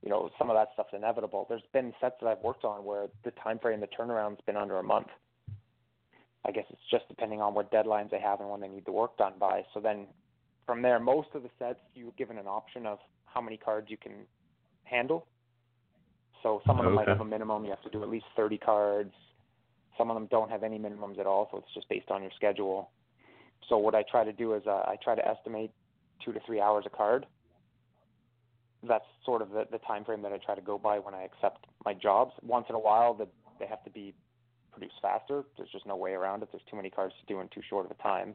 you 0.05 0.11
know, 0.11 0.31
some 0.39 0.51
of 0.51 0.57
that 0.57 0.69
stuff's 0.75 0.93
inevitable. 0.93 1.47
There's 1.49 1.63
been 1.73 1.95
sets 1.99 2.17
that 2.21 2.29
I've 2.29 2.43
worked 2.43 2.65
on 2.65 2.85
where 2.85 3.07
the 3.25 3.31
time 3.33 3.59
frame, 3.59 3.81
the 3.81 3.87
turnaround's 3.87 4.41
been 4.43 4.57
under 4.57 4.77
a 4.77 4.83
month. 4.83 5.07
I 6.47 6.53
guess 6.53 6.65
it's 6.71 6.81
just 6.91 7.09
depending 7.09 7.41
on 7.41 7.55
what 7.55 7.73
deadlines 7.73 8.11
they 8.11 8.21
have 8.21 8.41
and 8.41 8.51
when 8.51 8.61
they 8.61 8.69
need 8.69 8.85
the 8.85 8.93
work 8.93 9.17
done 9.17 9.35
by. 9.39 9.63
So 9.73 9.81
then 9.81 10.07
from 10.67 10.83
there, 10.83 11.01
most 11.01 11.29
of 11.35 11.43
the 11.43 11.51
sets 11.59 11.79
you're 11.95 12.13
given 12.19 12.39
an 12.39 12.47
option 12.47 12.87
of 12.87 12.99
how 13.27 13.41
many 13.41 13.57
cards 13.57 13.89
you 13.91 13.97
can 13.97 14.13
handle. 14.85 15.27
So 16.43 16.61
some 16.67 16.79
of 16.79 16.85
them 16.85 16.95
might 16.95 17.09
have 17.09 17.21
a 17.21 17.25
minimum. 17.25 17.65
You 17.65 17.71
have 17.71 17.83
to 17.83 17.91
do 17.91 18.03
at 18.03 18.11
least 18.11 18.27
30 18.37 18.59
cards. 18.59 19.15
Some 19.97 20.11
of 20.11 20.15
them 20.15 20.29
don't 20.31 20.51
have 20.51 20.63
any 20.63 20.79
minimums 20.79 21.19
at 21.19 21.27
all, 21.27 21.49
so 21.51 21.59
it's 21.59 21.73
just 21.73 21.89
based 21.89 22.11
on 22.11 22.21
your 22.21 22.33
schedule. 22.37 22.91
So 23.69 23.79
what 23.79 23.95
I 23.95 24.05
try 24.11 24.25
to 24.25 24.33
do 24.33 24.55
is 24.55 24.63
uh, 24.67 24.83
I 24.87 24.97
try 25.03 25.15
to 25.15 25.27
estimate 25.27 25.71
two 26.23 26.33
to 26.33 26.41
three 26.47 26.61
hours 26.61 26.85
a 26.87 26.91
card 26.91 27.27
that's 28.89 29.05
sort 29.25 29.43
of 29.43 29.51
the, 29.51 29.67
the 29.71 29.79
time 29.79 30.05
frame 30.05 30.23
that 30.23 30.33
I 30.33 30.39
try 30.39 30.55
to 30.55 30.61
go 30.61 30.79
by 30.79 30.99
when 30.99 31.15
I 31.15 31.23
accept 31.23 31.67
my 31.85 31.95
jobs. 31.95 32.33
Once 32.43 32.67
in 32.69 32.75
a 32.75 32.79
while, 32.79 33.15
that 33.15 33.29
they 33.59 33.67
have 33.67 33.83
to 33.85 33.91
be 33.91 34.15
produced 34.75 34.97
faster. 35.01 35.45
There's 35.57 35.71
just 35.71 35.87
no 35.87 35.97
way 35.97 36.13
around 36.13 36.43
it. 36.43 36.49
There's 36.53 36.65
too 36.71 36.77
many 36.77 36.91
cards 36.91 37.15
to 37.21 37.33
do 37.33 37.41
in 37.41 37.49
too 37.49 37.63
short 37.69 37.87
of 37.87 37.91
a 37.91 38.03
time. 38.03 38.35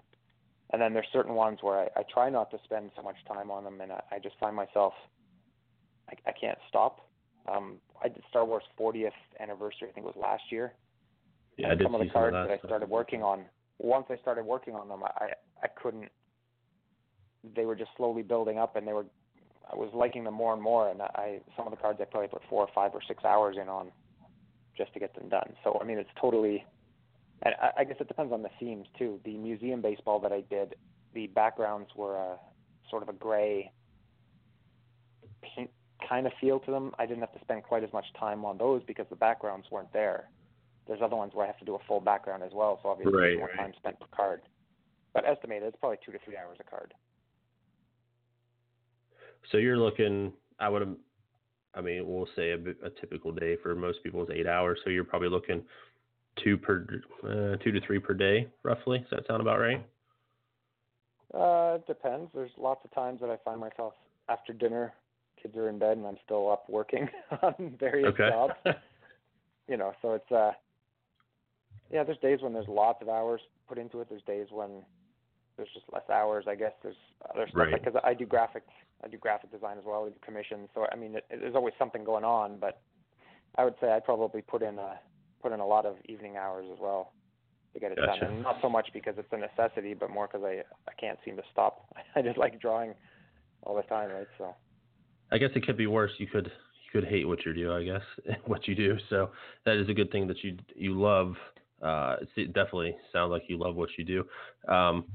And 0.71 0.81
then 0.81 0.93
there's 0.93 1.07
certain 1.11 1.33
ones 1.33 1.59
where 1.61 1.79
I, 1.79 1.99
I 1.99 2.03
try 2.13 2.29
not 2.29 2.51
to 2.51 2.57
spend 2.63 2.91
so 2.95 3.01
much 3.01 3.15
time 3.27 3.49
on 3.51 3.63
them, 3.63 3.81
and 3.81 3.91
I, 3.91 4.01
I 4.11 4.19
just 4.19 4.35
find 4.39 4.55
myself 4.55 4.93
I, 6.09 6.29
I 6.29 6.33
can't 6.39 6.57
stop. 6.67 7.07
Um, 7.51 7.77
I 8.03 8.07
did 8.07 8.23
Star 8.29 8.45
Wars 8.45 8.63
40th 8.79 9.11
anniversary. 9.39 9.89
I 9.89 9.91
think 9.93 10.05
it 10.05 10.15
was 10.15 10.21
last 10.21 10.43
year. 10.51 10.73
yeah 11.57 11.67
i 11.67 11.71
and 11.71 11.79
did 11.79 11.85
some 11.85 11.95
of 11.95 12.01
the 12.01 12.09
cards 12.09 12.33
that 12.33 12.47
that 12.47 12.59
I 12.63 12.67
started 12.67 12.89
working 12.89 13.23
on. 13.23 13.45
Once 13.79 14.05
I 14.09 14.17
started 14.17 14.45
working 14.45 14.75
on 14.75 14.87
them, 14.87 15.03
I 15.03 15.29
I 15.63 15.67
couldn't. 15.81 16.09
They 17.55 17.65
were 17.65 17.75
just 17.75 17.91
slowly 17.97 18.21
building 18.21 18.57
up, 18.57 18.75
and 18.75 18.87
they 18.87 18.93
were. 18.93 19.05
I 19.71 19.75
was 19.75 19.89
liking 19.93 20.23
them 20.23 20.33
more 20.33 20.53
and 20.53 20.61
more, 20.61 20.89
and 20.89 21.01
I 21.01 21.39
some 21.55 21.65
of 21.67 21.71
the 21.71 21.77
cards 21.77 21.99
I 22.01 22.05
probably 22.05 22.27
put 22.27 22.41
four 22.49 22.63
or 22.63 22.69
five 22.73 22.91
or 22.93 23.01
six 23.07 23.23
hours 23.23 23.55
in 23.61 23.69
on, 23.69 23.91
just 24.77 24.93
to 24.93 24.99
get 24.99 25.13
them 25.15 25.29
done. 25.29 25.53
So 25.63 25.77
I 25.81 25.85
mean, 25.85 25.97
it's 25.97 26.09
totally. 26.19 26.65
And 27.43 27.55
I, 27.61 27.81
I 27.81 27.83
guess 27.85 27.97
it 27.99 28.07
depends 28.07 28.33
on 28.33 28.41
the 28.41 28.49
themes 28.59 28.87
too. 28.97 29.19
The 29.23 29.37
museum 29.37 29.81
baseball 29.81 30.19
that 30.19 30.31
I 30.31 30.41
did, 30.49 30.75
the 31.13 31.27
backgrounds 31.27 31.89
were 31.95 32.15
a 32.17 32.37
sort 32.89 33.03
of 33.03 33.09
a 33.09 33.13
gray 33.13 33.71
paint 35.41 35.69
kind 36.07 36.25
of 36.25 36.33
feel 36.39 36.59
to 36.59 36.71
them. 36.71 36.91
I 36.97 37.05
didn't 37.05 37.21
have 37.21 37.33
to 37.33 37.39
spend 37.41 37.63
quite 37.63 37.83
as 37.83 37.91
much 37.93 38.05
time 38.19 38.45
on 38.45 38.57
those 38.57 38.81
because 38.87 39.05
the 39.09 39.15
backgrounds 39.15 39.67
weren't 39.71 39.91
there. 39.93 40.29
There's 40.87 41.01
other 41.03 41.15
ones 41.15 41.33
where 41.35 41.45
I 41.45 41.47
have 41.47 41.59
to 41.59 41.65
do 41.65 41.75
a 41.75 41.79
full 41.87 41.99
background 41.99 42.41
as 42.41 42.51
well, 42.53 42.79
so 42.81 42.89
obviously 42.89 43.13
Right, 43.13 43.37
more 43.37 43.47
right. 43.47 43.57
time 43.57 43.73
spent 43.77 43.99
per 43.99 44.07
card. 44.15 44.41
But 45.13 45.25
estimated, 45.25 45.67
it's 45.67 45.77
probably 45.79 45.97
two 46.05 46.11
to 46.11 46.19
three 46.25 46.35
hours 46.37 46.57
a 46.59 46.63
card. 46.63 46.93
So 49.51 49.57
you're 49.57 49.77
looking, 49.77 50.33
I 50.59 50.69
would, 50.69 50.95
I 51.75 51.81
mean, 51.81 52.07
we'll 52.07 52.27
say 52.35 52.51
a, 52.51 52.55
a 52.85 52.89
typical 52.99 53.31
day 53.31 53.55
for 53.61 53.75
most 53.75 54.03
people 54.03 54.23
is 54.23 54.29
eight 54.33 54.47
hours. 54.47 54.79
So 54.83 54.89
you're 54.89 55.03
probably 55.03 55.29
looking 55.29 55.61
two 56.43 56.57
per, 56.57 56.85
uh, 57.23 57.63
two 57.63 57.71
to 57.71 57.81
three 57.85 57.99
per 57.99 58.13
day, 58.13 58.47
roughly. 58.63 58.99
Does 58.99 59.07
that 59.11 59.27
sound 59.27 59.41
about 59.41 59.59
right? 59.59 59.85
Uh, 61.33 61.75
it 61.75 61.85
depends. 61.85 62.31
There's 62.33 62.51
lots 62.57 62.83
of 62.83 62.91
times 62.91 63.21
that 63.21 63.29
I 63.29 63.37
find 63.45 63.59
myself 63.59 63.93
after 64.29 64.51
dinner, 64.51 64.93
kids 65.41 65.55
are 65.55 65.69
in 65.69 65.77
bed, 65.77 65.97
and 65.97 66.07
I'm 66.07 66.17
still 66.25 66.51
up 66.51 66.67
working 66.69 67.07
on 67.43 67.75
various 67.79 68.09
Okay. 68.13 68.29
jobs. 68.29 68.53
You 69.67 69.77
know, 69.77 69.93
so 70.01 70.13
it's 70.13 70.31
uh, 70.31 70.53
yeah. 71.91 72.03
There's 72.03 72.17
days 72.17 72.39
when 72.41 72.53
there's 72.53 72.67
lots 72.67 73.03
of 73.03 73.07
hours 73.07 73.39
put 73.67 73.77
into 73.77 74.01
it. 74.01 74.07
There's 74.09 74.23
days 74.23 74.47
when 74.49 74.83
there's 75.57 75.69
just 75.75 75.85
less 75.93 76.09
hours. 76.11 76.45
I 76.47 76.55
guess 76.55 76.71
there's 76.81 76.95
other 77.31 77.45
stuff 77.47 77.67
Right. 77.67 77.83
because 77.83 78.01
I 78.03 78.15
do 78.15 78.25
graphic, 78.25 78.63
I 79.03 79.07
do 79.07 79.17
graphic 79.17 79.51
design 79.51 79.77
as 79.77 79.83
well. 79.85 80.05
I 80.05 80.09
do 80.09 80.15
commissions. 80.23 80.69
So 80.73 80.85
I 80.91 80.95
mean, 80.95 81.15
it, 81.15 81.25
there's 81.29 81.55
always 81.55 81.73
something 81.79 82.03
going 82.03 82.23
on. 82.23 82.57
But 82.59 82.81
I 83.57 83.63
would 83.63 83.75
say 83.81 83.91
I 83.91 83.99
probably 83.99 84.41
put 84.41 84.61
in 84.61 84.77
a 84.77 84.99
put 85.41 85.51
in 85.51 85.59
a 85.59 85.67
lot 85.67 85.85
of 85.85 85.95
evening 86.05 86.37
hours 86.37 86.65
as 86.71 86.79
well 86.79 87.13
to 87.73 87.79
get 87.79 87.91
it 87.91 87.97
Gotcha. 87.97 88.25
done. 88.25 88.33
And 88.33 88.43
not 88.43 88.57
so 88.61 88.69
much 88.69 88.89
because 88.93 89.15
it's 89.17 89.31
a 89.31 89.37
necessity, 89.37 89.93
but 89.93 90.09
more 90.09 90.27
because 90.27 90.45
I 90.45 90.63
I 90.87 90.93
can't 90.99 91.19
seem 91.25 91.37
to 91.37 91.43
stop. 91.51 91.85
I 92.15 92.21
just 92.21 92.37
like 92.37 92.59
drawing 92.59 92.93
all 93.63 93.75
the 93.75 93.83
time, 93.83 94.09
right? 94.09 94.27
So 94.37 94.55
I 95.31 95.37
guess 95.37 95.51
it 95.55 95.65
could 95.65 95.77
be 95.77 95.87
worse. 95.87 96.11
You 96.17 96.27
could 96.27 96.45
you 96.45 97.01
could 97.01 97.09
hate 97.09 97.27
what 97.27 97.45
you 97.45 97.53
do. 97.53 97.73
I 97.73 97.83
guess 97.83 98.01
what 98.45 98.67
you 98.67 98.75
do. 98.75 98.97
So 99.09 99.31
that 99.65 99.77
is 99.77 99.89
a 99.89 99.93
good 99.93 100.11
thing 100.11 100.27
that 100.27 100.43
you 100.43 100.57
you 100.75 100.99
love. 100.99 101.35
Uh, 101.81 102.17
it 102.35 102.53
definitely 102.53 102.95
sounds 103.13 103.31
like 103.31 103.43
you 103.47 103.57
love 103.57 103.75
what 103.75 103.89
you 103.97 104.03
do. 104.03 104.73
Um, 104.73 105.05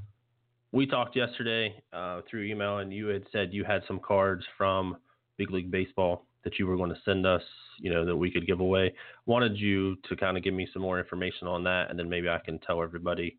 we 0.75 0.85
talked 0.85 1.15
yesterday 1.15 1.73
uh, 1.93 2.19
through 2.29 2.43
email, 2.43 2.79
and 2.79 2.91
you 2.91 3.07
had 3.07 3.23
said 3.31 3.53
you 3.53 3.63
had 3.63 3.81
some 3.87 3.97
cards 3.97 4.43
from 4.57 4.97
Big 5.37 5.49
League 5.49 5.71
Baseball 5.71 6.25
that 6.43 6.59
you 6.59 6.67
were 6.67 6.75
going 6.75 6.89
to 6.89 6.99
send 7.05 7.25
us. 7.25 7.41
You 7.79 7.93
know 7.93 8.05
that 8.05 8.15
we 8.15 8.29
could 8.29 8.45
give 8.45 8.59
away. 8.59 8.93
Wanted 9.25 9.57
you 9.57 9.95
to 10.09 10.15
kind 10.17 10.35
of 10.37 10.43
give 10.43 10.53
me 10.53 10.67
some 10.73 10.81
more 10.81 10.99
information 10.99 11.47
on 11.47 11.63
that, 11.63 11.89
and 11.89 11.97
then 11.97 12.09
maybe 12.09 12.27
I 12.27 12.39
can 12.39 12.59
tell 12.59 12.83
everybody 12.83 13.37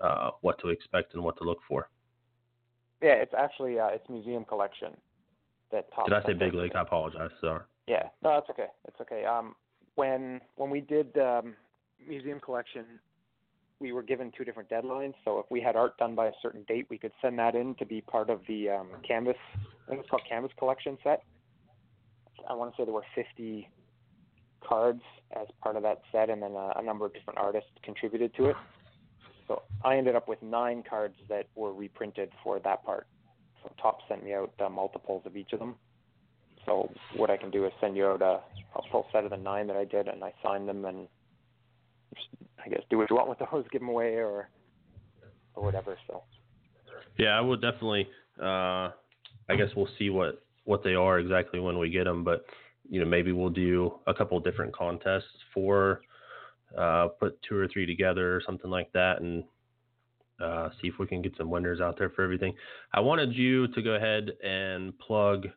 uh, 0.00 0.30
what 0.40 0.58
to 0.60 0.68
expect 0.68 1.12
and 1.14 1.22
what 1.22 1.36
to 1.38 1.44
look 1.44 1.58
for. 1.68 1.88
yeah, 3.02 3.12
it's 3.12 3.34
actually 3.38 3.78
uh, 3.78 3.88
it's 3.88 4.08
museum 4.08 4.44
collection. 4.44 4.96
That 5.72 5.88
Did 6.04 6.14
I 6.14 6.22
say 6.24 6.32
Big. 6.32 6.54
League? 6.54 6.72
I 6.74 6.82
apologize. 6.82 7.30
Sorry. 7.40 7.62
Yeah, 7.86 8.08
no, 8.22 8.36
it's 8.38 8.48
okay. 8.50 8.68
It's 8.88 9.00
okay. 9.00 9.24
Um, 9.26 9.54
when 9.94 10.40
when 10.56 10.70
we 10.70 10.80
did 10.80 11.16
um, 11.18 11.54
museum 12.06 12.40
collection, 12.40 12.84
we 13.82 13.92
were 13.92 14.02
given 14.02 14.32
two 14.36 14.44
different 14.44 14.70
deadlines. 14.70 15.14
So 15.24 15.38
if 15.40 15.46
we 15.50 15.60
had 15.60 15.76
art 15.76 15.98
done 15.98 16.14
by 16.14 16.28
a 16.28 16.32
certain 16.40 16.62
date, 16.68 16.86
we 16.88 16.96
could 16.96 17.12
send 17.20 17.38
that 17.38 17.54
in 17.54 17.74
to 17.74 17.84
be 17.84 18.00
part 18.00 18.30
of 18.30 18.40
the 18.46 18.70
um, 18.70 18.88
canvas. 19.06 19.36
I 19.86 19.90
think 19.90 20.00
it's 20.00 20.08
called 20.08 20.22
canvas 20.28 20.52
collection 20.58 20.96
set. 21.02 21.24
I 22.48 22.54
want 22.54 22.74
to 22.74 22.80
say 22.80 22.84
there 22.84 22.94
were 22.94 23.04
50 23.14 23.68
cards 24.66 25.02
as 25.38 25.46
part 25.62 25.76
of 25.76 25.82
that 25.82 26.02
set, 26.12 26.30
and 26.30 26.42
then 26.42 26.52
a, 26.52 26.74
a 26.76 26.82
number 26.82 27.04
of 27.04 27.12
different 27.12 27.38
artists 27.38 27.70
contributed 27.82 28.34
to 28.36 28.46
it. 28.46 28.56
So 29.48 29.62
I 29.84 29.96
ended 29.96 30.14
up 30.14 30.28
with 30.28 30.40
nine 30.42 30.84
cards 30.88 31.16
that 31.28 31.46
were 31.56 31.72
reprinted 31.72 32.30
for 32.42 32.60
that 32.60 32.84
part. 32.84 33.06
So 33.62 33.72
Topps 33.80 34.04
sent 34.08 34.24
me 34.24 34.34
out 34.34 34.52
uh, 34.64 34.68
multiples 34.68 35.22
of 35.26 35.36
each 35.36 35.52
of 35.52 35.58
them. 35.58 35.74
So 36.66 36.90
what 37.16 37.30
I 37.30 37.36
can 37.36 37.50
do 37.50 37.66
is 37.66 37.72
send 37.80 37.96
you 37.96 38.06
out 38.06 38.22
a, 38.22 38.40
a 38.78 38.82
full 38.90 39.06
set 39.12 39.24
of 39.24 39.30
the 39.30 39.36
nine 39.36 39.66
that 39.66 39.76
I 39.76 39.84
did, 39.84 40.06
and 40.06 40.22
I 40.22 40.32
signed 40.42 40.68
them, 40.68 40.84
and 40.84 41.08
I 42.64 42.68
guess 42.68 42.80
do 42.90 42.98
what 42.98 43.10
you 43.10 43.16
want 43.16 43.28
with 43.28 43.38
those, 43.38 43.64
give 43.70 43.80
them 43.80 43.88
away 43.88 44.14
or 44.16 44.48
or 45.54 45.64
whatever. 45.64 45.96
So. 46.06 46.22
Yeah, 47.18 47.36
I 47.38 47.40
will 47.40 47.56
definitely. 47.56 48.08
Uh, 48.40 48.90
I 49.48 49.56
guess 49.56 49.68
we'll 49.76 49.88
see 49.98 50.10
what 50.10 50.42
what 50.64 50.84
they 50.84 50.94
are 50.94 51.18
exactly 51.18 51.60
when 51.60 51.78
we 51.78 51.90
get 51.90 52.04
them, 52.04 52.24
but 52.24 52.44
you 52.88 53.00
know 53.00 53.06
maybe 53.06 53.32
we'll 53.32 53.50
do 53.50 53.98
a 54.06 54.14
couple 54.14 54.38
different 54.40 54.74
contests 54.74 55.24
for 55.52 56.02
uh, 56.76 57.08
put 57.20 57.38
two 57.42 57.56
or 57.56 57.68
three 57.68 57.86
together 57.86 58.34
or 58.34 58.42
something 58.44 58.70
like 58.70 58.92
that, 58.92 59.20
and 59.20 59.44
uh, 60.40 60.70
see 60.80 60.88
if 60.88 60.94
we 60.98 61.06
can 61.06 61.22
get 61.22 61.36
some 61.36 61.50
winners 61.50 61.80
out 61.80 61.98
there 61.98 62.10
for 62.10 62.22
everything. 62.22 62.54
I 62.92 63.00
wanted 63.00 63.34
you 63.34 63.68
to 63.68 63.82
go 63.82 63.92
ahead 63.92 64.30
and 64.42 64.98
plug, 64.98 65.48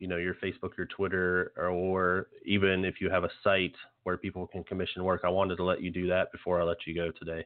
you 0.00 0.08
know, 0.08 0.16
your 0.16 0.34
Facebook, 0.34 0.76
your 0.76 0.86
Twitter, 0.86 1.52
or, 1.56 1.68
or 1.68 2.26
even 2.44 2.84
if 2.84 3.00
you 3.00 3.10
have 3.10 3.22
a 3.22 3.30
site 3.44 3.76
where 4.02 4.16
people 4.16 4.46
can 4.46 4.64
commission 4.64 5.04
work. 5.04 5.20
I 5.24 5.28
wanted 5.28 5.56
to 5.56 5.64
let 5.64 5.82
you 5.82 5.90
do 5.90 6.08
that 6.08 6.32
before 6.32 6.60
I 6.60 6.64
let 6.64 6.78
you 6.86 6.94
go 6.94 7.12
today. 7.12 7.44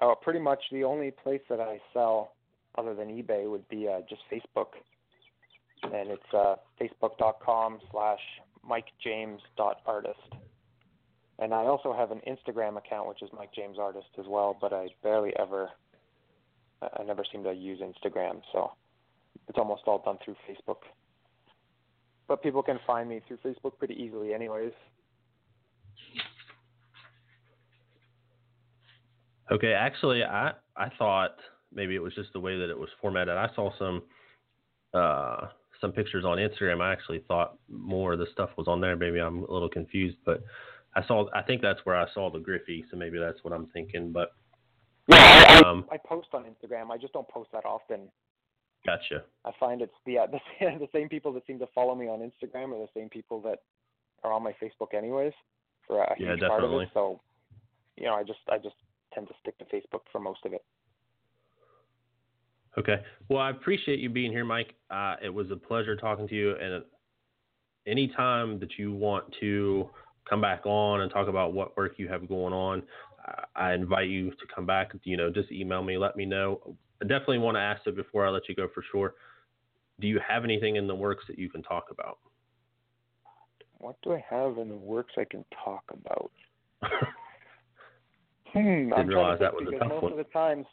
Oh, 0.00 0.14
pretty 0.20 0.38
much 0.38 0.62
the 0.70 0.84
only 0.84 1.10
place 1.10 1.40
that 1.50 1.60
I 1.60 1.80
sell 1.92 2.32
other 2.78 2.94
than 2.94 3.08
eBay 3.08 3.50
would 3.50 3.68
be 3.68 3.88
uh, 3.88 4.00
just 4.08 4.22
Facebook, 4.32 4.68
and 5.82 6.10
it's 6.10 6.34
uh, 6.34 6.56
facebook.com 6.80 7.80
slash 7.90 8.20
mikejames.artist. 8.68 10.18
And 11.38 11.52
I 11.52 11.64
also 11.64 11.92
have 11.92 12.12
an 12.12 12.20
Instagram 12.26 12.78
account, 12.78 13.08
which 13.08 13.22
is 13.22 13.30
Mike 13.36 13.50
James 13.54 13.78
Artist 13.78 14.08
as 14.18 14.26
well, 14.28 14.56
but 14.58 14.72
I 14.72 14.88
barely 15.02 15.32
ever, 15.38 15.70
I 16.82 17.02
never 17.02 17.24
seem 17.30 17.42
to 17.44 17.52
use 17.52 17.80
Instagram, 17.80 18.42
so 18.52 18.72
it's 19.48 19.58
almost 19.58 19.82
all 19.86 20.02
done 20.04 20.18
through 20.24 20.36
Facebook. 20.48 20.78
But 22.28 22.42
people 22.42 22.62
can 22.62 22.78
find 22.86 23.08
me 23.08 23.20
through 23.26 23.38
Facebook 23.38 23.78
pretty 23.78 23.94
easily, 23.94 24.34
anyways. 24.34 24.72
Okay, 29.50 29.72
actually, 29.72 30.24
I 30.24 30.52
I 30.76 30.88
thought 30.98 31.36
maybe 31.72 31.94
it 31.94 32.02
was 32.02 32.14
just 32.14 32.32
the 32.32 32.40
way 32.40 32.58
that 32.58 32.68
it 32.68 32.78
was 32.78 32.88
formatted. 33.00 33.36
I 33.36 33.48
saw 33.54 33.70
some 33.78 34.02
uh, 34.92 35.48
some 35.80 35.92
pictures 35.92 36.24
on 36.24 36.38
Instagram. 36.38 36.80
I 36.80 36.92
actually 36.92 37.22
thought 37.28 37.58
more 37.68 38.14
of 38.14 38.18
the 38.18 38.26
stuff 38.32 38.50
was 38.56 38.66
on 38.66 38.80
there. 38.80 38.96
Maybe 38.96 39.18
I'm 39.20 39.44
a 39.44 39.52
little 39.52 39.68
confused, 39.68 40.16
but 40.24 40.42
I 40.96 41.06
saw. 41.06 41.26
I 41.32 41.42
think 41.42 41.62
that's 41.62 41.80
where 41.84 41.96
I 41.96 42.06
saw 42.12 42.30
the 42.30 42.40
Griffey. 42.40 42.84
So 42.90 42.96
maybe 42.96 43.18
that's 43.18 43.38
what 43.42 43.52
I'm 43.52 43.66
thinking. 43.68 44.10
But 44.10 44.32
yeah, 45.08 45.60
I, 45.64 45.68
um, 45.68 45.84
I 45.92 45.98
post 45.98 46.28
on 46.32 46.44
Instagram. 46.44 46.90
I 46.90 46.96
just 46.96 47.12
don't 47.12 47.28
post 47.28 47.50
that 47.52 47.64
often. 47.64 48.08
Gotcha. 48.86 49.24
I 49.44 49.50
find 49.58 49.82
it's 49.82 49.92
the 50.04 50.18
uh, 50.18 50.26
the, 50.60 50.78
the 50.78 50.88
same 50.92 51.08
people 51.08 51.32
that 51.34 51.46
seem 51.46 51.58
to 51.58 51.66
follow 51.74 51.94
me 51.94 52.06
on 52.06 52.20
Instagram 52.20 52.72
are 52.72 52.78
the 52.78 52.88
same 52.94 53.08
people 53.08 53.40
that 53.42 53.62
are 54.24 54.32
on 54.32 54.42
my 54.42 54.54
Facebook 54.62 54.94
anyways 54.96 55.32
for 55.86 56.02
a 56.02 56.14
yeah, 56.18 56.30
huge 56.30 56.40
definitely. 56.40 56.48
part 56.48 56.64
of 56.64 56.80
it. 56.80 56.88
So, 56.94 57.20
you 57.96 58.04
know, 58.06 58.14
I 58.14 58.22
just 58.22 58.40
I 58.48 58.58
just 58.58 58.76
tend 59.12 59.28
to 59.28 59.34
stick 59.40 59.58
to 59.58 59.64
Facebook 59.64 60.00
for 60.10 60.20
most 60.20 60.40
of 60.44 60.52
it. 60.52 60.64
Okay. 62.78 63.02
Well, 63.28 63.40
I 63.40 63.50
appreciate 63.50 64.00
you 64.00 64.10
being 64.10 64.30
here, 64.30 64.44
Mike. 64.44 64.74
Uh, 64.90 65.16
it 65.22 65.32
was 65.32 65.50
a 65.50 65.56
pleasure 65.56 65.96
talking 65.96 66.28
to 66.28 66.34
you. 66.34 66.56
And 66.56 66.84
anytime 67.86 68.58
that 68.60 68.78
you 68.78 68.92
want 68.92 69.24
to 69.40 69.88
come 70.28 70.42
back 70.42 70.66
on 70.66 71.00
and 71.00 71.10
talk 71.10 71.28
about 71.28 71.54
what 71.54 71.76
work 71.76 71.94
you 71.96 72.08
have 72.08 72.28
going 72.28 72.52
on, 72.52 72.82
I 73.54 73.72
invite 73.72 74.08
you 74.08 74.30
to 74.30 74.46
come 74.54 74.66
back. 74.66 74.92
You 75.04 75.16
know, 75.16 75.30
just 75.30 75.50
email 75.50 75.82
me, 75.82 75.96
let 75.96 76.16
me 76.16 76.26
know. 76.26 76.76
I 77.02 77.06
definitely 77.06 77.38
want 77.38 77.56
to 77.56 77.60
ask 77.60 77.86
it 77.86 77.96
before 77.96 78.26
I 78.26 78.30
let 78.30 78.48
you 78.48 78.54
go 78.54 78.68
for 78.74 78.82
sure. 78.90 79.14
Do 80.00 80.06
you 80.06 80.20
have 80.26 80.44
anything 80.44 80.76
in 80.76 80.86
the 80.86 80.94
works 80.94 81.24
that 81.28 81.38
you 81.38 81.48
can 81.48 81.62
talk 81.62 81.86
about? 81.90 82.18
What 83.78 83.96
do 84.02 84.12
I 84.12 84.24
have 84.28 84.58
in 84.58 84.68
the 84.68 84.76
works 84.76 85.14
I 85.18 85.24
can 85.24 85.44
talk 85.64 85.84
about? 85.92 86.32
Hmm, 88.52 88.88
Didn't 88.88 89.08
realize 89.08 89.38
that 89.40 89.52
was 89.52 89.68
a 89.68 89.78
tough 89.78 89.88
most 89.88 90.02
one. 90.02 90.12
of 90.12 90.18
the 90.18 90.24
times, 90.24 90.64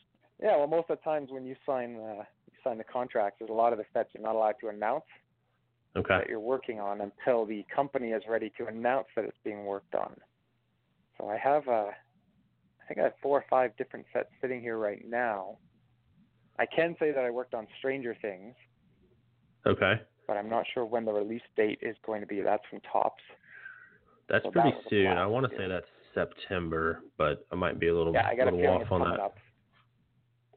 yeah, 0.41 0.55
well, 0.55 0.67
most 0.67 0.89
of 0.89 0.97
the 0.99 1.03
times 1.03 1.29
when 1.31 1.45
you 1.45 1.55
sign 1.65 1.97
uh, 1.97 2.23
you 2.45 2.57
sign 2.63 2.77
the 2.77 2.83
contract, 2.85 3.39
there's 3.39 3.49
a 3.49 3.53
lot 3.53 3.73
of 3.73 3.79
the 3.79 3.83
sets 3.93 4.09
you're 4.13 4.23
not 4.23 4.35
allowed 4.35 4.55
to 4.61 4.69
announce 4.69 5.03
okay. 5.97 6.19
that 6.19 6.29
you're 6.29 6.39
working 6.39 6.79
on 6.79 7.01
until 7.01 7.45
the 7.45 7.65
company 7.75 8.11
is 8.11 8.23
ready 8.29 8.51
to 8.57 8.67
announce 8.67 9.07
that 9.17 9.25
it's 9.25 9.37
being 9.43 9.65
worked 9.65 9.95
on. 9.95 10.15
So 11.17 11.29
I 11.29 11.37
have, 11.37 11.67
uh, 11.67 11.89
I 11.91 12.87
think 12.87 12.99
I 12.99 13.03
have 13.03 13.13
four 13.21 13.37
or 13.37 13.45
five 13.49 13.75
different 13.75 14.05
sets 14.13 14.29
sitting 14.39 14.61
here 14.61 14.77
right 14.77 15.03
now. 15.05 15.57
I 16.59 16.65
can 16.65 16.95
say 16.99 17.11
that 17.11 17.23
I 17.23 17.29
worked 17.29 17.53
on 17.53 17.67
Stranger 17.79 18.15
Things. 18.21 18.53
Okay. 19.65 19.93
But 20.27 20.37
I'm 20.37 20.49
not 20.49 20.65
sure 20.73 20.85
when 20.85 21.05
the 21.05 21.11
release 21.11 21.41
date 21.57 21.79
is 21.81 21.95
going 22.05 22.21
to 22.21 22.27
be. 22.27 22.41
That's 22.41 22.63
from 22.69 22.79
Topps. 22.91 23.23
That's 24.29 24.45
so 24.45 24.51
pretty 24.51 24.71
that 24.71 24.89
soon. 24.89 25.07
I 25.07 25.25
want 25.25 25.49
to 25.49 25.57
say 25.57 25.67
that's 25.67 25.85
September, 26.13 27.01
but 27.17 27.45
I 27.51 27.55
might 27.55 27.79
be 27.79 27.87
a 27.87 27.95
little, 27.95 28.13
yeah, 28.13 28.27
I 28.27 28.35
got 28.35 28.45
little 28.45 28.59
a 28.61 28.67
off 28.67 28.91
on 28.91 29.01
that. 29.01 29.19
Up. 29.19 29.35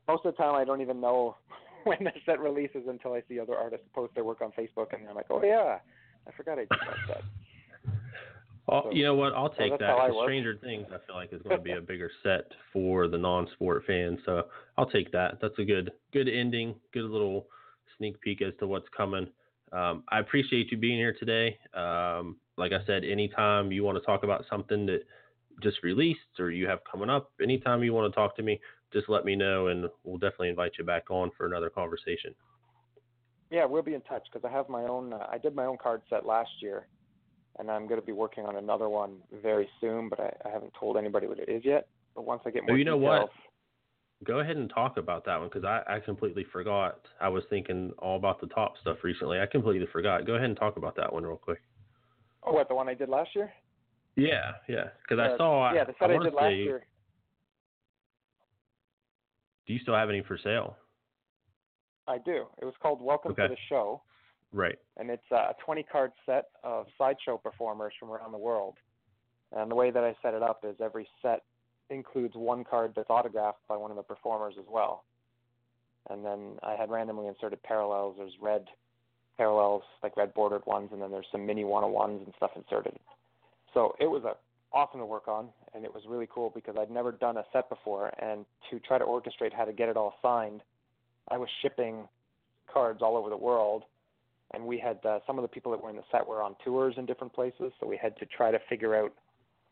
Most 0.07 0.25
of 0.25 0.35
the 0.35 0.43
time, 0.43 0.55
I 0.55 0.65
don't 0.65 0.81
even 0.81 1.01
know 1.01 1.37
when 1.85 1.99
the 2.01 2.13
set 2.25 2.39
releases 2.41 2.85
until 2.89 3.15
I 3.15 3.23
see 3.29 3.41
other 3.41 3.57
artists 3.57 3.87
post 3.95 4.15
their 4.15 4.25
work 4.25 4.41
on 4.41 4.53
Facebook, 4.53 4.93
and 4.93 5.09
I'm 5.09 5.17
like, 5.17 5.27
oh 5.31 5.43
yeah, 5.43 5.79
I 6.29 6.33
forgot 6.37 6.59
I 6.59 6.63
did 6.63 6.69
that 7.09 7.23
So- 8.69 8.91
you 8.93 9.05
know 9.05 9.15
what? 9.15 9.33
I'll 9.33 9.49
take 9.51 9.79
that. 9.79 9.89
how 9.89 9.99
I 9.99 10.09
'cause 10.09 10.17
work. 10.17 10.25
Stranger 10.27 10.57
Things, 10.57 10.87
I 10.93 10.99
feel 10.99 11.15
like, 11.15 11.33
is 11.33 11.43
going 11.43 11.57
to 11.57 11.63
be 11.63 11.73
a 11.73 11.81
bigger 11.81 12.11
set 12.23 12.53
for 12.73 13.07
the 13.09 13.19
non-sport 13.19 13.85
fan. 13.85 14.21
So 14.25 14.49
I'll 14.77 14.91
take 14.91 15.13
that. 15.13 15.41
That's 15.41 15.59
a 15.59 15.65
good, 15.65 15.93
good 16.13 16.29
ending. 16.29 16.75
Good 16.93 17.05
little 17.05 17.49
sneak 17.97 18.21
peek 18.21 18.43
as 18.43 18.55
to 18.57 18.67
what's 18.67 18.89
coming. 18.91 19.29
Um, 19.73 20.05
I 20.09 20.19
appreciate 20.21 20.71
you 20.71 20.77
being 20.77 20.99
here 20.99 21.13
today. 21.13 21.59
Um, 21.75 22.39
like 22.57 22.73
I 22.73 22.85
said, 22.85 23.05
anytime 23.05 23.71
you 23.73 23.85
want 23.85 23.99
to 23.99 24.05
talk 24.05 24.23
about 24.25 24.45
something 24.47 24.87
that 24.87 25.07
just 25.61 25.83
released 25.83 26.39
or 26.39 26.51
you 26.51 26.67
have 26.67 26.83
coming 26.85 27.09
up, 27.11 27.31
anytime 27.41 27.83
you 27.83 27.93
want 27.93 28.13
to 28.13 28.15
talk 28.15 28.37
to 28.37 28.43
me, 28.43 28.61
just 28.93 29.09
let 29.09 29.25
me 29.25 29.35
know, 29.35 29.69
and 29.69 29.89
we'll 30.05 30.19
definitely 30.19 30.49
invite 30.51 30.73
you 30.79 30.85
back 30.85 31.11
on 31.11 31.31
for 31.33 31.47
another 31.47 31.71
conversation. 31.71 32.35
Yeah, 33.51 33.65
we'll 33.65 33.83
be 33.83 33.95
in 33.95 34.01
touch 34.03 34.27
because 34.33 34.45
I 34.49 34.53
have 34.53 34.69
my 34.69 34.83
own. 34.85 35.13
Uh, 35.13 35.27
I 35.31 35.39
did 35.39 35.55
my 35.55 35.67
own 35.67 35.77
card 35.79 36.03
set 36.11 36.27
last 36.27 36.51
year, 36.61 36.87
and 37.59 37.71
I'm 37.71 37.87
going 37.87 38.01
to 38.01 38.07
be 38.07 38.13
working 38.13 38.45
on 38.45 38.57
another 38.57 38.89
one 38.89 39.17
very 39.43 39.69
soon. 39.81 40.09
But 40.09 40.21
I, 40.21 40.33
I 40.45 40.51
haven't 40.51 40.73
told 40.79 40.97
anybody 40.97 41.27
what 41.27 41.39
it 41.39 41.49
is 41.49 41.63
yet. 41.65 41.89
But 42.15 42.25
once 42.25 42.43
I 42.47 42.51
get 42.51 42.63
Oh, 42.63 42.67
more 42.69 42.79
you 42.79 42.85
know 42.85 42.99
details, 42.99 43.31
what? 43.31 44.27
Go 44.27 44.41
ahead 44.41 44.57
and 44.57 44.71
talk 44.71 44.97
about 44.97 45.27
that 45.27 45.39
one 45.39 45.49
because 45.49 45.65
I, 45.65 45.83
I 45.87 46.01
completely 46.01 46.45
forgot. 46.51 47.01
I 47.21 47.29
was 47.29 47.45
thinking 47.51 47.93
all 47.99 48.17
about 48.17 48.41
the 48.41 48.47
Topps 48.47 48.81
stuff 48.81 48.99
recently. 49.03 49.39
I 49.41 49.47
completely 49.47 49.87
forgot. 49.93 50.27
Go 50.27 50.35
ahead 50.35 50.49
and 50.49 50.57
talk 50.57 50.79
about 50.79 50.97
that 50.97 51.13
one 51.13 51.25
real 51.25 51.37
quick. 51.37 51.61
oh, 52.43 52.53
what 52.53 52.69
the 52.69 52.75
one 52.75 52.89
I 52.89 52.95
did 52.95 53.11
last 53.11 53.31
year? 53.35 53.53
Yeah, 54.17 54.53
yeah. 54.69 54.85
Because 55.03 55.19
I 55.19 55.37
saw. 55.37 55.73
yeah, 55.75 55.85
the 55.85 55.93
I 55.93 55.99
set 55.99 56.11
I, 56.11 56.15
wanna 56.15 56.31
did 56.31 56.35
last 56.35 56.45
say, 56.51 56.55
year. 56.57 56.87
Do 59.67 59.73
you 59.75 59.79
still 59.81 59.95
have 59.95 60.09
any 60.09 60.23
for 60.23 60.39
sale? 60.43 60.77
I 62.09 62.19
do. 62.19 62.47
It 62.63 62.65
was 62.65 62.75
called 62.81 63.03
Welcome 63.03 63.33
Okay. 63.33 63.43
to 63.43 63.49
the 63.49 63.57
Show, 63.69 64.01
Right. 64.57 64.79
and 64.97 65.11
it's 65.11 65.31
a 65.31 65.55
20 65.65 65.83
card 65.83 66.13
set 66.25 66.47
of 66.65 66.87
sideshow 66.97 67.37
performers 67.37 67.93
from 68.01 68.11
around 68.11 68.33
the 68.33 68.39
world. 68.39 68.77
And 69.53 69.71
the 69.71 69.75
way 69.75 69.91
that 69.91 70.03
I 70.03 70.17
set 70.23 70.35
it 70.35 70.43
up 70.43 70.65
is 70.65 70.77
every 70.81 71.07
set 71.23 71.43
includes 71.91 72.35
one 72.35 72.65
card 72.65 72.93
that's 72.97 73.11
autographed 73.11 73.61
by 73.69 73.77
one 73.77 73.91
of 73.91 73.97
the 73.97 74.03
performers 74.03 74.55
as 74.59 74.65
well. 74.69 75.05
And 76.09 76.25
then 76.25 76.59
I 76.63 76.75
had 76.75 76.91
randomly 76.91 77.27
inserted 77.27 77.63
parallels. 77.63 78.17
There's 78.19 78.33
red 78.41 78.67
parallels, 79.37 79.83
like 80.03 80.17
red 80.17 80.33
bordered 80.35 80.65
ones, 80.67 80.89
and 80.93 81.03
then 81.03 81.11
there's 81.11 81.27
some 81.31 81.45
mini 81.45 81.65
one 81.65 81.85
on 81.85 81.93
ones 81.93 82.23
and 82.25 82.33
stuff 82.37 82.53
inserted. 82.57 82.97
So 83.75 83.95
it 84.01 84.07
was 84.07 84.25
a 84.25 84.37
awesome 84.73 85.01
to 85.01 85.07
work 85.07 85.29
on, 85.29 85.49
and 85.75 85.85
it 85.85 85.95
was 85.95 86.03
really 86.09 86.29
cool 86.33 86.51
because 86.55 86.77
I'd 86.79 86.91
never 86.91 87.13
done 87.13 87.37
a 87.37 87.45
set 87.53 87.69
before, 87.69 88.13
and 88.19 88.45
to 88.71 88.79
try 88.81 88.99
to 88.99 89.05
orchestrate 89.05 89.53
how 89.53 89.65
to 89.65 89.73
get 89.73 89.89
it 89.89 89.97
all 89.97 90.15
signed, 90.21 90.63
I 91.29 91.39
was 91.39 91.49
shipping 91.63 92.09
cards 92.73 93.01
all 93.01 93.17
over 93.17 93.31
the 93.31 93.37
world, 93.37 93.85
and 94.55 94.65
we 94.65 94.79
had 94.79 94.99
uh, 95.05 95.19
some 95.27 95.39
of 95.39 95.43
the 95.43 95.49
people 95.49 95.73
that 95.73 95.83
were 95.83 95.91
in 95.91 95.97
the 95.97 96.05
set 96.11 96.27
were 96.27 96.43
on 96.43 96.55
tours 96.65 96.95
in 96.97 97.07
different 97.07 97.33
places, 97.33 97.73
so 97.81 97.87
we 97.87 97.97
had 97.97 98.17
to 98.19 98.27
try 98.27 98.51
to 98.51 98.59
figure 98.69 98.95
out, 98.95 99.13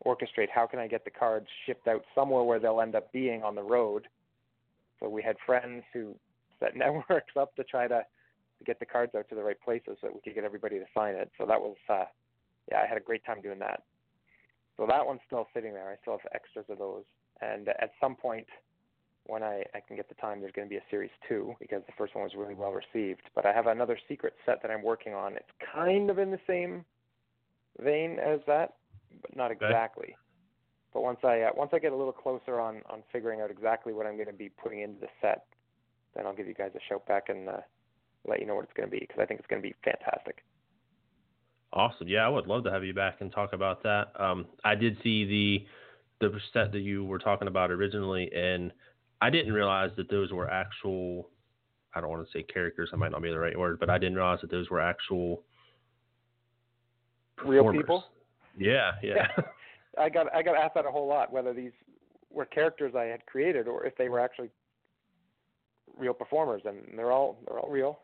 orchestrate 0.04 0.48
how 0.52 0.66
can 0.66 0.78
I 0.78 0.88
get 0.88 1.04
the 1.04 1.10
cards 1.10 1.46
shipped 1.64 1.86
out 1.86 2.04
somewhere 2.14 2.42
where 2.42 2.58
they'll 2.58 2.80
end 2.80 2.94
up 2.94 3.12
being 3.12 3.42
on 3.42 3.54
the 3.54 3.62
road. 3.62 4.08
So 5.00 5.08
we 5.08 5.22
had 5.22 5.36
friends 5.46 5.84
who 5.92 6.14
set 6.60 6.76
networks 6.76 7.36
up 7.38 7.54
to 7.56 7.64
try 7.64 7.86
to, 7.86 8.00
to 8.58 8.64
get 8.64 8.80
the 8.80 8.86
cards 8.86 9.14
out 9.16 9.28
to 9.28 9.34
the 9.34 9.42
right 9.42 9.60
places 9.64 9.96
so 10.00 10.08
that 10.08 10.14
we 10.14 10.20
could 10.20 10.34
get 10.34 10.44
everybody 10.44 10.78
to 10.78 10.86
sign 10.94 11.14
it. 11.14 11.30
So 11.38 11.46
that 11.46 11.60
was, 11.60 11.76
uh, 11.88 12.04
yeah, 12.70 12.80
I 12.82 12.86
had 12.86 12.96
a 12.96 13.00
great 13.00 13.24
time 13.24 13.40
doing 13.40 13.58
that. 13.60 13.82
So 14.76 14.86
that 14.88 15.06
one's 15.06 15.20
still 15.26 15.46
sitting 15.54 15.72
there. 15.72 15.88
I 15.88 15.96
still 16.02 16.18
have 16.18 16.32
extras 16.34 16.66
of 16.68 16.78
those. 16.78 17.04
And 17.40 17.68
at 17.68 17.92
some 18.00 18.16
point, 18.16 18.46
when 19.26 19.42
I, 19.42 19.64
I 19.74 19.80
can 19.80 19.96
get 19.96 20.08
the 20.08 20.14
time, 20.16 20.40
there's 20.40 20.52
going 20.52 20.68
to 20.68 20.70
be 20.70 20.76
a 20.76 20.84
series 20.90 21.10
two 21.28 21.54
because 21.58 21.82
the 21.86 21.92
first 21.96 22.14
one 22.14 22.24
was 22.24 22.34
really 22.36 22.54
well 22.54 22.72
received. 22.72 23.22
But 23.34 23.46
I 23.46 23.52
have 23.52 23.66
another 23.66 23.98
secret 24.08 24.34
set 24.44 24.60
that 24.62 24.70
I'm 24.70 24.82
working 24.82 25.14
on. 25.14 25.34
It's 25.34 25.50
kind 25.74 26.10
of 26.10 26.18
in 26.18 26.30
the 26.30 26.40
same 26.46 26.84
vein 27.80 28.18
as 28.18 28.40
that, 28.46 28.74
but 29.22 29.36
not 29.36 29.50
Okay. 29.60 29.64
exactly. 29.64 30.16
But 30.92 31.02
once 31.02 31.18
I 31.24 31.42
uh, 31.42 31.50
once 31.56 31.70
I 31.72 31.78
get 31.78 31.92
a 31.92 31.96
little 31.96 32.12
closer 32.12 32.60
on 32.60 32.82
on 32.88 33.02
figuring 33.12 33.40
out 33.40 33.50
exactly 33.50 33.92
what 33.92 34.06
I'm 34.06 34.14
going 34.14 34.28
to 34.28 34.32
be 34.32 34.48
putting 34.50 34.80
into 34.80 35.00
the 35.00 35.08
set, 35.20 35.44
then 36.14 36.26
I'll 36.26 36.34
give 36.36 36.46
you 36.46 36.54
guys 36.54 36.70
a 36.74 36.80
shout 36.88 37.06
back 37.06 37.28
and 37.28 37.48
uh, 37.48 37.60
let 38.28 38.40
you 38.40 38.46
know 38.46 38.54
what 38.54 38.64
it's 38.64 38.72
going 38.74 38.88
to 38.88 38.92
be 38.92 39.00
because 39.00 39.18
I 39.20 39.26
think 39.26 39.40
it's 39.40 39.48
going 39.48 39.60
to 39.62 39.68
be 39.68 39.74
fantastic. 39.84 40.44
Awesome. 41.72 42.06
Yeah, 42.06 42.24
I 42.24 42.28
would 42.28 42.46
love 42.46 42.64
to 42.64 42.70
have 42.70 42.84
you 42.84 42.94
back 42.94 43.16
and 43.20 43.32
talk 43.32 43.52
about 43.52 43.82
that. 43.82 44.12
Um, 44.18 44.46
I 44.64 44.74
did 44.76 44.96
see 45.02 45.24
the 45.24 45.66
the 46.20 46.38
set 46.52 46.70
that 46.72 46.80
you 46.80 47.04
were 47.04 47.18
talking 47.18 47.48
about 47.48 47.70
originally, 47.72 48.30
and 48.32 48.72
I 49.20 49.30
didn't 49.30 49.52
realize 49.52 49.90
that 49.96 50.10
those 50.10 50.32
were 50.32 50.50
actual. 50.50 51.28
I 51.94 52.00
don't 52.00 52.10
want 52.10 52.26
to 52.26 52.32
say 52.32 52.42
characters. 52.42 52.90
That 52.90 52.98
might 52.98 53.12
not 53.12 53.22
be 53.22 53.30
the 53.30 53.38
right 53.38 53.58
word, 53.58 53.78
but 53.78 53.88
I 53.88 53.98
didn't 53.98 54.16
realize 54.16 54.40
that 54.40 54.50
those 54.50 54.68
were 54.70 54.80
actual 54.80 55.42
real 57.44 57.70
people. 57.70 58.04
Yeah, 58.58 58.92
yeah. 59.02 59.28
I 59.98 60.08
got 60.08 60.34
I 60.34 60.42
got 60.42 60.56
asked 60.56 60.74
that 60.74 60.86
a 60.86 60.90
whole 60.90 61.06
lot 61.06 61.32
whether 61.32 61.52
these 61.52 61.72
were 62.30 62.44
characters 62.44 62.94
I 62.96 63.04
had 63.04 63.24
created 63.26 63.68
or 63.68 63.86
if 63.86 63.96
they 63.96 64.08
were 64.08 64.18
actually 64.18 64.50
real 65.96 66.14
performers, 66.14 66.62
and 66.64 66.78
they're 66.96 67.12
all 67.12 67.38
they're 67.46 67.58
all 67.58 67.70
real. 67.70 68.00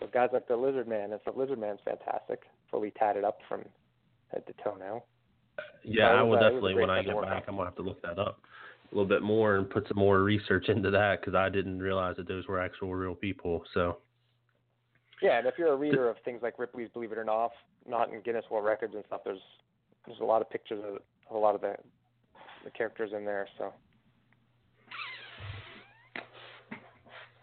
So 0.00 0.06
guys 0.06 0.30
like 0.32 0.46
the 0.46 0.56
Lizard 0.56 0.86
Man, 0.86 1.12
and 1.12 1.20
the 1.24 1.32
Lizard 1.32 1.58
Man's 1.58 1.80
fantastic, 1.84 2.42
fully 2.70 2.92
tatted 2.92 3.24
up 3.24 3.38
from 3.48 3.64
head 4.32 4.44
to 4.46 4.52
toe 4.62 4.76
now. 4.78 5.02
Yeah, 5.82 6.10
I 6.10 6.22
will 6.22 6.36
uh, 6.36 6.42
definitely 6.42 6.74
when 6.74 6.90
I 6.90 7.02
get 7.02 7.20
back, 7.20 7.44
I'm 7.48 7.56
gonna 7.56 7.66
have 7.66 7.76
to 7.76 7.82
look 7.82 8.00
that 8.02 8.18
up 8.18 8.40
a 8.90 8.94
little 8.94 9.08
bit 9.08 9.22
more 9.22 9.56
and 9.56 9.68
put 9.68 9.86
some 9.88 9.98
more 9.98 10.22
research 10.22 10.68
into 10.68 10.90
that 10.90 11.20
because 11.20 11.34
I 11.34 11.48
didn't 11.48 11.80
realize 11.80 12.16
that 12.16 12.26
those 12.26 12.46
were 12.46 12.60
actual 12.60 12.94
real 12.94 13.14
people. 13.14 13.64
So. 13.74 13.98
Yeah, 15.20 15.38
and 15.38 15.46
if 15.46 15.54
you're 15.58 15.72
a 15.72 15.76
reader 15.76 16.08
of 16.08 16.16
things 16.24 16.40
like 16.42 16.58
Ripley's 16.58 16.88
Believe 16.92 17.12
It 17.12 17.18
or 17.18 17.24
Not, 17.24 17.50
not 17.86 18.12
in 18.12 18.20
Guinness 18.22 18.44
World 18.50 18.64
Records 18.64 18.94
and 18.94 19.04
stuff, 19.06 19.22
there's 19.24 19.40
there's 20.06 20.20
a 20.20 20.24
lot 20.24 20.40
of 20.40 20.48
pictures 20.48 20.82
of, 20.86 21.00
of 21.28 21.36
a 21.36 21.38
lot 21.38 21.54
of 21.54 21.60
the 21.60 21.74
the 22.64 22.70
characters 22.70 23.10
in 23.14 23.24
there. 23.24 23.48
So. 23.58 23.72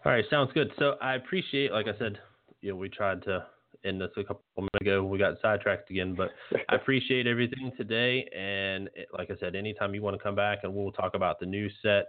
All 0.04 0.12
right, 0.12 0.24
sounds 0.30 0.52
good. 0.52 0.70
So 0.78 0.94
I 1.02 1.16
appreciate, 1.16 1.72
like 1.72 1.86
I 1.88 1.98
said, 1.98 2.18
you 2.60 2.70
know, 2.70 2.76
we 2.76 2.88
tried 2.88 3.22
to 3.24 3.46
end 3.84 4.00
this 4.00 4.10
a 4.16 4.22
couple 4.22 4.42
of 4.56 4.62
minutes 4.62 4.80
ago. 4.80 5.04
We 5.04 5.18
got 5.18 5.34
sidetracked 5.40 5.90
again, 5.90 6.14
but 6.14 6.30
I 6.68 6.74
appreciate 6.76 7.26
everything 7.26 7.72
today. 7.76 8.28
And 8.36 8.88
it, 8.94 9.08
like 9.16 9.30
I 9.30 9.36
said, 9.38 9.54
anytime 9.54 9.94
you 9.94 10.02
want 10.02 10.16
to 10.16 10.22
come 10.22 10.34
back 10.34 10.60
and 10.62 10.74
we'll 10.74 10.92
talk 10.92 11.14
about 11.14 11.40
the 11.40 11.46
new 11.46 11.68
set 11.82 12.06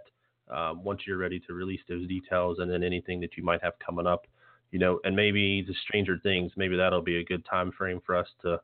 um, 0.54 0.82
once 0.82 1.02
you're 1.06 1.18
ready 1.18 1.40
to 1.40 1.52
release 1.52 1.80
those 1.88 2.06
details 2.08 2.58
and 2.60 2.70
then 2.70 2.82
anything 2.82 3.20
that 3.20 3.36
you 3.36 3.44
might 3.44 3.62
have 3.62 3.74
coming 3.84 4.06
up, 4.06 4.26
you 4.70 4.78
know, 4.78 5.00
and 5.04 5.14
maybe 5.14 5.62
the 5.66 5.74
Stranger 5.86 6.18
Things, 6.22 6.52
maybe 6.56 6.76
that'll 6.76 7.02
be 7.02 7.18
a 7.18 7.24
good 7.24 7.44
time 7.44 7.72
frame 7.72 8.00
for 8.04 8.16
us 8.16 8.26
to 8.42 8.60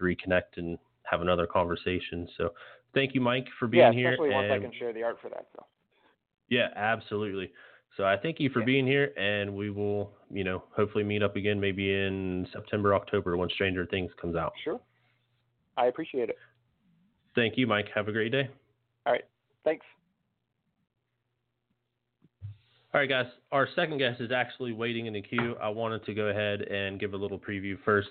reconnect 0.00 0.56
and 0.56 0.78
have 1.02 1.20
another 1.20 1.46
conversation. 1.46 2.28
So 2.36 2.50
thank 2.94 3.14
you, 3.14 3.20
Mike, 3.20 3.46
for 3.58 3.66
being 3.66 3.82
yeah, 3.82 3.92
here. 3.92 4.12
especially 4.12 4.34
once 4.34 4.50
I 4.52 4.58
can 4.58 4.72
share 4.78 4.92
the 4.92 5.02
art 5.02 5.18
for 5.20 5.28
that. 5.30 5.46
So. 5.56 5.64
Yeah, 6.48 6.68
absolutely. 6.76 7.50
So 7.96 8.04
I 8.04 8.16
thank 8.16 8.38
you 8.38 8.48
for 8.50 8.62
being 8.62 8.86
here, 8.86 9.12
and 9.16 9.56
we 9.56 9.70
will, 9.70 10.12
you 10.30 10.44
know, 10.44 10.62
hopefully 10.70 11.02
meet 11.02 11.22
up 11.22 11.34
again 11.34 11.58
maybe 11.58 11.92
in 11.92 12.46
September, 12.52 12.94
October 12.94 13.36
when 13.36 13.48
Stranger 13.50 13.86
Things 13.86 14.12
comes 14.20 14.36
out. 14.36 14.52
Sure. 14.62 14.80
I 15.76 15.86
appreciate 15.86 16.28
it. 16.28 16.36
Thank 17.34 17.56
you, 17.56 17.66
Mike. 17.66 17.86
Have 17.94 18.08
a 18.08 18.12
great 18.12 18.30
day. 18.30 18.48
All 19.06 19.12
right. 19.12 19.24
Thanks. 19.64 19.84
All 22.94 23.00
right, 23.00 23.08
guys. 23.08 23.26
Our 23.52 23.68
second 23.76 23.98
guest 23.98 24.20
is 24.20 24.32
actually 24.32 24.72
waiting 24.72 25.06
in 25.06 25.12
the 25.12 25.22
queue. 25.22 25.56
I 25.60 25.68
wanted 25.68 26.04
to 26.06 26.14
go 26.14 26.28
ahead 26.28 26.62
and 26.62 26.98
give 26.98 27.14
a 27.14 27.16
little 27.16 27.38
preview 27.38 27.76
first. 27.84 28.08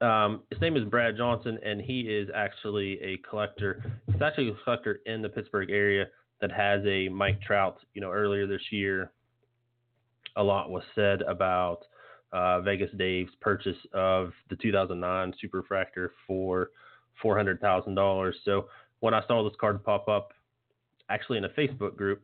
Um, 0.00 0.42
his 0.50 0.60
name 0.60 0.76
is 0.76 0.84
Brad 0.84 1.16
Johnson, 1.16 1.58
and 1.64 1.80
he 1.80 2.00
is 2.00 2.28
actually 2.34 3.00
a 3.02 3.18
collector. 3.28 3.82
He's 4.10 4.22
actually 4.22 4.50
a 4.50 4.54
collector 4.64 5.00
in 5.06 5.22
the 5.22 5.28
Pittsburgh 5.28 5.70
area 5.70 6.06
that 6.40 6.52
has 6.52 6.82
a 6.86 7.08
Mike 7.08 7.40
Trout. 7.42 7.78
You 7.94 8.00
know, 8.00 8.10
earlier 8.10 8.46
this 8.46 8.62
year, 8.70 9.10
a 10.36 10.42
lot 10.42 10.70
was 10.70 10.82
said 10.94 11.22
about 11.22 11.80
uh, 12.32 12.60
Vegas 12.60 12.90
Dave's 12.98 13.32
purchase 13.40 13.76
of 13.92 14.32
the 14.50 14.56
2009 14.56 15.34
Superfractor 15.42 16.10
for 16.26 16.70
$400,000. 17.24 18.32
So 18.44 18.68
when 19.00 19.14
I 19.14 19.22
saw 19.26 19.42
this 19.42 19.56
card 19.60 19.82
pop 19.84 20.08
up, 20.08 20.32
actually 21.08 21.38
in 21.38 21.44
a 21.44 21.48
Facebook 21.50 21.96
group, 21.96 22.22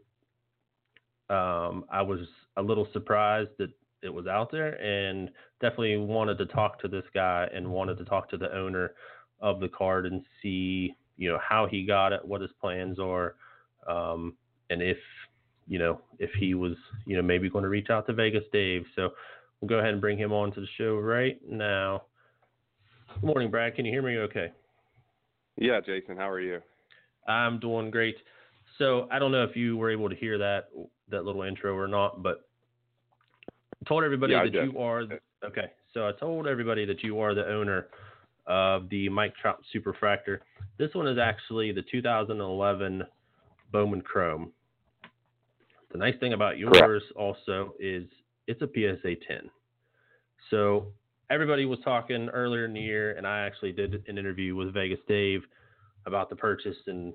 um, 1.30 1.84
I 1.90 2.02
was 2.02 2.20
a 2.56 2.62
little 2.62 2.86
surprised 2.92 3.50
that 3.58 3.70
it 4.02 4.12
was 4.12 4.26
out 4.26 4.50
there 4.50 4.74
and 4.82 5.30
definitely 5.60 5.96
wanted 5.96 6.36
to 6.38 6.46
talk 6.46 6.80
to 6.80 6.88
this 6.88 7.04
guy 7.14 7.48
and 7.54 7.66
wanted 7.66 7.96
to 7.98 8.04
talk 8.04 8.28
to 8.30 8.36
the 8.36 8.54
owner 8.54 8.92
of 9.40 9.60
the 9.60 9.68
card 9.68 10.06
and 10.06 10.22
see, 10.42 10.94
you 11.16 11.30
know, 11.30 11.38
how 11.40 11.66
he 11.66 11.86
got 11.86 12.12
it, 12.12 12.24
what 12.24 12.40
his 12.40 12.50
plans 12.60 12.98
are, 12.98 13.36
um, 13.86 14.34
and 14.70 14.82
if 14.82 14.98
you 15.66 15.78
know 15.78 16.00
if 16.18 16.30
he 16.38 16.54
was 16.54 16.74
you 17.06 17.16
know 17.16 17.22
maybe 17.22 17.48
going 17.48 17.62
to 17.62 17.68
reach 17.68 17.90
out 17.90 18.06
to 18.06 18.12
Vegas 18.12 18.44
Dave. 18.52 18.84
So 18.96 19.10
we'll 19.60 19.68
go 19.68 19.78
ahead 19.78 19.92
and 19.92 20.00
bring 20.00 20.18
him 20.18 20.32
on 20.32 20.52
to 20.52 20.60
the 20.60 20.66
show 20.76 20.96
right 20.96 21.38
now. 21.48 22.02
Good 23.14 23.26
morning, 23.26 23.50
Brad. 23.50 23.76
Can 23.76 23.84
you 23.84 23.92
hear 23.92 24.02
me? 24.02 24.18
Okay. 24.18 24.52
Yeah, 25.56 25.80
Jason. 25.84 26.16
How 26.16 26.28
are 26.28 26.40
you? 26.40 26.60
I'm 27.28 27.60
doing 27.60 27.90
great. 27.90 28.16
So 28.78 29.06
I 29.10 29.18
don't 29.18 29.32
know 29.32 29.44
if 29.44 29.54
you 29.54 29.76
were 29.76 29.90
able 29.90 30.08
to 30.08 30.16
hear 30.16 30.38
that 30.38 30.68
that 31.10 31.24
little 31.24 31.42
intro 31.42 31.76
or 31.76 31.86
not, 31.86 32.22
but 32.22 32.46
I 33.50 33.88
told 33.88 34.04
everybody 34.04 34.32
yeah, 34.32 34.44
that 34.44 34.52
you 34.52 34.78
are 34.78 35.02
okay. 35.44 35.70
So 35.92 36.08
I 36.08 36.12
told 36.18 36.46
everybody 36.46 36.84
that 36.86 37.02
you 37.02 37.20
are 37.20 37.34
the 37.34 37.46
owner 37.46 37.88
of 38.46 38.88
the 38.88 39.08
Mike 39.08 39.34
Trout 39.40 39.62
Superfractor. 39.74 40.38
This 40.78 40.94
one 40.94 41.06
is 41.06 41.18
actually 41.18 41.72
the 41.72 41.82
2011 41.90 43.02
Bowman 43.72 44.02
Chrome. 44.02 44.52
The 45.90 45.98
nice 45.98 46.14
thing 46.20 46.32
about 46.32 46.58
yours 46.58 47.02
also 47.16 47.74
is 47.80 48.04
it's 48.46 48.62
a 48.62 48.66
PSA 48.66 49.16
10. 49.26 49.50
So 50.50 50.92
everybody 51.30 51.64
was 51.64 51.78
talking 51.84 52.28
earlier 52.28 52.64
in 52.64 52.72
the 52.72 52.80
year, 52.80 53.16
and 53.16 53.26
I 53.26 53.40
actually 53.40 53.72
did 53.72 53.94
an 53.94 54.18
interview 54.18 54.54
with 54.54 54.72
Vegas 54.72 55.00
Dave 55.08 55.42
about 56.06 56.30
the 56.30 56.36
purchase, 56.36 56.76
and 56.86 57.12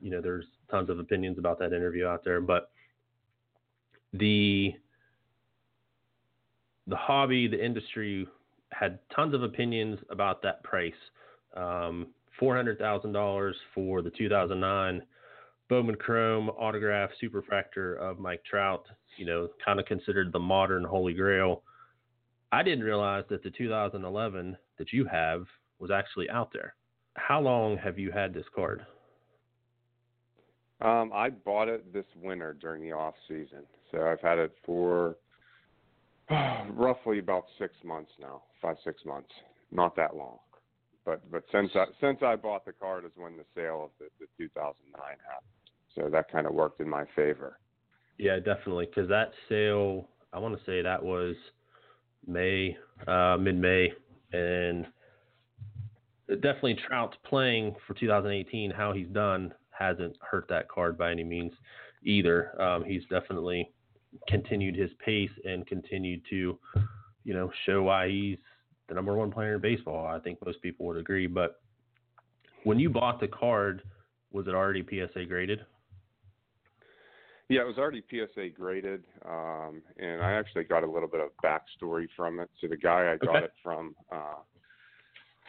you 0.00 0.10
know 0.10 0.20
there's 0.20 0.46
tons 0.70 0.90
of 0.90 0.98
opinions 0.98 1.38
about 1.38 1.58
that 1.58 1.72
interview 1.72 2.06
out 2.06 2.24
there, 2.24 2.40
but 2.40 2.70
the 4.12 4.74
the 6.86 6.96
hobby, 6.96 7.46
the 7.48 7.62
industry 7.62 8.26
had 8.72 8.98
tons 9.14 9.34
of 9.34 9.42
opinions 9.42 9.98
about 10.10 10.42
that 10.42 10.62
price. 10.62 10.92
Um, 11.56 12.08
Four 12.38 12.54
hundred 12.54 12.78
thousand 12.78 13.12
dollars 13.12 13.56
for 13.74 14.00
the 14.00 14.10
2009 14.10 15.02
Bowman 15.68 15.96
Chrome 15.96 16.48
autograph 16.50 17.10
superfractor 17.22 17.98
of 17.98 18.18
Mike 18.18 18.42
Trout, 18.44 18.86
you 19.16 19.26
know, 19.26 19.48
kind 19.64 19.78
of 19.78 19.86
considered 19.86 20.32
the 20.32 20.38
modern 20.38 20.84
holy 20.84 21.12
grail. 21.12 21.62
I 22.50 22.62
didn't 22.62 22.84
realize 22.84 23.24
that 23.28 23.42
the 23.42 23.50
2011 23.50 24.56
that 24.78 24.92
you 24.92 25.04
have 25.06 25.44
was 25.78 25.90
actually 25.90 26.30
out 26.30 26.50
there. 26.52 26.74
How 27.14 27.40
long 27.40 27.76
have 27.78 27.98
you 27.98 28.10
had 28.10 28.32
this 28.32 28.46
card? 28.54 28.86
Um, 30.80 31.10
I 31.12 31.30
bought 31.30 31.68
it 31.68 31.92
this 31.92 32.06
winter 32.22 32.56
during 32.58 32.82
the 32.82 32.92
off 32.92 33.14
season, 33.26 33.64
so 33.90 34.06
I've 34.06 34.20
had 34.20 34.38
it 34.38 34.52
for 34.64 35.16
uh, 36.30 36.64
roughly 36.70 37.18
about 37.18 37.44
six 37.58 37.74
months 37.84 38.12
now, 38.20 38.42
five 38.62 38.76
six 38.84 39.04
months, 39.04 39.30
not 39.72 39.96
that 39.96 40.14
long. 40.14 40.38
But 41.04 41.28
but 41.32 41.42
since 41.50 41.70
I 41.74 41.86
since 42.00 42.18
I 42.22 42.36
bought 42.36 42.64
the 42.64 42.72
card 42.72 43.04
is 43.04 43.10
when 43.16 43.36
the 43.36 43.44
sale 43.56 43.82
of 43.84 43.90
the, 43.98 44.06
the 44.20 44.26
2009 44.38 45.02
happened. 45.26 45.57
So 45.94 46.08
that 46.10 46.30
kind 46.30 46.46
of 46.46 46.54
worked 46.54 46.80
in 46.80 46.88
my 46.88 47.04
favor. 47.16 47.58
Yeah, 48.18 48.36
definitely. 48.36 48.86
Because 48.86 49.08
that 49.08 49.32
sale, 49.48 50.08
I 50.32 50.38
want 50.38 50.58
to 50.58 50.64
say 50.64 50.82
that 50.82 51.02
was 51.02 51.36
May, 52.26 52.76
uh, 53.06 53.36
mid 53.38 53.56
May. 53.56 53.92
And 54.32 54.86
definitely 56.28 56.78
Trout's 56.86 57.16
playing 57.24 57.74
for 57.86 57.94
2018, 57.94 58.70
how 58.70 58.92
he's 58.92 59.08
done 59.08 59.54
hasn't 59.70 60.16
hurt 60.20 60.46
that 60.48 60.68
card 60.68 60.98
by 60.98 61.10
any 61.10 61.24
means 61.24 61.52
either. 62.04 62.60
Um, 62.60 62.84
he's 62.84 63.02
definitely 63.08 63.70
continued 64.26 64.76
his 64.76 64.90
pace 65.04 65.30
and 65.44 65.66
continued 65.66 66.22
to, 66.30 66.58
you 67.24 67.34
know, 67.34 67.50
show 67.66 67.84
why 67.84 68.08
he's 68.08 68.38
the 68.88 68.94
number 68.94 69.14
one 69.14 69.30
player 69.30 69.54
in 69.54 69.60
baseball. 69.60 70.06
I 70.06 70.18
think 70.18 70.44
most 70.44 70.60
people 70.62 70.86
would 70.86 70.96
agree. 70.96 71.26
But 71.26 71.60
when 72.64 72.78
you 72.78 72.90
bought 72.90 73.20
the 73.20 73.28
card, 73.28 73.82
was 74.32 74.46
it 74.46 74.54
already 74.54 74.82
PSA 74.82 75.26
graded? 75.26 75.60
Yeah, 77.48 77.62
it 77.62 77.66
was 77.66 77.78
already 77.78 78.02
PSA 78.10 78.50
graded, 78.54 79.04
um, 79.26 79.80
and 79.98 80.20
I 80.22 80.32
actually 80.32 80.64
got 80.64 80.84
a 80.84 80.90
little 80.90 81.08
bit 81.08 81.20
of 81.20 81.30
backstory 81.42 82.06
from 82.14 82.40
it. 82.40 82.50
So 82.60 82.68
the 82.68 82.76
guy 82.76 83.12
I 83.12 83.16
got 83.16 83.36
okay. 83.36 83.44
it 83.46 83.52
from 83.62 83.94
uh, 84.12 84.34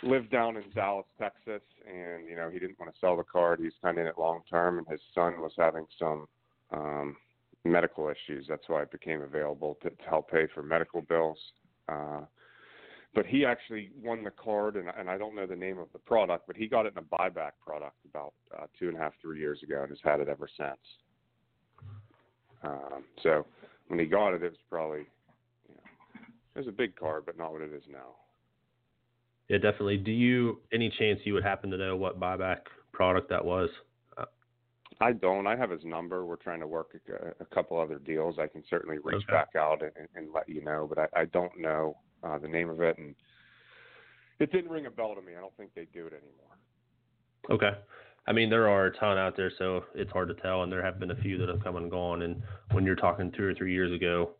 lived 0.03 0.31
down 0.31 0.55
in 0.55 0.63
Dallas, 0.73 1.05
Texas, 1.19 1.61
and 1.85 2.25
you 2.27 2.37
know 2.37 2.49
he 2.49 2.57
didn't 2.57 2.79
want 2.79 2.93
to 2.93 2.99
sell 2.99 3.17
the 3.17 3.23
card. 3.23 3.59
He's 3.61 3.73
kind 3.81 3.97
of 3.97 4.01
in 4.03 4.07
it 4.07 4.17
long 4.17 4.41
term, 4.49 4.77
and 4.77 4.87
his 4.87 5.01
son 5.13 5.41
was 5.41 5.51
having 5.57 5.85
some 5.97 6.27
um, 6.71 7.17
medical 7.65 8.09
issues. 8.09 8.45
That's 8.47 8.67
why 8.67 8.83
it 8.83 8.91
became 8.91 9.21
available 9.21 9.77
to, 9.81 9.89
to 9.89 10.03
help 10.09 10.31
pay 10.31 10.47
for 10.53 10.63
medical 10.63 11.01
bills. 11.01 11.37
Uh, 11.89 12.21
but 13.13 13.25
he 13.25 13.43
actually 13.43 13.91
won 14.01 14.23
the 14.23 14.31
card, 14.31 14.77
and, 14.77 14.87
and 14.97 15.09
I 15.09 15.17
don't 15.17 15.35
know 15.35 15.47
the 15.47 15.55
name 15.55 15.79
of 15.79 15.87
the 15.91 15.99
product, 15.99 16.47
but 16.47 16.55
he 16.55 16.67
got 16.67 16.85
it 16.85 16.93
in 16.95 17.03
a 17.03 17.17
buyback 17.17 17.53
product 17.65 17.97
about 18.09 18.33
uh, 18.57 18.67
two 18.77 18.87
and 18.87 18.95
a 18.95 18.99
half, 19.01 19.13
three 19.21 19.39
years 19.39 19.63
ago, 19.63 19.81
and 19.81 19.89
has 19.89 19.99
had 20.03 20.21
it 20.21 20.29
ever 20.29 20.47
since. 20.55 20.79
Um, 22.63 23.03
so 23.23 23.45
when 23.87 23.99
he 23.99 24.05
got 24.05 24.33
it, 24.33 24.43
it 24.43 24.51
was 24.51 24.59
probably, 24.69 25.05
you 25.67 25.75
know, 25.75 25.81
it 26.55 26.59
was 26.59 26.67
a 26.67 26.71
big 26.71 26.95
card, 26.95 27.25
but 27.25 27.37
not 27.37 27.51
what 27.51 27.61
it 27.61 27.73
is 27.73 27.83
now. 27.89 28.15
Yeah, 29.47 29.57
definitely. 29.57 29.97
Do 29.97 30.11
you 30.11 30.59
any 30.71 30.89
chance 30.99 31.19
you 31.23 31.33
would 31.33 31.43
happen 31.43 31.71
to 31.71 31.77
know 31.77 31.95
what 31.95 32.19
buyback 32.19 32.59
product 32.91 33.29
that 33.29 33.43
was? 33.43 33.69
I 35.01 35.13
don't. 35.13 35.47
I 35.47 35.55
have 35.55 35.69
his 35.69 35.83
number. 35.85 36.25
We're 36.25 36.35
trying 36.35 36.59
to 36.59 36.67
work 36.67 36.93
a, 37.09 37.41
a 37.41 37.45
couple 37.45 37.79
other 37.79 37.99
deals. 37.99 38.35
I 38.37 38.47
can 38.47 38.63
certainly 38.69 38.97
reach 38.97 39.23
Okay. 39.23 39.31
back 39.31 39.49
out 39.57 39.81
and, 39.81 40.07
and 40.15 40.33
let 40.33 40.49
you 40.49 40.61
know, 40.61 40.87
but 40.89 41.09
I, 41.13 41.21
I 41.21 41.25
don't 41.25 41.57
know 41.57 41.95
uh, 42.23 42.37
the 42.37 42.47
name 42.47 42.69
of 42.69 42.81
it, 42.81 42.97
and 42.97 43.15
it 44.39 44.51
didn't 44.51 44.71
ring 44.71 44.87
a 44.87 44.91
bell 44.91 45.15
to 45.15 45.21
me. 45.21 45.33
I 45.37 45.39
don't 45.39 45.55
think 45.55 45.73
they 45.73 45.87
do 45.93 46.07
it 46.07 46.13
anymore. 46.13 46.57
Okay. 47.49 47.77
I 48.29 48.31
mean, 48.31 48.51
there 48.51 48.69
are 48.69 48.85
a 48.85 48.95
ton 48.95 49.17
out 49.17 49.35
there, 49.35 49.51
so 49.57 49.85
it's 49.95 50.11
hard 50.11 50.27
to 50.27 50.35
tell, 50.35 50.61
and 50.61 50.71
there 50.71 50.85
have 50.85 50.99
been 50.99 51.09
a 51.09 51.15
few 51.15 51.39
that 51.39 51.49
have 51.49 51.63
come 51.63 51.77
and 51.77 51.89
gone. 51.89 52.21
And 52.21 52.39
when 52.71 52.85
you're 52.85 52.95
talking 52.95 53.31
two 53.31 53.43
or 53.43 53.55
three 53.55 53.73
years 53.73 53.91
ago, 53.91 54.35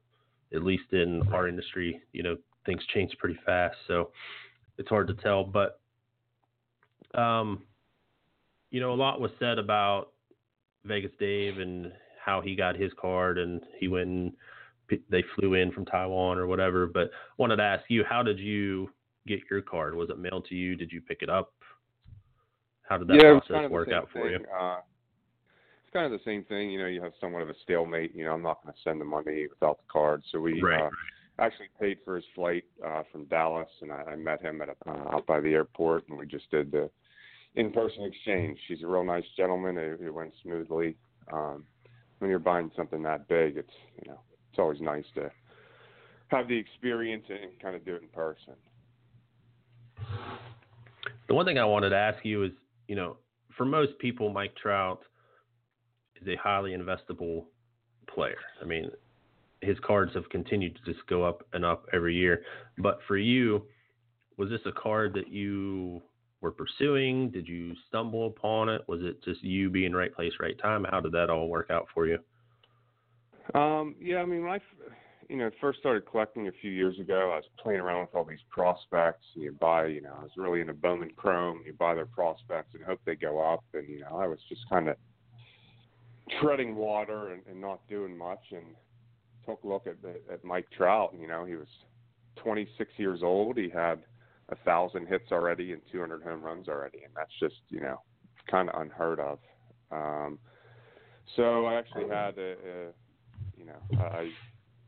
at 0.53 0.63
least 0.63 0.93
in 0.93 1.23
our 1.33 1.47
industry, 1.47 1.99
you 2.13 2.21
know, 2.21 2.37
things 2.67 2.83
change 2.93 3.17
pretty 3.17 3.39
fast, 3.47 3.75
so 3.87 4.11
it's 4.77 4.89
hard 4.89 5.07
to 5.07 5.15
tell. 5.15 5.43
But, 5.43 5.79
um, 7.15 7.63
you 8.69 8.79
know, 8.79 8.93
a 8.93 8.93
lot 8.93 9.19
was 9.19 9.31
said 9.39 9.57
about 9.57 10.11
Vegas 10.85 11.11
Dave 11.19 11.57
and 11.57 11.91
how 12.23 12.41
he 12.41 12.55
got 12.55 12.75
his 12.75 12.91
card, 13.01 13.39
and 13.39 13.59
he 13.79 13.87
went 13.87 14.07
and 14.07 14.33
they 15.09 15.23
flew 15.35 15.55
in 15.55 15.71
from 15.71 15.85
Taiwan 15.85 16.37
or 16.37 16.45
whatever. 16.45 16.85
But 16.85 17.09
wanted 17.37 17.55
to 17.55 17.63
ask 17.63 17.85
you, 17.87 18.03
how 18.07 18.21
did 18.21 18.37
you 18.37 18.91
get 19.25 19.39
your 19.49 19.63
card? 19.63 19.95
Was 19.95 20.11
it 20.11 20.19
mailed 20.19 20.45
to 20.49 20.55
you? 20.55 20.75
Did 20.75 20.91
you 20.91 21.01
pick 21.01 21.23
it 21.23 21.29
up? 21.29 21.53
How 22.89 22.97
did 22.97 23.07
that 23.07 23.15
yeah, 23.15 23.31
process 23.33 23.51
kind 23.51 23.65
of 23.65 23.71
work 23.71 23.91
out 23.93 24.09
for 24.11 24.27
you? 24.29 24.39
thing. 24.39 24.47
Uh, 24.59 24.79
it's 25.83 25.93
kind 25.93 26.11
of 26.11 26.11
the 26.11 26.23
same 26.25 26.43
thing. 26.45 26.71
You 26.71 26.79
know, 26.79 26.87
you 26.87 27.01
have 27.03 27.13
somewhat 27.21 27.43
of 27.43 27.49
a 27.49 27.53
stalemate. 27.63 28.15
You 28.15 28.25
know, 28.25 28.33
I'm 28.33 28.41
not 28.41 28.63
going 28.63 28.73
to 28.73 28.79
send 28.83 28.99
the 28.99 29.05
money 29.05 29.45
without 29.47 29.77
the 29.77 29.91
card. 29.91 30.23
So 30.31 30.39
we 30.39 30.59
Right. 30.61 30.81
uh, 30.81 30.89
actually 31.37 31.69
paid 31.79 31.99
for 32.03 32.15
his 32.15 32.25
flight 32.33 32.63
uh, 32.83 33.03
from 33.11 33.25
Dallas, 33.25 33.69
and 33.81 33.91
I, 33.91 34.03
I 34.11 34.15
met 34.15 34.41
him 34.41 34.61
at 34.61 34.69
a, 34.69 34.89
uh, 34.89 35.15
out 35.15 35.27
by 35.27 35.39
the 35.39 35.53
airport, 35.53 36.07
and 36.09 36.17
we 36.17 36.25
just 36.25 36.49
did 36.49 36.71
the 36.71 36.89
in-person 37.55 38.03
exchange. 38.03 38.59
He's 38.67 38.81
a 38.81 38.87
real 38.87 39.03
nice 39.03 39.23
gentleman. 39.37 39.77
It, 39.77 40.01
it 40.01 40.13
went 40.13 40.33
smoothly. 40.41 40.97
Um, 41.31 41.65
when 42.17 42.31
you're 42.31 42.39
buying 42.39 42.71
something 42.75 43.03
that 43.03 43.27
big, 43.27 43.55
it's 43.57 43.73
you 44.01 44.11
know, 44.11 44.19
it's 44.49 44.57
always 44.57 44.81
nice 44.81 45.05
to 45.13 45.31
have 46.29 46.47
the 46.47 46.57
experience 46.57 47.25
and 47.29 47.51
kind 47.61 47.75
of 47.75 47.85
do 47.85 47.95
it 47.95 48.01
in 48.01 48.07
person. 48.09 48.55
The 51.27 51.35
one 51.35 51.45
thing 51.45 51.59
I 51.59 51.65
wanted 51.65 51.89
to 51.89 51.95
ask 51.95 52.25
you 52.25 52.43
is, 52.43 52.51
you 52.89 52.95
know, 52.95 53.17
for 53.55 53.65
most 53.65 53.97
people, 53.99 54.29
Mike 54.29 54.55
Trout 54.61 54.99
is 56.19 56.27
a 56.27 56.35
highly 56.35 56.71
investable 56.71 57.45
player. 58.13 58.39
I 58.61 58.65
mean, 58.65 58.89
his 59.61 59.77
cards 59.85 60.11
have 60.15 60.27
continued 60.29 60.75
to 60.75 60.91
just 60.91 61.05
go 61.07 61.23
up 61.23 61.43
and 61.53 61.63
up 61.63 61.85
every 61.93 62.15
year. 62.15 62.41
But 62.79 62.99
for 63.07 63.15
you, 63.15 63.63
was 64.37 64.49
this 64.49 64.61
a 64.65 64.71
card 64.71 65.13
that 65.13 65.31
you 65.31 66.01
were 66.41 66.51
pursuing? 66.51 67.29
Did 67.29 67.47
you 67.47 67.73
stumble 67.87 68.25
upon 68.25 68.69
it? 68.69 68.81
Was 68.87 69.01
it 69.03 69.23
just 69.23 69.43
you 69.43 69.69
being 69.69 69.93
right 69.93 70.13
place, 70.13 70.33
right 70.39 70.57
time? 70.57 70.85
How 70.89 70.99
did 70.99 71.11
that 71.11 71.29
all 71.29 71.47
work 71.47 71.69
out 71.69 71.85
for 71.93 72.07
you? 72.07 72.17
Um, 73.53 73.95
yeah, 74.01 74.17
I 74.17 74.25
mean, 74.25 74.43
when 74.43 74.59
you 75.30 75.38
know, 75.38 75.51
first 75.61 75.80
started 75.80 76.09
collecting 76.09 76.47
a 76.47 76.51
few 76.59 76.71
years 76.71 76.99
ago, 76.99 77.32
I 77.32 77.36
was 77.36 77.45
playing 77.61 77.80
around 77.80 78.01
with 78.01 78.15
all 78.15 78.25
these 78.25 78.43
prospects. 78.49 79.25
And 79.36 79.43
you 79.43 79.51
buy, 79.51 79.86
you 79.86 80.01
know, 80.01 80.15
I 80.19 80.23
was 80.23 80.32
really 80.36 80.59
into 80.59 80.73
Bowman 80.73 81.11
Chrome. 81.15 81.61
You 81.65 81.73
buy 81.73 81.93
their 81.93 82.07
prospects 82.07 82.73
and 82.73 82.84
hope 82.84 82.99
they 83.05 83.15
go 83.15 83.39
up. 83.39 83.63
And 83.75 83.88
you 83.88 84.01
know, 84.01 84.17
I 84.17 84.27
was 84.27 84.39
just 84.49 84.67
kind 84.67 84.89
of 84.89 84.97
treading 86.41 86.75
water 86.75 87.32
and, 87.32 87.43
and 87.49 87.61
not 87.61 87.80
doing 87.88 88.17
much. 88.17 88.41
And 88.51 88.63
took 89.45 89.63
a 89.63 89.67
look 89.67 89.86
at 89.86 89.97
at 90.32 90.43
Mike 90.43 90.67
Trout. 90.75 91.13
You 91.19 91.27
know, 91.27 91.45
he 91.45 91.55
was 91.55 91.67
26 92.38 92.91
years 92.97 93.21
old. 93.21 93.57
He 93.57 93.69
had 93.69 93.99
a 94.49 94.55
thousand 94.65 95.07
hits 95.07 95.32
already 95.32 95.73
and 95.73 95.82
200 95.91 96.23
home 96.23 96.41
runs 96.41 96.67
already, 96.67 97.03
and 97.03 97.13
that's 97.15 97.32
just 97.39 97.61
you 97.69 97.82
know, 97.82 98.01
kind 98.49 98.67
of 98.69 98.82
unheard 98.82 99.19
of. 99.19 99.39
Um, 99.91 100.39
so 101.36 101.65
I 101.65 101.75
actually 101.75 102.09
had 102.09 102.38
a, 102.39 102.51
a 102.51 102.91
you 103.55 103.65
know, 103.65 103.99
I 103.99 104.32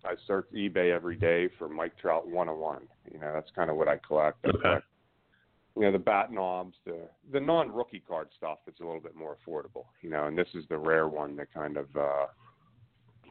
I 0.06 0.16
search 0.28 0.48
eBay 0.56 0.94
every 0.94 1.16
day 1.16 1.50
for 1.58 1.70
Mike 1.70 1.98
Trout 1.98 2.28
101. 2.28 2.82
You 3.12 3.20
know, 3.20 3.32
that's 3.34 3.52
kind 3.56 3.70
of 3.70 3.78
what 3.78 3.88
I 3.88 3.98
collect. 3.98 4.38
I 4.46 4.50
Okay. 4.50 4.62
collect, 4.62 4.86
you 5.76 5.84
know, 5.84 5.92
the 5.92 6.00
bat 6.00 6.32
knobs, 6.32 6.76
the 6.86 7.08
the 7.32 7.40
non-rookie 7.40 8.04
card 8.08 8.30
stuff 8.36 8.60
It's 8.68 8.80
a 8.80 8.84
little 8.84 9.00
bit 9.00 9.16
more 9.16 9.38
affordable. 9.38 9.86
You 10.02 10.10
know, 10.10 10.26
and 10.26 10.38
this 10.38 10.50
is 10.54 10.66
the 10.70 10.78
rare 10.78 11.08
one 11.08 11.36
that 11.38 11.54
kind 11.54 11.78
of 11.78 11.88
uh, 11.96 12.28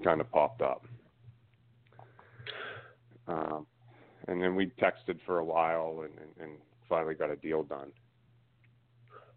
kind 0.02 0.20
of 0.20 0.30
popped 0.30 0.62
up. 0.62 0.84
Um, 3.28 3.66
and 4.28 4.42
then 4.42 4.54
we 4.54 4.66
texted 4.80 5.18
for 5.24 5.38
a 5.38 5.44
while 5.44 6.02
and, 6.04 6.12
and, 6.18 6.48
and 6.48 6.58
finally 6.88 7.14
got 7.14 7.30
a 7.30 7.36
deal 7.36 7.62
done. 7.62 7.92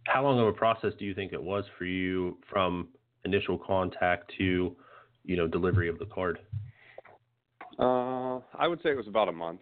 How 0.06 0.24
long 0.24 0.40
of 0.40 0.48
a 0.48 0.54
process 0.54 0.94
do 1.00 1.06
you 1.06 1.14
think 1.14 1.32
it 1.32 1.42
was 1.42 1.64
for 1.78 1.86
you 1.86 2.38
from 2.52 2.90
initial 3.24 3.58
contact 3.58 4.32
to, 4.38 4.76
you 5.24 5.38
know, 5.38 5.48
delivery 5.48 5.88
of 5.88 6.00
the 6.00 6.06
card? 6.06 6.40
Uh, 7.80 8.40
I 8.58 8.68
would 8.68 8.82
say 8.84 8.90
it 8.90 8.98
was 8.98 9.08
about 9.08 9.30
a 9.30 9.34
month. 9.34 9.62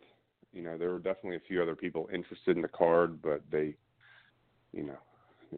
You 0.51 0.63
know, 0.63 0.77
there 0.77 0.89
were 0.89 0.99
definitely 0.99 1.37
a 1.37 1.47
few 1.47 1.61
other 1.61 1.75
people 1.75 2.09
interested 2.13 2.55
in 2.55 2.61
the 2.61 2.67
card, 2.67 3.21
but 3.21 3.41
they, 3.49 3.75
you 4.73 4.83
know, 4.83 4.97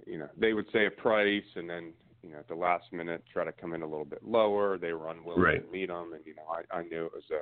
you 0.06 0.20
know, 0.20 0.30
they 0.38 0.54
would 0.54 0.68
say 0.72 0.86
a 0.86 0.92
price, 0.92 1.44
and 1.56 1.70
then 1.70 1.94
you 2.22 2.32
know, 2.32 2.40
at 2.40 2.48
the 2.48 2.56
last 2.56 2.86
minute, 2.92 3.24
try 3.32 3.44
to 3.44 3.52
come 3.52 3.74
in 3.74 3.82
a 3.82 3.88
little 3.88 4.06
bit 4.06 4.24
lower. 4.24 4.78
They 4.78 4.94
were 4.94 5.10
unwilling 5.10 5.42
Right. 5.42 5.66
to 5.66 5.72
meet 5.72 5.88
them, 5.88 6.14
and 6.14 6.26
you 6.26 6.36
know, 6.36 6.44
I, 6.50 6.78
I 6.78 6.84
knew 6.84 7.06
it 7.06 7.12
was 7.14 7.24
a, 7.32 7.42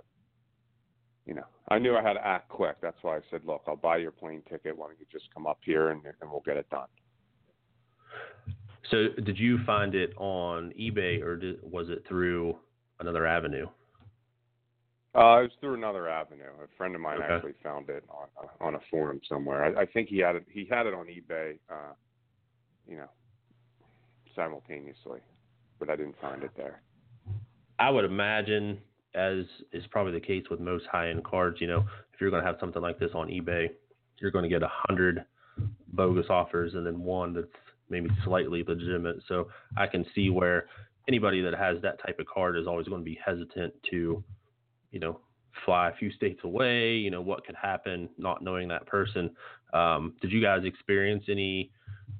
you 1.25 1.33
know, 1.33 1.45
I 1.69 1.77
knew 1.77 1.95
I 1.95 2.01
had 2.01 2.13
to 2.13 2.25
act 2.25 2.49
quick. 2.49 2.77
That's 2.81 2.97
why 3.01 3.17
I 3.17 3.21
said, 3.29 3.41
look, 3.45 3.63
I'll 3.67 3.75
buy 3.75 3.97
your 3.97 4.11
plane 4.11 4.41
ticket. 4.49 4.75
Why 4.75 4.87
don't 4.87 4.99
you 4.99 5.05
just 5.11 5.25
come 5.33 5.45
up 5.45 5.59
here 5.63 5.89
and 5.89 6.01
and 6.21 6.31
we'll 6.31 6.43
get 6.45 6.57
it 6.57 6.69
done. 6.69 6.87
So, 8.89 9.09
did 9.23 9.37
you 9.37 9.59
find 9.65 9.93
it 9.93 10.13
on 10.17 10.73
eBay 10.79 11.21
or 11.21 11.35
did, 11.35 11.59
was 11.61 11.89
it 11.89 12.03
through 12.07 12.57
another 12.99 13.27
avenue? 13.27 13.67
Uh, 15.13 15.39
it 15.39 15.43
was 15.43 15.51
through 15.59 15.73
another 15.73 16.07
avenue. 16.07 16.43
A 16.63 16.67
friend 16.77 16.95
of 16.95 17.01
mine 17.01 17.21
Okay. 17.21 17.33
actually 17.33 17.53
found 17.61 17.89
it 17.89 18.03
on 18.09 18.27
uh, 18.41 18.63
on 18.63 18.75
a 18.75 18.79
forum 18.89 19.19
somewhere. 19.27 19.65
I, 19.77 19.81
I 19.81 19.85
think 19.85 20.07
he 20.07 20.19
had 20.19 20.37
it. 20.37 20.45
He 20.49 20.65
had 20.69 20.85
it 20.85 20.93
on 20.93 21.07
eBay. 21.07 21.57
Uh, 21.69 21.93
you 22.87 22.97
know, 22.97 23.09
simultaneously, 24.35 25.19
but 25.79 25.89
I 25.89 25.95
didn't 25.95 26.15
find 26.19 26.43
it 26.43 26.51
there. 26.57 26.81
I 27.79 27.89
would 27.89 28.05
imagine, 28.05 28.79
as 29.13 29.45
is 29.71 29.85
probably 29.89 30.13
the 30.13 30.19
case 30.19 30.43
with 30.49 30.59
most 30.59 30.85
high-end 30.91 31.23
cards, 31.23 31.61
you 31.61 31.67
know, 31.67 31.85
if 32.13 32.19
you're 32.19 32.29
going 32.29 32.43
to 32.43 32.47
have 32.47 32.57
something 32.59 32.81
like 32.81 32.99
this 32.99 33.11
on 33.13 33.27
eBay, 33.27 33.69
you're 34.19 34.31
going 34.31 34.43
to 34.43 34.49
get 34.49 34.63
a 34.63 34.71
hundred 34.71 35.25
bogus 35.93 36.27
offers 36.29 36.73
and 36.73 36.85
then 36.85 37.01
one 37.01 37.33
that's 37.33 37.47
maybe 37.89 38.09
slightly 38.23 38.63
legitimate. 38.67 39.17
So 39.27 39.49
I 39.77 39.87
can 39.87 40.05
see 40.15 40.29
where 40.29 40.67
anybody 41.07 41.41
that 41.41 41.53
has 41.53 41.81
that 41.81 42.01
type 42.05 42.19
of 42.19 42.25
card 42.27 42.57
is 42.57 42.67
always 42.67 42.87
going 42.87 43.01
to 43.01 43.05
be 43.05 43.19
hesitant 43.23 43.73
to, 43.91 44.23
you 44.91 44.99
know, 44.99 45.19
fly 45.65 45.89
a 45.89 45.95
few 45.95 46.11
states 46.11 46.41
away. 46.43 46.93
You 46.93 47.11
know, 47.11 47.21
what 47.21 47.45
could 47.45 47.55
happen 47.55 48.09
not 48.17 48.43
knowing 48.43 48.67
that 48.69 48.85
person. 48.85 49.31
Um, 49.73 50.15
did 50.21 50.31
you 50.31 50.41
guys 50.41 50.61
experience 50.65 51.25
any 51.29 51.71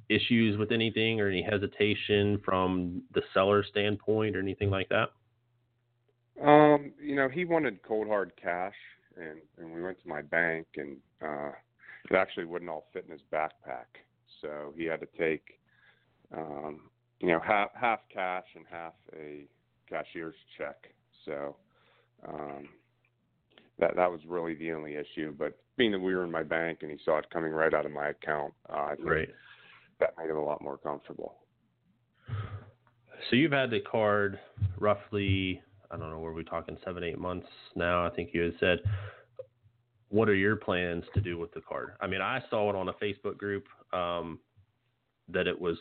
issues 0.10 0.58
with 0.58 0.72
anything 0.72 1.20
or 1.20 1.28
any 1.28 1.42
hesitation 1.42 2.42
from 2.44 3.04
the 3.14 3.22
seller 3.34 3.64
standpoint 3.64 4.36
or 4.36 4.40
anything 4.40 4.70
like 4.70 4.90
that? 4.90 5.10
Um, 6.42 6.94
you 7.02 7.16
know, 7.16 7.30
he 7.30 7.46
wanted 7.46 7.84
cold 7.84 8.08
hard 8.08 8.32
cash, 8.42 8.74
and 9.16 9.40
and 9.58 9.74
we 9.74 9.82
went 9.82 10.02
to 10.02 10.08
my 10.08 10.22
bank, 10.22 10.66
and 10.78 10.98
uh, 11.22 11.52
it 12.10 12.16
actually 12.16 12.46
wouldn't 12.46 12.70
all 12.70 12.88
fit 12.94 13.06
in 13.06 13.12
his 13.12 13.22
backpack, 13.32 14.00
so 14.42 14.74
he 14.76 14.86
had 14.86 15.02
to 15.02 15.08
take, 15.18 15.60
um, 16.36 16.90
you 17.20 17.28
know, 17.28 17.40
half 17.40 17.70
half 17.76 18.00
cash 18.12 18.46
and 18.56 18.66
half 18.70 18.94
a 19.14 19.46
cashier's 19.88 20.36
check. 20.58 20.94
So, 21.26 21.58
um, 22.28 22.70
that 23.80 23.96
that 23.96 24.12
was 24.12 24.22
really 24.28 24.56
the 24.56 24.72
only 24.72 24.96
issue. 24.96 25.34
But 25.38 25.58
being 25.78 25.92
that 25.92 26.00
we 26.00 26.14
were 26.16 26.24
in 26.24 26.32
my 26.32 26.44
bank 26.44 26.80
and 26.82 26.92
he 26.92 26.98
saw 27.04 27.18
it 27.18 27.30
coming 27.32 27.52
right 27.52 27.74
out 27.74 27.86
of 27.86 27.92
my 27.92 28.10
account, 28.10 28.54
uh, 28.70 28.84
I 28.92 28.96
think 28.96 29.08
Right. 29.10 29.30
that 30.00 30.18
made 30.18 30.30
him 30.30 30.38
a 30.38 30.44
lot 30.44 30.62
more 30.62 30.78
comfortable. 30.78 31.38
So 33.30 33.36
you've 33.36 33.52
had 33.52 33.70
the 33.70 33.80
card 33.82 34.40
roughly, 34.78 35.62
I 35.90 35.98
don't 35.98 36.10
know, 36.10 36.20
were 36.20 36.34
we 36.34 36.44
talking 36.44 36.78
seven, 36.84 37.04
eight 37.04 37.20
months 37.20 37.48
now? 37.76 38.06
I 38.06 38.10
think 38.10 38.34
you 38.34 38.42
had 38.42 38.54
said. 38.60 38.80
What 40.10 40.28
are 40.28 40.36
your 40.36 40.58
plans 40.58 41.06
to 41.14 41.22
do 41.22 41.38
with 41.38 41.54
the 41.54 41.62
card? 41.62 41.94
I 42.02 42.08
mean, 42.08 42.20
I 42.20 42.44
saw 42.50 42.70
it 42.70 42.76
on 42.76 42.90
a 42.90 42.94
Facebook 42.94 43.38
group 43.38 43.66
um, 43.94 44.40
that 45.30 45.48
it 45.48 45.58
was 45.60 45.78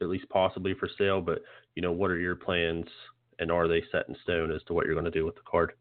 at 0.00 0.08
least 0.08 0.28
possibly 0.30 0.74
for 0.74 0.88
sale, 0.98 1.20
but 1.20 1.42
you 1.76 1.82
know, 1.82 1.92
what 1.92 2.10
are 2.10 2.18
your 2.18 2.34
plans 2.34 2.86
and 3.38 3.50
are 3.50 3.68
they 3.68 3.82
set 3.92 4.08
in 4.08 4.16
stone 4.22 4.50
as 4.50 4.62
to 4.64 4.72
what 4.74 4.86
you're 4.86 4.94
going 4.94 5.04
to 5.04 5.10
do 5.10 5.24
with 5.24 5.34
the 5.34 5.42
card? 5.48 5.72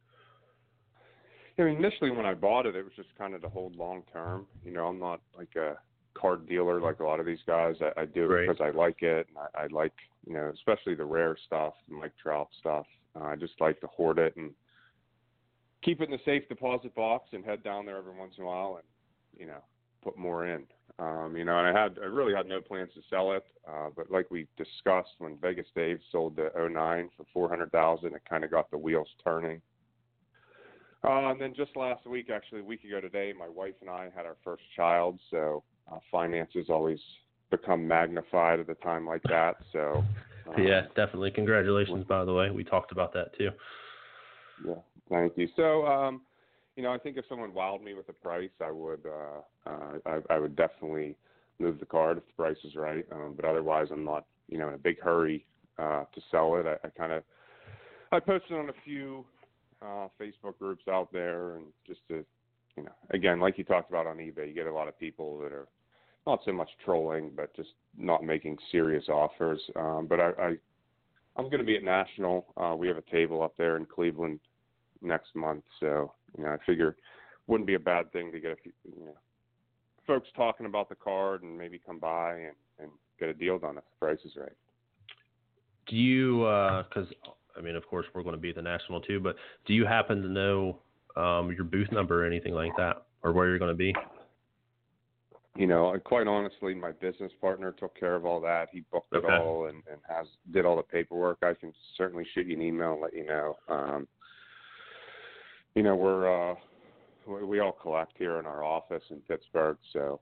I 1.59 1.63
mean, 1.63 1.77
initially 1.77 2.11
when 2.11 2.25
I 2.25 2.35
bought 2.35 2.67
it, 2.67 2.75
it 2.75 2.83
was 2.83 2.93
just 2.95 3.09
kind 3.17 3.33
of 3.33 3.41
to 3.41 3.49
hold 3.49 3.75
long 3.75 4.03
term. 4.13 4.45
You 4.63 4.71
know, 4.71 4.87
I'm 4.87 4.99
not 4.99 5.21
like 5.35 5.55
a 5.55 5.77
card 6.13 6.47
dealer 6.47 6.79
like 6.79 6.99
a 6.99 7.03
lot 7.03 7.19
of 7.19 7.25
these 7.25 7.39
guys. 7.47 7.75
I, 7.81 8.01
I 8.01 8.05
do 8.05 8.23
it 8.23 8.27
Right. 8.27 8.47
because 8.47 8.61
I 8.61 8.77
like 8.77 9.01
it. 9.01 9.27
And 9.29 9.37
I, 9.37 9.63
I 9.63 9.67
like, 9.67 9.93
you 10.25 10.33
know, 10.33 10.51
especially 10.53 10.93
the 10.95 11.05
rare 11.05 11.35
stuff, 11.45 11.73
the 11.89 11.95
Mike 11.95 12.13
Trout 12.21 12.49
stuff. 12.59 12.85
Uh, 13.19 13.23
I 13.23 13.35
just 13.35 13.59
like 13.59 13.79
to 13.81 13.87
hoard 13.87 14.19
it 14.19 14.35
and 14.35 14.51
keep 15.81 16.01
it 16.01 16.05
in 16.05 16.11
the 16.11 16.19
safe 16.25 16.47
deposit 16.47 16.93
box 16.93 17.29
and 17.33 17.43
head 17.43 17.63
down 17.63 17.85
there 17.85 17.97
every 17.97 18.15
once 18.15 18.33
in 18.37 18.43
a 18.43 18.47
while 18.47 18.75
and, 18.79 19.39
you 19.39 19.47
know, 19.47 19.63
put 20.03 20.17
more 20.17 20.45
in. 20.47 20.63
Um, 20.99 21.35
you 21.37 21.45
know, 21.45 21.59
and 21.59 21.77
I 21.77 21.79
had 21.79 21.97
I 22.01 22.05
really 22.05 22.33
had 22.33 22.47
no 22.47 22.59
plans 22.59 22.89
to 22.95 23.01
sell 23.09 23.31
it, 23.33 23.43
uh, 23.69 23.89
but 23.95 24.09
like 24.09 24.31
we 24.31 24.47
discussed 24.57 25.11
when 25.19 25.37
Vegas 25.37 25.67
Dave 25.75 25.99
sold 26.11 26.35
the 26.35 26.49
09 26.55 27.09
for 27.15 27.25
400,000, 27.31 28.15
it 28.15 28.21
kind 28.27 28.43
of 28.43 28.49
got 28.49 28.71
the 28.71 28.77
wheels 28.77 29.07
turning. 29.23 29.61
Uh, 31.03 31.29
and 31.29 31.39
then 31.39 31.53
just 31.55 31.75
last 31.75 32.05
week, 32.07 32.31
actually 32.33 32.61
a 32.61 32.63
week 32.63 32.83
ago 32.83 32.99
today, 32.99 33.31
my 33.37 33.47
wife 33.47 33.75
and 33.81 33.89
I 33.91 34.09
had 34.15 34.25
our 34.25 34.37
first 34.43 34.63
child, 34.75 35.19
so 35.29 35.63
uh, 35.91 35.99
finances 36.11 36.65
always 36.69 36.99
become 37.51 37.87
magnified 37.87 38.59
at 38.59 38.69
a 38.69 38.75
time 38.75 39.05
like 39.05 39.23
that. 39.29 39.57
So 39.71 40.03
um, 40.47 40.63
yeah, 40.63 40.81
definitely. 40.95 41.29
Congratulations, 41.29 42.05
by 42.05 42.25
the 42.25 42.33
way. 42.33 42.49
We 42.49 42.63
talked 42.63 42.91
about 42.91 43.13
that 43.13 43.37
too. 43.37 43.51
Yeah, 44.65 44.75
thank 45.09 45.33
you. 45.37 45.47
So 45.55 45.85
um, 45.85 46.21
you 46.77 46.83
know, 46.83 46.93
I 46.93 46.99
think 46.99 47.17
if 47.17 47.25
someone 47.27 47.51
wowed 47.51 47.83
me 47.83 47.95
with 47.95 48.07
a 48.07 48.13
price, 48.13 48.51
I 48.61 48.71
would 48.71 49.01
uh, 49.05 49.69
uh, 49.69 49.97
I, 50.05 50.35
I 50.35 50.39
would 50.39 50.55
definitely 50.55 51.17
move 51.59 51.79
the 51.79 51.85
card 51.87 52.19
if 52.19 52.27
the 52.27 52.33
price 52.33 52.57
is 52.63 52.75
right. 52.75 53.03
Um, 53.11 53.33
but 53.35 53.45
otherwise, 53.45 53.87
I'm 53.91 54.05
not 54.05 54.25
you 54.47 54.59
know 54.59 54.69
in 54.69 54.75
a 54.75 54.77
big 54.79 55.01
hurry 55.01 55.43
uh, 55.79 56.03
to 56.13 56.21
sell 56.31 56.55
it. 56.55 56.67
I, 56.67 56.87
I 56.87 56.89
kind 56.91 57.11
of 57.11 57.23
I 58.11 58.19
posted 58.19 58.57
on 58.57 58.69
a 58.69 58.73
few 58.85 59.25
uh, 59.81 60.07
Facebook 60.21 60.57
groups 60.59 60.83
out 60.87 61.11
there, 61.11 61.55
and 61.55 61.65
just 61.85 61.99
to, 62.09 62.23
you 62.77 62.83
know, 62.83 62.91
again, 63.09 63.39
like 63.39 63.57
you 63.57 63.63
talked 63.63 63.89
about 63.89 64.05
on 64.05 64.17
eBay, 64.17 64.47
you 64.47 64.53
get 64.53 64.67
a 64.67 64.73
lot 64.73 64.87
of 64.87 64.97
people 64.99 65.39
that 65.39 65.51
are 65.51 65.67
not 66.27 66.41
so 66.45 66.51
much 66.51 66.69
trolling, 66.85 67.31
but 67.35 67.55
just 67.55 67.69
not 67.97 68.23
making 68.23 68.57
serious 68.71 69.05
offers. 69.09 69.59
Um, 69.75 70.07
but 70.07 70.19
I, 70.19 70.29
I, 70.39 70.47
I'm 71.37 71.45
going 71.45 71.59
to 71.59 71.63
be 71.63 71.75
at 71.75 71.83
National. 71.83 72.45
Uh, 72.55 72.75
we 72.77 72.87
have 72.87 72.97
a 72.97 73.11
table 73.11 73.41
up 73.41 73.55
there 73.57 73.77
in 73.77 73.85
Cleveland 73.85 74.39
next 75.01 75.35
month, 75.35 75.63
so 75.79 76.11
you 76.37 76.43
know, 76.43 76.49
I 76.51 76.57
figure 76.65 76.95
wouldn't 77.47 77.67
be 77.67 77.75
a 77.75 77.79
bad 77.79 78.11
thing 78.11 78.31
to 78.31 78.39
get 78.39 78.51
a 78.51 78.55
few, 78.57 78.71
you 78.83 79.05
know, 79.05 79.17
folks 80.05 80.27
talking 80.35 80.65
about 80.65 80.89
the 80.89 80.95
card 80.95 81.43
and 81.43 81.57
maybe 81.57 81.79
come 81.85 81.99
by 81.99 82.33
and, 82.33 82.55
and 82.79 82.89
get 83.19 83.29
a 83.29 83.33
deal 83.33 83.59
done 83.59 83.77
if 83.77 83.83
the 83.83 84.05
price 84.05 84.19
is 84.25 84.33
right. 84.37 84.55
Do 85.87 85.95
you, 85.95 86.39
because 86.39 87.07
uh, 87.25 87.31
I 87.57 87.61
mean, 87.61 87.75
of 87.75 87.87
course, 87.87 88.05
we're 88.13 88.23
going 88.23 88.35
to 88.35 88.41
be 88.41 88.49
at 88.49 88.55
the 88.55 88.61
national 88.61 89.01
too. 89.01 89.19
But 89.19 89.35
do 89.65 89.73
you 89.73 89.85
happen 89.85 90.21
to 90.21 90.27
know 90.27 90.79
um, 91.15 91.51
your 91.51 91.63
booth 91.63 91.91
number 91.91 92.23
or 92.23 92.27
anything 92.27 92.53
like 92.53 92.75
that, 92.77 93.03
or 93.23 93.31
where 93.31 93.47
you're 93.47 93.59
going 93.59 93.71
to 93.71 93.75
be? 93.75 93.95
You 95.55 95.65
know, 95.65 95.97
quite 96.03 96.27
honestly, 96.27 96.75
my 96.75 96.91
business 96.91 97.31
partner 97.41 97.71
took 97.71 97.97
care 97.99 98.15
of 98.15 98.25
all 98.25 98.39
that. 98.41 98.67
He 98.71 98.83
booked 98.91 99.13
okay. 99.13 99.25
it 99.25 99.41
all 99.41 99.65
and, 99.65 99.81
and 99.89 99.99
has 100.07 100.27
did 100.53 100.65
all 100.65 100.75
the 100.75 100.83
paperwork. 100.83 101.39
I 101.41 101.55
can 101.55 101.73
certainly 101.97 102.27
shoot 102.33 102.45
you 102.45 102.55
an 102.55 102.61
email 102.61 102.93
and 102.93 103.01
let 103.01 103.15
you 103.15 103.25
know. 103.25 103.57
Um, 103.67 104.07
you 105.77 105.83
know, 105.83 105.95
we're 105.95 106.51
uh, 106.51 106.55
we 107.27 107.59
all 107.59 107.71
collect 107.71 108.13
here 108.17 108.39
in 108.39 108.47
our 108.47 108.63
office 108.63 109.03
in 109.11 109.19
Pittsburgh, 109.19 109.77
so 109.93 110.19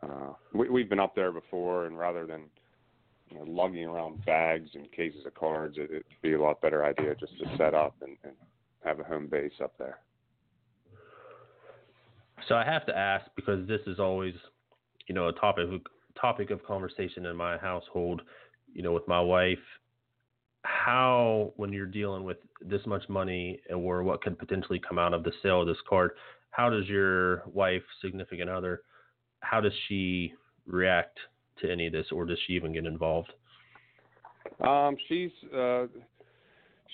uh, 0.00 0.32
we, 0.54 0.68
we've 0.68 0.88
been 0.88 1.00
up 1.00 1.16
there 1.16 1.32
before, 1.32 1.86
and 1.86 1.98
rather 1.98 2.24
than 2.24 2.42
you 3.28 3.38
know, 3.38 3.44
lugging 3.48 3.84
around 3.84 4.24
bags 4.24 4.70
and 4.74 4.90
cases 4.92 5.26
of 5.26 5.34
cards, 5.34 5.74
it, 5.76 5.90
would 5.90 6.04
be 6.22 6.34
a 6.34 6.40
lot 6.40 6.60
better 6.60 6.84
idea 6.84 7.16
just 7.16 7.36
to 7.38 7.56
set 7.56 7.74
up 7.74 7.96
and, 8.00 8.16
and 8.22 8.34
have 8.84 9.00
a 9.00 9.02
home 9.02 9.26
base 9.26 9.54
up 9.60 9.76
there. 9.76 9.98
So 12.46 12.54
I 12.54 12.64
have 12.64 12.86
to 12.86 12.96
ask 12.96 13.26
because 13.34 13.66
this 13.66 13.80
is 13.88 13.98
always, 13.98 14.34
you 15.08 15.16
know, 15.16 15.28
a 15.28 15.32
topic 15.32 15.66
topic 16.20 16.50
of 16.50 16.64
conversation 16.64 17.26
in 17.26 17.34
my 17.34 17.58
household. 17.58 18.22
You 18.72 18.82
know, 18.82 18.92
with 18.92 19.08
my 19.08 19.20
wife, 19.20 19.58
how 20.62 21.52
when 21.56 21.72
you're 21.72 21.86
dealing 21.86 22.24
with 22.24 22.38
this 22.60 22.82
much 22.86 23.08
money 23.08 23.60
or 23.74 24.02
what 24.02 24.22
could 24.22 24.38
potentially 24.38 24.80
come 24.86 24.98
out 24.98 25.12
of 25.12 25.24
the 25.24 25.32
sale 25.42 25.62
of 25.62 25.66
this 25.66 25.76
card, 25.88 26.12
how 26.50 26.70
does 26.70 26.86
your 26.86 27.42
wife, 27.48 27.82
significant 28.00 28.48
other, 28.48 28.82
how 29.40 29.60
does 29.60 29.72
she 29.88 30.32
react 30.66 31.18
to 31.60 31.70
any 31.70 31.86
of 31.86 31.92
this, 31.92 32.06
or 32.12 32.24
does 32.24 32.38
she 32.46 32.52
even 32.54 32.72
get 32.72 32.86
involved? 32.86 33.32
Um, 34.60 34.96
she's 35.08 35.30
uh, 35.54 35.86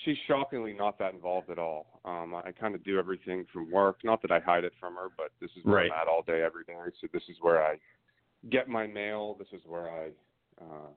she's 0.05 0.17
shockingly 0.27 0.73
not 0.73 0.97
that 0.99 1.13
involved 1.13 1.49
at 1.49 1.59
all. 1.59 1.99
Um, 2.05 2.33
I 2.35 2.51
kind 2.51 2.75
of 2.75 2.83
do 2.83 2.97
everything 2.97 3.45
from 3.51 3.71
work. 3.71 3.97
Not 4.03 4.21
that 4.21 4.31
I 4.31 4.39
hide 4.39 4.63
it 4.63 4.73
from 4.79 4.95
her, 4.95 5.07
but 5.17 5.31
this 5.41 5.51
is 5.57 5.63
where 5.63 5.75
right. 5.75 5.91
I'm 5.93 6.01
at 6.01 6.07
all 6.07 6.23
day, 6.23 6.41
every 6.43 6.63
day. 6.63 6.73
So 7.01 7.07
this 7.13 7.23
is 7.29 7.37
where 7.41 7.63
I 7.63 7.75
get 8.49 8.67
my 8.67 8.87
mail. 8.87 9.35
This 9.37 9.49
is 9.51 9.61
where 9.67 9.89
I, 9.89 10.07
uh, 10.61 10.89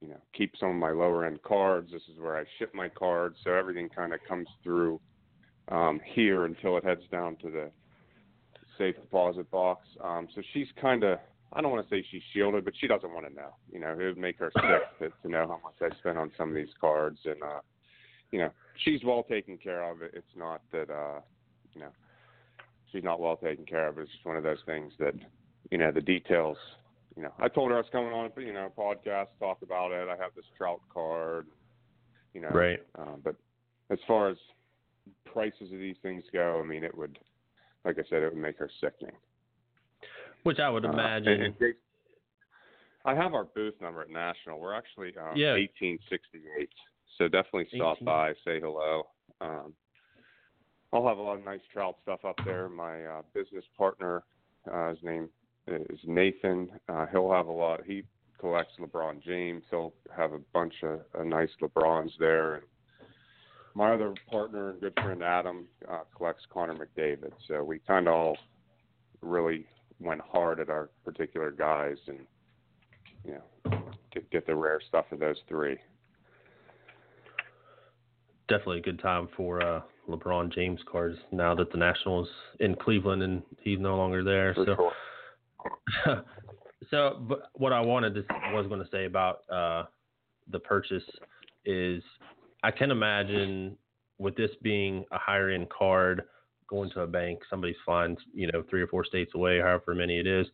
you 0.00 0.08
know, 0.08 0.20
keep 0.36 0.54
some 0.58 0.70
of 0.70 0.76
my 0.76 0.90
lower 0.90 1.24
end 1.24 1.42
cards. 1.42 1.90
This 1.92 2.02
is 2.12 2.18
where 2.18 2.36
I 2.36 2.44
ship 2.58 2.74
my 2.74 2.88
cards. 2.88 3.36
So 3.44 3.52
everything 3.52 3.88
kind 3.88 4.14
of 4.14 4.20
comes 4.26 4.48
through 4.62 5.00
um, 5.68 6.00
here 6.14 6.44
until 6.44 6.76
it 6.76 6.84
heads 6.84 7.02
down 7.10 7.36
to 7.36 7.50
the 7.50 7.70
safe 8.78 8.96
deposit 8.96 9.50
box. 9.50 9.86
Um, 10.02 10.28
so 10.34 10.42
she's 10.52 10.68
kind 10.80 11.04
of 11.04 11.18
I 11.52 11.60
don't 11.60 11.72
want 11.72 11.88
to 11.88 11.94
say 11.94 12.06
she's 12.10 12.22
shielded, 12.32 12.64
but 12.64 12.74
she 12.80 12.86
doesn't 12.86 13.12
want 13.12 13.26
to 13.26 13.34
know. 13.34 13.56
You 13.72 13.80
know, 13.80 13.92
it 13.98 14.04
would 14.04 14.18
make 14.18 14.38
her 14.38 14.52
sick 14.54 14.98
to, 15.00 15.08
to 15.22 15.28
know 15.28 15.48
how 15.48 15.60
much 15.64 15.92
I 15.92 15.96
spent 15.98 16.16
on 16.16 16.30
some 16.38 16.50
of 16.50 16.54
these 16.54 16.72
cards, 16.80 17.18
and 17.24 17.42
uh, 17.42 17.60
you 18.30 18.38
know, 18.38 18.50
she's 18.84 19.02
well 19.04 19.24
taken 19.24 19.58
care 19.58 19.90
of. 19.90 20.00
It. 20.02 20.12
It's 20.14 20.36
not 20.36 20.62
that 20.72 20.90
uh, 20.90 21.20
you 21.74 21.80
know, 21.80 21.90
she's 22.92 23.04
not 23.04 23.20
well 23.20 23.36
taken 23.36 23.64
care 23.64 23.88
of. 23.88 23.98
It's 23.98 24.10
just 24.10 24.24
one 24.24 24.36
of 24.36 24.42
those 24.42 24.58
things 24.66 24.92
that, 24.98 25.14
you 25.70 25.78
know, 25.78 25.90
the 25.92 26.00
details. 26.00 26.56
You 27.16 27.24
know, 27.24 27.32
I 27.38 27.48
told 27.48 27.70
her 27.70 27.76
I 27.76 27.80
was 27.80 27.88
coming 27.90 28.12
on, 28.12 28.30
you 28.38 28.52
know, 28.52 28.70
a 28.74 28.80
podcast, 28.80 29.26
talk 29.38 29.58
about 29.62 29.92
it. 29.92 30.08
I 30.08 30.16
have 30.22 30.34
this 30.36 30.44
trout 30.56 30.80
card, 30.92 31.46
you 32.34 32.40
know, 32.40 32.48
right. 32.48 32.78
Uh, 32.98 33.16
but 33.22 33.34
as 33.90 33.98
far 34.06 34.28
as 34.28 34.36
prices 35.24 35.72
of 35.72 35.78
these 35.78 35.96
things 36.02 36.22
go, 36.32 36.60
I 36.62 36.66
mean, 36.66 36.84
it 36.84 36.96
would, 36.96 37.18
like 37.84 37.98
I 37.98 38.02
said, 38.08 38.22
it 38.22 38.32
would 38.32 38.42
make 38.42 38.58
her 38.58 38.70
sickening. 38.80 39.16
Which 40.44 40.58
I 40.58 40.70
would 40.70 40.84
imagine. 40.84 41.28
Uh, 41.40 41.44
and, 41.44 41.54
and 41.60 41.74
I 43.04 43.14
have 43.14 43.34
our 43.34 43.44
booth 43.44 43.74
number 43.80 44.02
at 44.02 44.10
National. 44.10 44.60
We're 44.60 44.74
actually 44.74 45.08
um, 45.18 45.36
yeah. 45.36 45.52
1868. 45.52 46.68
So 47.18 47.28
definitely 47.28 47.68
stop 47.74 47.96
18. 47.96 48.04
by, 48.04 48.32
say 48.44 48.60
hello. 48.60 49.06
Um, 49.40 49.74
I'll 50.92 51.06
have 51.06 51.18
a 51.18 51.22
lot 51.22 51.38
of 51.38 51.44
nice 51.44 51.60
trout 51.72 51.96
stuff 52.02 52.24
up 52.24 52.36
there. 52.44 52.68
My 52.68 53.04
uh, 53.04 53.22
business 53.34 53.64
partner, 53.76 54.22
uh, 54.70 54.90
his 54.90 54.98
name 55.02 55.28
is 55.66 56.00
Nathan. 56.04 56.70
Uh, 56.88 57.06
he'll 57.06 57.32
have 57.32 57.46
a 57.46 57.52
lot. 57.52 57.80
He 57.84 58.02
collects 58.38 58.72
LeBron 58.80 59.22
James. 59.22 59.62
He'll 59.70 59.92
have 60.16 60.32
a 60.32 60.40
bunch 60.52 60.74
of 60.82 61.00
uh, 61.18 61.24
nice 61.24 61.50
LeBrons 61.62 62.10
there. 62.18 62.54
And 62.54 62.64
my 63.74 63.92
other 63.92 64.14
partner 64.30 64.70
and 64.70 64.80
good 64.80 64.94
friend 65.02 65.22
Adam 65.22 65.66
uh, 65.90 66.00
collects 66.16 66.44
Connor 66.52 66.74
McDavid. 66.74 67.32
So 67.46 67.62
we 67.62 67.78
kind 67.80 68.08
of 68.08 68.14
all 68.14 68.38
really 69.22 69.66
went 70.00 70.20
hard 70.20 70.60
at 70.60 70.70
our 70.70 70.88
particular 71.04 71.50
guys 71.50 71.96
and 72.06 72.20
you 73.24 73.34
know 73.34 73.82
get, 74.12 74.30
get 74.30 74.46
the 74.46 74.54
rare 74.54 74.80
stuff 74.88 75.04
of 75.12 75.20
those 75.20 75.36
three. 75.48 75.76
Definitely 78.48 78.78
a 78.78 78.82
good 78.82 79.00
time 79.00 79.28
for 79.36 79.62
uh, 79.62 79.82
LeBron 80.08 80.52
James 80.52 80.80
cards 80.90 81.16
now 81.30 81.54
that 81.54 81.70
the 81.70 81.78
Nationals 81.78 82.28
in 82.58 82.74
Cleveland 82.74 83.22
and 83.22 83.42
he's 83.60 83.78
no 83.78 83.96
longer 83.96 84.24
there. 84.24 84.54
For 84.54 84.64
so, 84.64 84.74
sure. 84.74 84.92
so, 86.90 87.38
what 87.54 87.72
I 87.72 87.80
wanted 87.80 88.14
to 88.14 88.24
was 88.52 88.66
going 88.68 88.80
to 88.80 88.88
say 88.90 89.06
about 89.06 89.40
uh, 89.52 89.84
the 90.50 90.58
purchase 90.58 91.04
is 91.64 92.02
I 92.62 92.70
can 92.70 92.90
imagine 92.90 93.76
with 94.18 94.36
this 94.36 94.50
being 94.62 95.04
a 95.12 95.18
higher 95.18 95.50
end 95.50 95.68
card 95.70 96.22
going 96.68 96.90
to 96.90 97.00
a 97.00 97.06
bank, 97.06 97.40
somebody's 97.50 97.76
flying, 97.84 98.16
you 98.32 98.50
know, 98.52 98.62
three 98.70 98.80
or 98.80 98.86
four 98.86 99.04
states 99.04 99.32
away, 99.34 99.58
however 99.58 99.94
many 99.94 100.18
it 100.18 100.26
is. 100.26 100.46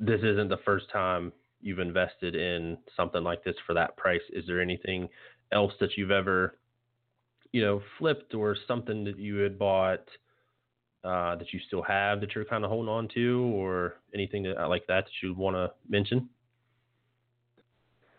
This 0.00 0.20
isn't 0.22 0.48
the 0.48 0.58
first 0.64 0.86
time 0.90 1.32
you've 1.60 1.80
invested 1.80 2.34
in 2.34 2.78
something 2.96 3.22
like 3.22 3.44
this 3.44 3.56
for 3.66 3.74
that 3.74 3.96
price. 3.96 4.22
Is 4.32 4.44
there 4.46 4.60
anything 4.60 5.08
else 5.52 5.72
that 5.80 5.90
you've 5.96 6.10
ever, 6.10 6.56
you 7.52 7.62
know, 7.62 7.82
flipped 7.98 8.34
or 8.34 8.56
something 8.66 9.04
that 9.04 9.18
you 9.18 9.36
had 9.36 9.58
bought 9.58 10.08
uh, 11.04 11.36
that 11.36 11.52
you 11.52 11.60
still 11.66 11.82
have 11.82 12.20
that 12.20 12.34
you're 12.34 12.44
kind 12.44 12.64
of 12.64 12.70
holding 12.70 12.88
on 12.88 13.08
to, 13.14 13.52
or 13.54 13.94
anything 14.14 14.42
that, 14.42 14.68
like 14.68 14.86
that 14.88 15.04
that 15.04 15.22
you 15.22 15.34
want 15.34 15.56
to 15.56 15.70
mention? 15.88 16.28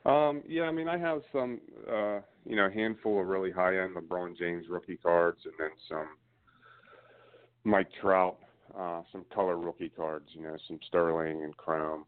Um, 0.05 0.41
yeah, 0.47 0.63
I 0.63 0.71
mean, 0.71 0.88
I 0.88 0.97
have 0.97 1.21
some, 1.32 1.59
uh, 1.88 2.19
you 2.45 2.55
know, 2.55 2.65
a 2.65 2.71
handful 2.71 3.19
of 3.21 3.27
really 3.27 3.51
high-end 3.51 3.95
LeBron 3.95 4.38
James 4.38 4.65
rookie 4.69 4.97
cards, 4.97 5.39
and 5.43 5.53
then 5.59 5.69
some 5.88 6.07
Mike 7.65 7.89
Trout, 8.01 8.38
uh, 8.77 9.01
some 9.11 9.25
color 9.34 9.57
rookie 9.57 9.89
cards. 9.89 10.30
You 10.32 10.43
know, 10.43 10.55
some 10.67 10.80
Sterling 10.88 11.43
and 11.43 11.55
Chrome, 11.57 12.05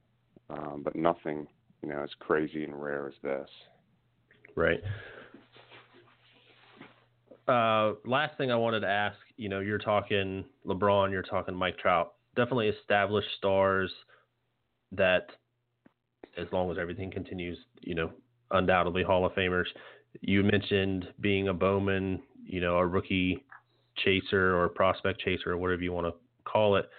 um, 0.49 0.81
but 0.83 0.95
nothing, 0.95 1.45
you 1.83 1.89
know, 1.89 2.01
as 2.01 2.09
crazy 2.19 2.63
and 2.63 2.81
rare 2.81 3.07
as 3.09 3.13
this. 3.21 3.49
Right. 4.55 4.81
Uh, 7.51 7.95
last 8.05 8.37
thing 8.37 8.49
I 8.49 8.55
wanted 8.55 8.79
to 8.79 8.87
ask, 8.87 9.17
you 9.35 9.49
know, 9.49 9.59
you're 9.59 9.77
talking 9.77 10.45
LeBron, 10.65 11.11
you're 11.11 11.21
talking 11.21 11.53
Mike 11.53 11.77
Trout, 11.77 12.13
definitely 12.33 12.69
established 12.69 13.27
stars 13.37 13.91
that 14.93 15.27
as 16.37 16.47
long 16.53 16.71
as 16.71 16.77
everything 16.77 17.11
continues, 17.11 17.57
you 17.81 17.93
know, 17.93 18.09
undoubtedly 18.51 19.03
Hall 19.03 19.25
of 19.25 19.33
Famers. 19.33 19.65
You 20.21 20.43
mentioned 20.43 21.09
being 21.19 21.49
a 21.49 21.53
Bowman, 21.53 22.21
you 22.45 22.61
know, 22.61 22.77
a 22.77 22.87
rookie 22.87 23.43
chaser 23.97 24.55
or 24.55 24.69
prospect 24.69 25.19
chaser 25.19 25.51
or 25.51 25.57
whatever 25.57 25.81
you 25.81 25.91
want 25.91 26.07
to 26.07 26.13
call 26.45 26.77
it. 26.77 26.89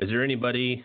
Is 0.00 0.08
there 0.08 0.22
anybody 0.22 0.84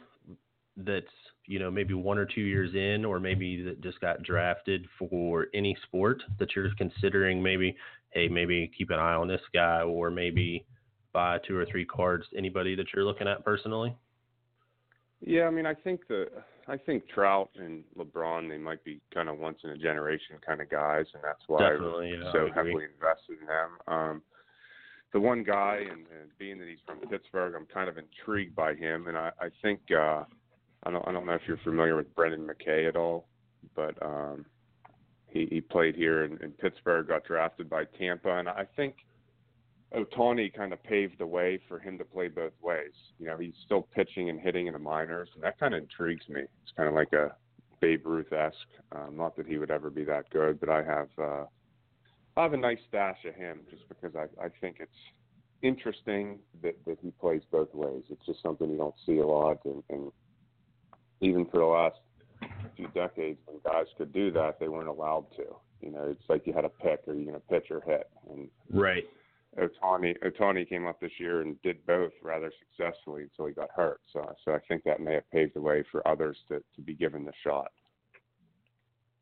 that's 0.77 1.05
you 1.45 1.59
know 1.59 1.69
maybe 1.69 1.93
one 1.93 2.17
or 2.17 2.25
two 2.25 2.41
years 2.41 2.73
in, 2.73 3.05
or 3.05 3.19
maybe 3.19 3.63
that 3.63 3.81
just 3.81 3.99
got 4.01 4.23
drafted 4.23 4.85
for 4.97 5.47
any 5.53 5.77
sport 5.83 6.21
that 6.39 6.55
you're 6.55 6.69
considering? 6.77 7.41
Maybe, 7.41 7.75
hey, 8.11 8.27
maybe 8.27 8.71
keep 8.77 8.89
an 8.89 8.99
eye 8.99 9.13
on 9.13 9.27
this 9.27 9.41
guy, 9.53 9.81
or 9.81 10.09
maybe 10.09 10.65
buy 11.13 11.39
two 11.47 11.55
or 11.55 11.65
three 11.65 11.85
cards. 11.85 12.25
Anybody 12.37 12.75
that 12.75 12.87
you're 12.93 13.05
looking 13.05 13.27
at 13.27 13.43
personally? 13.43 13.95
Yeah, 15.21 15.43
I 15.43 15.49
mean, 15.49 15.65
I 15.65 15.73
think 15.73 16.07
the 16.07 16.27
I 16.67 16.77
think 16.77 17.07
Trout 17.09 17.49
and 17.55 17.83
LeBron 17.97 18.49
they 18.49 18.57
might 18.57 18.83
be 18.83 19.01
kind 19.13 19.27
of 19.27 19.37
once 19.37 19.59
in 19.63 19.71
a 19.71 19.77
generation 19.77 20.37
kind 20.45 20.61
of 20.61 20.69
guys, 20.69 21.05
and 21.13 21.23
that's 21.23 21.41
why 21.47 21.69
Definitely, 21.71 22.13
I'm 22.13 22.21
yeah, 22.21 22.31
so 22.31 22.49
heavily 22.53 22.85
invested 22.85 23.39
in 23.41 23.47
them. 23.47 23.69
Um, 23.87 24.21
the 25.11 25.19
one 25.19 25.43
guy, 25.43 25.79
and, 25.81 26.05
and 26.21 26.29
being 26.37 26.59
that 26.59 26.67
he's 26.67 26.77
from 26.85 26.99
Pittsburgh, 27.09 27.55
I'm 27.55 27.65
kind 27.65 27.89
of 27.89 27.97
intrigued 27.97 28.55
by 28.55 28.75
him, 28.75 29.07
and 29.07 29.17
I, 29.17 29.31
I 29.41 29.49
think 29.61 29.79
uh, 29.91 30.23
I 30.83 30.91
don't 30.91 31.05
I 31.07 31.11
don't 31.11 31.25
know 31.25 31.33
if 31.33 31.41
you're 31.47 31.57
familiar 31.63 31.95
with 31.95 32.13
Brendan 32.15 32.47
McKay 32.47 32.87
at 32.87 32.95
all, 32.95 33.27
but 33.75 34.01
um, 34.01 34.45
he 35.31 35.47
he 35.49 35.61
played 35.61 35.95
here 35.95 36.23
in, 36.23 36.37
in 36.43 36.51
Pittsburgh, 36.51 37.07
got 37.07 37.23
drafted 37.23 37.69
by 37.69 37.85
Tampa, 37.85 38.37
and 38.37 38.49
I 38.49 38.65
think 38.75 38.95
Ohtani 39.95 40.53
kind 40.53 40.73
of 40.73 40.81
paved 40.83 41.17
the 41.17 41.25
way 41.25 41.59
for 41.67 41.79
him 41.79 41.97
to 41.97 42.05
play 42.05 42.27
both 42.27 42.53
ways. 42.61 42.93
You 43.17 43.27
know, 43.27 43.37
he's 43.37 43.53
still 43.65 43.87
pitching 43.95 44.29
and 44.29 44.39
hitting 44.39 44.67
in 44.67 44.73
the 44.73 44.79
minors, 44.79 45.29
and 45.33 45.43
that 45.43 45.59
kind 45.59 45.73
of 45.73 45.81
intrigues 45.81 46.27
me. 46.29 46.41
It's 46.41 46.71
kind 46.77 46.87
of 46.87 46.95
like 46.95 47.13
a 47.13 47.35
Babe 47.79 48.05
Ruth 48.05 48.31
esque. 48.31 48.55
Um, 48.91 49.15
not 49.17 49.35
that 49.37 49.47
he 49.47 49.57
would 49.57 49.71
ever 49.71 49.89
be 49.89 50.03
that 50.05 50.29
good, 50.29 50.59
but 50.59 50.69
I 50.69 50.83
have 50.83 51.09
uh, 51.17 51.45
I 52.37 52.43
have 52.43 52.53
a 52.53 52.57
nice 52.57 52.79
stash 52.87 53.17
of 53.25 53.35
him 53.35 53.61
just 53.69 53.87
because 53.89 54.15
I 54.15 54.25
I 54.43 54.49
think 54.61 54.77
it's 54.79 54.91
interesting 55.61 56.39
that 56.61 56.75
that 56.85 56.99
he 57.01 57.11
plays 57.11 57.41
both 57.51 57.73
ways. 57.73 58.03
It's 58.09 58.25
just 58.25 58.41
something 58.43 58.69
you 58.69 58.77
don't 58.77 58.95
see 59.05 59.17
a 59.17 59.25
lot, 59.25 59.59
and, 59.65 59.83
and 59.89 60.11
even 61.21 61.45
for 61.45 61.59
the 61.59 61.65
last 61.65 61.97
few 62.75 62.87
decades, 62.89 63.39
when 63.45 63.59
guys 63.63 63.87
could 63.97 64.13
do 64.13 64.31
that, 64.31 64.59
they 64.59 64.67
weren't 64.67 64.87
allowed 64.87 65.25
to. 65.35 65.43
You 65.81 65.91
know, 65.91 66.03
it's 66.09 66.23
like 66.29 66.45
you 66.45 66.53
had 66.53 66.65
a 66.65 66.69
pick: 66.69 67.01
are 67.07 67.13
you 67.13 67.25
going 67.25 67.35
to 67.35 67.39
pitch 67.39 67.71
or 67.71 67.81
hit? 67.81 68.09
And 68.29 68.49
Right. 68.71 69.05
Ohtani 69.57 70.15
Ohtani 70.23 70.67
came 70.67 70.85
up 70.85 70.99
this 70.99 71.11
year 71.17 71.41
and 71.41 71.59
did 71.63 71.83
both 71.85 72.11
rather 72.21 72.51
successfully 72.59 73.23
until 73.23 73.47
he 73.47 73.53
got 73.53 73.69
hurt. 73.75 73.99
So 74.13 74.31
so 74.45 74.53
I 74.53 74.59
think 74.67 74.83
that 74.83 74.99
may 74.99 75.15
have 75.15 75.29
paved 75.31 75.55
the 75.55 75.61
way 75.61 75.83
for 75.91 76.07
others 76.07 76.37
to, 76.49 76.61
to 76.75 76.81
be 76.81 76.93
given 76.93 77.25
the 77.25 77.33
shot. 77.43 77.71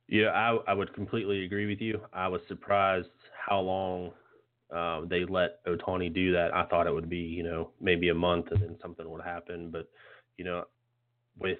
Yeah, 0.07 0.29
I 0.29 0.57
I 0.67 0.73
would 0.73 0.93
completely 0.93 1.45
agree 1.45 1.65
with 1.65 1.79
you. 1.79 2.01
I 2.11 2.27
was 2.27 2.41
surprised 2.47 3.07
how 3.47 3.59
long 3.61 4.11
um, 4.71 5.07
they 5.09 5.23
let 5.23 5.65
Ohtani 5.65 6.13
do 6.13 6.33
that. 6.33 6.53
I 6.53 6.65
thought 6.65 6.87
it 6.87 6.93
would 6.93 7.09
be 7.09 7.19
you 7.19 7.43
know 7.43 7.71
maybe 7.79 8.09
a 8.09 8.15
month 8.15 8.47
and 8.51 8.61
then 8.61 8.75
something 8.81 9.09
would 9.09 9.23
happen, 9.23 9.71
but 9.71 9.87
you 10.37 10.43
know 10.43 10.65
with 11.39 11.59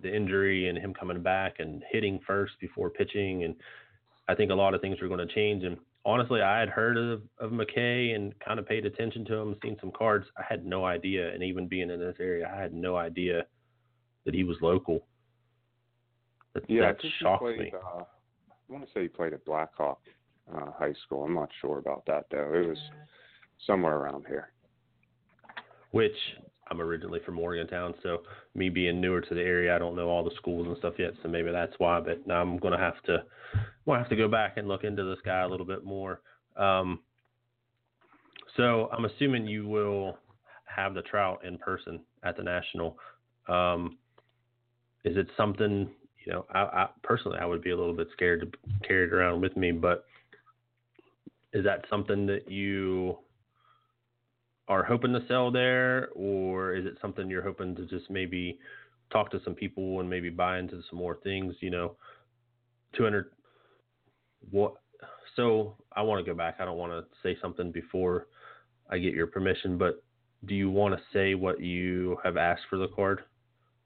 the 0.00 0.14
injury 0.14 0.68
and 0.68 0.76
him 0.78 0.92
coming 0.94 1.22
back 1.22 1.56
and 1.58 1.82
hitting 1.90 2.20
first 2.26 2.54
before 2.60 2.90
pitching, 2.90 3.44
and 3.44 3.54
I 4.28 4.34
think 4.34 4.50
a 4.50 4.54
lot 4.54 4.74
of 4.74 4.80
things 4.80 5.00
are 5.00 5.08
going 5.08 5.26
to 5.26 5.34
change. 5.34 5.64
And 5.64 5.76
honestly, 6.04 6.42
I 6.42 6.58
had 6.60 6.68
heard 6.68 6.96
of 6.98 7.22
of 7.38 7.50
McKay 7.50 8.14
and 8.14 8.38
kind 8.40 8.58
of 8.58 8.66
paid 8.66 8.86
attention 8.86 9.24
to 9.26 9.34
him, 9.34 9.56
seen 9.62 9.76
some 9.80 9.92
cards. 9.92 10.26
I 10.36 10.42
had 10.48 10.64
no 10.66 10.84
idea, 10.84 11.32
and 11.32 11.42
even 11.42 11.66
being 11.68 11.90
in 11.90 11.98
this 12.00 12.16
area, 12.20 12.50
I 12.54 12.60
had 12.60 12.74
no 12.74 12.96
idea 12.96 13.44
that 14.24 14.34
he 14.34 14.44
was 14.44 14.56
local. 14.60 15.06
That, 16.54 16.68
Yeah, 16.68 16.82
I 16.82 16.86
that 16.92 17.00
think 17.02 17.14
he 17.18 17.24
shocked 17.24 17.42
played. 17.42 17.58
me. 17.60 17.72
Uh, 17.74 18.02
I 18.48 18.72
want 18.72 18.84
to 18.84 18.90
say 18.92 19.02
he 19.02 19.08
played 19.08 19.32
at 19.32 19.44
Blackhawk 19.44 20.00
uh, 20.52 20.72
High 20.78 20.94
School. 21.04 21.24
I'm 21.24 21.34
not 21.34 21.50
sure 21.60 21.78
about 21.78 22.04
that 22.06 22.26
though. 22.30 22.52
It 22.54 22.68
was 22.68 22.78
somewhere 23.66 23.96
around 23.96 24.26
here. 24.26 24.50
which 25.92 26.16
I'm 26.68 26.80
originally 26.80 27.20
from 27.24 27.34
Morgantown, 27.34 27.94
so 28.02 28.22
me 28.54 28.68
being 28.68 29.00
newer 29.00 29.20
to 29.20 29.34
the 29.34 29.40
area, 29.40 29.74
I 29.74 29.78
don't 29.78 29.94
know 29.94 30.08
all 30.08 30.24
the 30.24 30.34
schools 30.36 30.66
and 30.66 30.76
stuff 30.78 30.94
yet, 30.98 31.12
so 31.22 31.28
maybe 31.28 31.52
that's 31.52 31.74
why. 31.78 32.00
But 32.00 32.26
now 32.26 32.40
I'm 32.40 32.58
gonna 32.58 32.78
have 32.78 33.00
to, 33.04 33.22
gonna 33.84 33.98
have 33.98 34.08
to 34.08 34.16
go 34.16 34.28
back 34.28 34.56
and 34.56 34.66
look 34.66 34.84
into 34.84 35.04
this 35.04 35.18
guy 35.24 35.40
a 35.40 35.48
little 35.48 35.66
bit 35.66 35.84
more. 35.84 36.20
Um, 36.56 37.00
so 38.56 38.88
I'm 38.92 39.04
assuming 39.04 39.46
you 39.46 39.68
will 39.68 40.18
have 40.64 40.94
the 40.94 41.02
trout 41.02 41.44
in 41.44 41.58
person 41.58 42.00
at 42.24 42.36
the 42.36 42.42
national. 42.42 42.98
Um, 43.48 43.98
is 45.04 45.16
it 45.16 45.28
something 45.36 45.90
you 46.24 46.32
know? 46.32 46.46
I, 46.52 46.60
I 46.60 46.88
personally, 47.02 47.38
I 47.40 47.46
would 47.46 47.62
be 47.62 47.70
a 47.70 47.76
little 47.76 47.94
bit 47.94 48.08
scared 48.12 48.40
to 48.40 48.86
carry 48.86 49.06
it 49.06 49.12
around 49.12 49.40
with 49.40 49.56
me, 49.56 49.70
but 49.70 50.04
is 51.52 51.64
that 51.64 51.84
something 51.88 52.26
that 52.26 52.50
you 52.50 53.18
are 54.68 54.82
hoping 54.82 55.12
to 55.12 55.22
sell 55.28 55.50
there, 55.50 56.08
or 56.14 56.74
is 56.74 56.86
it 56.86 56.98
something 57.00 57.30
you're 57.30 57.42
hoping 57.42 57.74
to 57.76 57.86
just 57.86 58.10
maybe 58.10 58.58
talk 59.12 59.30
to 59.30 59.40
some 59.44 59.54
people 59.54 60.00
and 60.00 60.10
maybe 60.10 60.30
buy 60.30 60.58
into 60.58 60.82
some 60.90 60.98
more 60.98 61.18
things? 61.22 61.54
You 61.60 61.70
know, 61.70 61.96
200. 62.96 63.30
What? 64.50 64.74
So 65.36 65.76
I 65.94 66.02
want 66.02 66.24
to 66.24 66.30
go 66.30 66.36
back. 66.36 66.56
I 66.58 66.64
don't 66.64 66.78
want 66.78 66.92
to 66.92 67.04
say 67.22 67.36
something 67.40 67.70
before 67.70 68.26
I 68.90 68.98
get 68.98 69.14
your 69.14 69.26
permission, 69.26 69.76
but 69.78 70.02
do 70.46 70.54
you 70.54 70.70
want 70.70 70.94
to 70.94 71.00
say 71.12 71.34
what 71.34 71.60
you 71.60 72.18
have 72.24 72.36
asked 72.36 72.62
for 72.70 72.78
the 72.78 72.88
card, 72.88 73.22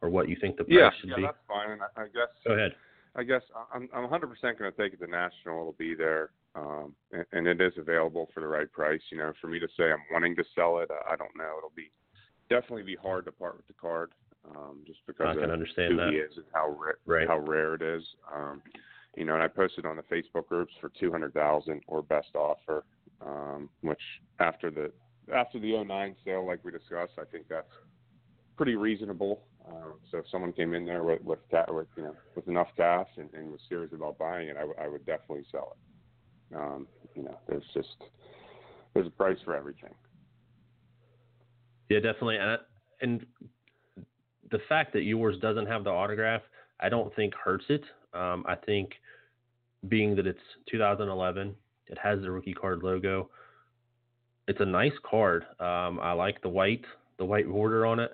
or 0.02 0.08
what 0.08 0.28
you 0.28 0.36
think 0.40 0.56
the 0.56 0.64
price 0.64 0.76
Yeah, 0.76 0.90
should 1.00 1.10
yeah, 1.10 1.16
be? 1.16 1.22
that's 1.22 1.38
fine. 1.48 1.70
And 1.72 1.82
I, 1.82 2.02
I 2.02 2.04
guess 2.06 2.28
Go 2.46 2.52
ahead. 2.54 2.72
I 3.16 3.24
guess 3.24 3.42
I'm 3.74 3.88
I'm 3.92 4.08
100% 4.08 4.20
going 4.58 4.72
to 4.72 4.72
take 4.72 4.92
it 4.92 5.04
to 5.04 5.10
national. 5.10 5.60
It'll 5.60 5.74
be 5.78 5.94
there, 5.94 6.30
um, 6.54 6.94
and, 7.12 7.24
and 7.32 7.46
it 7.46 7.60
is 7.60 7.72
available 7.78 8.28
for 8.34 8.40
the 8.40 8.46
right 8.46 8.70
price. 8.72 9.00
You 9.10 9.18
know, 9.18 9.32
for 9.40 9.46
me 9.48 9.58
to 9.60 9.68
say 9.76 9.84
I'm 9.84 10.02
wanting 10.12 10.36
to 10.36 10.44
sell 10.54 10.78
it, 10.78 10.90
I, 10.90 11.14
I 11.14 11.16
don't 11.16 11.36
know. 11.36 11.54
It'll 11.58 11.72
be 11.76 11.90
definitely 12.48 12.82
be 12.82 12.96
hard 12.96 13.24
to 13.26 13.32
part 13.32 13.56
with 13.56 13.66
the 13.66 13.74
card, 13.74 14.12
um, 14.56 14.82
just 14.86 15.00
because 15.06 15.28
I 15.28 15.34
can 15.34 15.44
of 15.44 15.50
understand 15.50 15.92
who 15.92 15.96
that. 15.98 16.08
he 16.10 16.16
is 16.18 16.32
and 16.36 16.46
how 16.52 16.70
ra- 16.70 16.92
Right. 17.06 17.28
how 17.28 17.38
rare 17.38 17.74
it 17.74 17.82
is. 17.82 18.04
Um, 18.34 18.62
you 19.16 19.24
know, 19.24 19.34
and 19.34 19.42
I 19.42 19.48
posted 19.48 19.86
on 19.86 19.96
the 19.96 20.02
Facebook 20.04 20.46
groups 20.48 20.72
for 20.80 20.88
200,000 21.00 21.82
or 21.88 22.00
best 22.02 22.28
offer, 22.36 22.84
um, 23.20 23.68
which 23.82 24.00
after 24.38 24.70
the 24.70 24.92
after 25.34 25.58
the 25.60 25.84
09 25.84 26.16
sale, 26.24 26.46
like 26.46 26.64
we 26.64 26.70
discussed, 26.72 27.12
I 27.18 27.24
think 27.30 27.46
that's 27.48 27.66
pretty 28.56 28.76
reasonable. 28.76 29.42
Um, 29.68 29.94
so 30.10 30.18
if 30.18 30.24
someone 30.30 30.52
came 30.52 30.74
in 30.74 30.84
there 30.86 31.02
with 31.04 31.22
with, 31.22 31.38
with 31.68 31.86
you 31.96 32.02
know 32.04 32.16
with 32.34 32.48
enough 32.48 32.68
cash 32.76 33.08
and, 33.16 33.28
and 33.34 33.50
was 33.50 33.60
serious 33.68 33.92
about 33.92 34.18
buying 34.18 34.48
it, 34.48 34.56
I, 34.56 34.60
w- 34.60 34.78
I 34.80 34.88
would 34.88 35.04
definitely 35.06 35.44
sell 35.50 35.72
it. 35.72 35.89
Um, 36.54 36.86
you 37.14 37.22
know, 37.22 37.38
there's 37.48 37.64
just 37.74 37.96
there's 38.94 39.06
a 39.06 39.10
price 39.10 39.38
for 39.44 39.54
everything. 39.56 39.94
Yeah, 41.88 42.00
definitely. 42.00 42.36
And, 42.36 42.58
and 43.00 43.26
the 44.50 44.60
fact 44.68 44.92
that 44.92 45.02
yours 45.02 45.36
doesn't 45.40 45.66
have 45.66 45.84
the 45.84 45.90
autograph, 45.90 46.42
I 46.80 46.88
don't 46.88 47.14
think 47.14 47.34
hurts 47.34 47.64
it. 47.68 47.82
Um, 48.14 48.44
I 48.48 48.54
think 48.54 48.92
being 49.88 50.14
that 50.16 50.26
it's 50.26 50.40
2011, 50.70 51.54
it 51.86 51.98
has 51.98 52.20
the 52.20 52.30
rookie 52.30 52.54
card 52.54 52.82
logo. 52.82 53.30
It's 54.48 54.60
a 54.60 54.64
nice 54.64 54.92
card. 55.08 55.44
Um, 55.58 56.00
I 56.00 56.12
like 56.12 56.42
the 56.42 56.48
white, 56.48 56.84
the 57.18 57.24
white 57.24 57.48
border 57.48 57.86
on 57.86 58.00
it. 58.00 58.12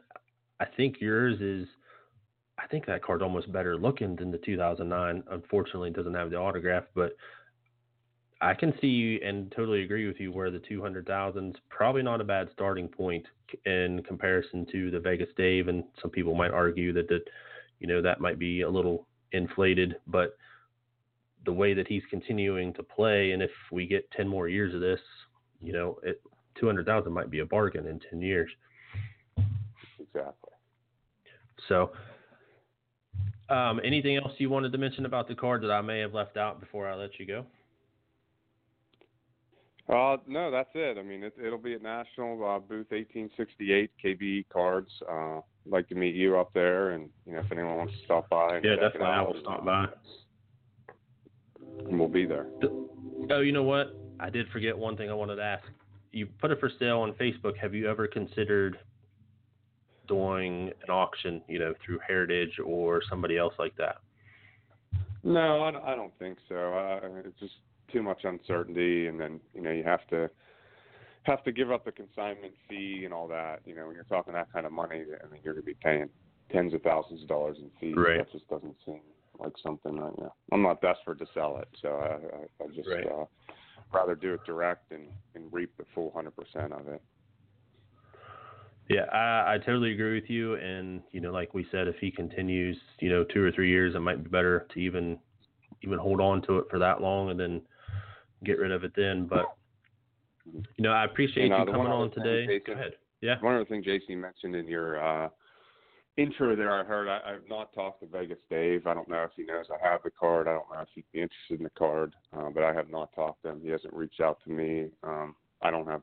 I 0.60 0.66
think 0.76 0.96
yours 1.00 1.40
is. 1.40 1.68
I 2.58 2.66
think 2.68 2.86
that 2.86 3.02
card's 3.02 3.22
almost 3.22 3.52
better 3.52 3.76
looking 3.76 4.16
than 4.16 4.30
the 4.30 4.38
2009. 4.38 5.22
Unfortunately, 5.30 5.90
it 5.90 5.96
doesn't 5.96 6.14
have 6.14 6.30
the 6.30 6.36
autograph, 6.36 6.84
but 6.94 7.14
I 8.40 8.54
can 8.54 8.74
see 8.80 9.20
and 9.24 9.50
totally 9.56 9.82
agree 9.82 10.06
with 10.06 10.20
you 10.20 10.30
where 10.30 10.50
the 10.50 10.58
200,000 10.58 11.50
is 11.50 11.60
probably 11.70 12.02
not 12.02 12.20
a 12.20 12.24
bad 12.24 12.48
starting 12.52 12.88
point 12.88 13.24
in 13.64 14.02
comparison 14.06 14.66
to 14.72 14.90
the 14.90 15.00
Vegas 15.00 15.30
Dave. 15.36 15.68
And 15.68 15.84
some 16.02 16.10
people 16.10 16.34
might 16.34 16.50
argue 16.50 16.92
that 16.92 17.08
that, 17.08 17.22
you 17.80 17.86
know, 17.86 18.02
that 18.02 18.20
might 18.20 18.38
be 18.38 18.60
a 18.60 18.68
little 18.68 19.06
inflated, 19.32 19.96
but 20.06 20.36
the 21.46 21.52
way 21.52 21.72
that 21.74 21.86
he's 21.86 22.02
continuing 22.10 22.74
to 22.74 22.82
play, 22.82 23.30
and 23.30 23.42
if 23.42 23.50
we 23.72 23.86
get 23.86 24.10
10 24.10 24.28
more 24.28 24.48
years 24.48 24.74
of 24.74 24.80
this, 24.80 25.00
you 25.62 25.72
know, 25.72 25.98
it 26.02 26.20
200,000 26.58 27.12
might 27.12 27.30
be 27.30 27.38
a 27.38 27.46
bargain 27.46 27.86
in 27.86 28.00
10 28.10 28.20
years. 28.20 28.50
Exactly. 29.98 30.52
So, 31.68 31.92
um, 33.48 33.80
anything 33.84 34.16
else 34.16 34.32
you 34.38 34.50
wanted 34.50 34.72
to 34.72 34.78
mention 34.78 35.06
about 35.06 35.28
the 35.28 35.34
card 35.34 35.62
that 35.62 35.70
I 35.70 35.80
may 35.80 36.00
have 36.00 36.14
left 36.14 36.36
out 36.36 36.60
before 36.60 36.88
I 36.88 36.94
let 36.94 37.18
you 37.18 37.26
go? 37.26 37.46
Uh, 39.88 40.16
no, 40.26 40.50
that's 40.50 40.70
it. 40.74 40.98
I 40.98 41.02
mean, 41.02 41.22
it, 41.22 41.34
it'll 41.42 41.58
be 41.58 41.74
at 41.74 41.82
National 41.82 42.34
uh, 42.44 42.58
booth 42.58 42.90
1868 42.90 43.90
KB 44.04 44.44
Cards. 44.52 44.90
Uh, 45.08 45.38
I'd 45.38 45.42
like 45.66 45.88
to 45.90 45.94
meet 45.94 46.14
you 46.14 46.38
up 46.38 46.52
there, 46.54 46.90
and 46.90 47.08
you 47.24 47.34
know 47.34 47.40
if 47.40 47.52
anyone 47.52 47.76
wants 47.76 47.92
to 47.92 48.04
stop 48.04 48.28
by. 48.28 48.56
And 48.56 48.64
Yeah, 48.64 48.74
check 48.74 48.78
it 48.78 48.98
definitely. 48.98 49.06
I 49.06 49.22
will 49.22 49.40
stop 49.40 49.64
by. 49.64 49.86
And 51.88 51.98
we'll 51.98 52.08
be 52.08 52.24
there. 52.24 52.46
Oh, 53.30 53.40
you 53.40 53.52
know 53.52 53.62
what? 53.62 53.96
I 54.18 54.28
did 54.28 54.48
forget 54.48 54.76
one 54.76 54.96
thing 54.96 55.08
I 55.08 55.14
wanted 55.14 55.36
to 55.36 55.42
ask. 55.42 55.64
You 56.10 56.26
put 56.26 56.50
it 56.50 56.58
for 56.58 56.70
sale 56.80 57.00
on 57.00 57.12
Facebook. 57.12 57.56
Have 57.56 57.74
you 57.74 57.88
ever 57.88 58.08
considered 58.08 58.78
doing 60.08 60.72
an 60.82 60.90
auction, 60.90 61.42
you 61.48 61.58
know, 61.58 61.74
through 61.84 61.98
Heritage 62.06 62.58
or 62.64 63.02
somebody 63.08 63.36
else 63.36 63.54
like 63.58 63.76
that? 63.76 63.98
No, 65.22 65.62
I 65.64 65.70
don't, 65.70 65.84
I 65.84 65.94
don't 65.94 66.16
think 66.18 66.38
so. 66.48 66.54
Uh, 66.54 67.00
it's 67.24 67.38
just 67.38 67.54
too 67.92 68.02
much 68.02 68.24
uncertainty, 68.24 69.06
and 69.06 69.20
then 69.20 69.40
you 69.54 69.62
know 69.62 69.70
you 69.70 69.84
have 69.84 70.06
to 70.08 70.30
have 71.24 71.42
to 71.44 71.52
give 71.52 71.70
up 71.72 71.84
the 71.84 71.92
consignment 71.92 72.54
fee 72.68 73.02
and 73.04 73.12
all 73.12 73.28
that. 73.28 73.60
You 73.64 73.74
know, 73.74 73.86
when 73.86 73.94
you're 73.94 74.04
talking 74.04 74.34
that 74.34 74.52
kind 74.52 74.66
of 74.66 74.72
money, 74.72 75.02
I 75.02 75.28
mean, 75.28 75.40
you're 75.42 75.54
going 75.54 75.64
to 75.64 75.66
be 75.66 75.76
paying 75.82 76.08
tens 76.52 76.74
of 76.74 76.82
thousands 76.82 77.22
of 77.22 77.28
dollars 77.28 77.58
in 77.60 77.70
fees. 77.80 77.96
Right. 77.96 78.18
That 78.18 78.32
just 78.32 78.48
doesn't 78.48 78.76
seem 78.84 79.00
like 79.38 79.52
something. 79.62 79.98
I, 79.98 80.06
you 80.06 80.24
know, 80.24 80.34
I'm 80.52 80.62
not 80.62 80.80
desperate 80.80 81.18
to 81.18 81.26
sell 81.34 81.58
it, 81.58 81.68
so 81.82 81.88
I, 81.88 82.64
I, 82.64 82.64
I 82.64 82.68
just 82.74 82.88
Right. 82.88 83.06
uh, 83.06 83.24
rather 83.92 84.14
do 84.14 84.34
it 84.34 84.44
direct 84.44 84.92
and, 84.92 85.08
and 85.34 85.52
reap 85.52 85.76
the 85.78 85.84
full 85.94 86.12
hundred 86.14 86.34
percent 86.36 86.72
of 86.72 86.88
it. 86.88 87.02
Yeah, 88.88 89.04
I, 89.12 89.54
I 89.54 89.58
totally 89.58 89.92
agree 89.92 90.14
with 90.14 90.30
you. 90.30 90.54
And 90.54 91.02
you 91.10 91.20
know, 91.20 91.32
like 91.32 91.54
we 91.54 91.66
said, 91.72 91.88
if 91.88 91.96
he 92.00 92.10
continues, 92.10 92.76
you 93.00 93.08
know, 93.08 93.24
two 93.24 93.42
or 93.42 93.50
three 93.50 93.68
years, 93.68 93.94
it 93.94 94.00
might 94.00 94.22
be 94.22 94.30
better 94.30 94.66
to 94.72 94.78
even 94.78 95.18
even 95.82 95.98
hold 95.98 96.20
on 96.20 96.42
to 96.42 96.58
it 96.58 96.66
for 96.70 96.78
that 96.78 97.00
long 97.00 97.30
and 97.30 97.38
then 97.38 97.60
get 98.44 98.58
rid 98.58 98.72
of 98.72 98.84
it 98.84 98.92
then. 98.96 99.26
But 99.26 99.46
you 100.54 100.62
know, 100.82 100.92
I 100.92 101.04
appreciate 101.04 101.44
And, 101.44 101.54
uh, 101.54 101.58
you 101.66 101.72
coming 101.72 101.86
on 101.88 102.10
today. 102.10 102.46
Go 102.46 102.58
Jason- 102.58 102.72
ahead. 102.74 102.92
Yeah. 103.20 103.40
One 103.40 103.54
other 103.54 103.64
thing, 103.64 103.82
Jason, 103.82 104.20
mentioned 104.20 104.54
in 104.54 104.68
your 104.68 105.02
uh, 105.02 105.28
intro 106.16 106.54
there, 106.54 106.72
I 106.72 106.84
heard 106.84 107.08
I, 107.08 107.20
I've 107.26 107.48
not 107.48 107.72
talked 107.72 108.00
to 108.00 108.06
Vegas 108.06 108.38
Dave. 108.50 108.86
I 108.86 108.94
don't 108.94 109.08
know 109.08 109.22
if 109.24 109.30
he 109.36 109.44
knows 109.44 109.66
I 109.70 109.88
have 109.88 110.02
the 110.04 110.10
card. 110.10 110.46
I 110.46 110.52
don't 110.52 110.70
know 110.70 110.80
if 110.82 110.88
he'd 110.94 111.04
be 111.12 111.22
interested 111.22 111.58
in 111.58 111.64
the 111.64 111.70
card, 111.70 112.14
uh, 112.36 112.50
but 112.50 112.62
I 112.62 112.72
have 112.74 112.90
not 112.90 113.12
talked 113.14 113.42
to 113.42 113.50
him. 113.50 113.60
He 113.62 113.70
hasn't 113.70 113.94
reached 113.94 114.20
out 114.20 114.38
to 114.44 114.50
me. 114.50 114.88
Um, 115.02 115.34
I 115.62 115.70
don't 115.70 115.86
have 115.86 116.02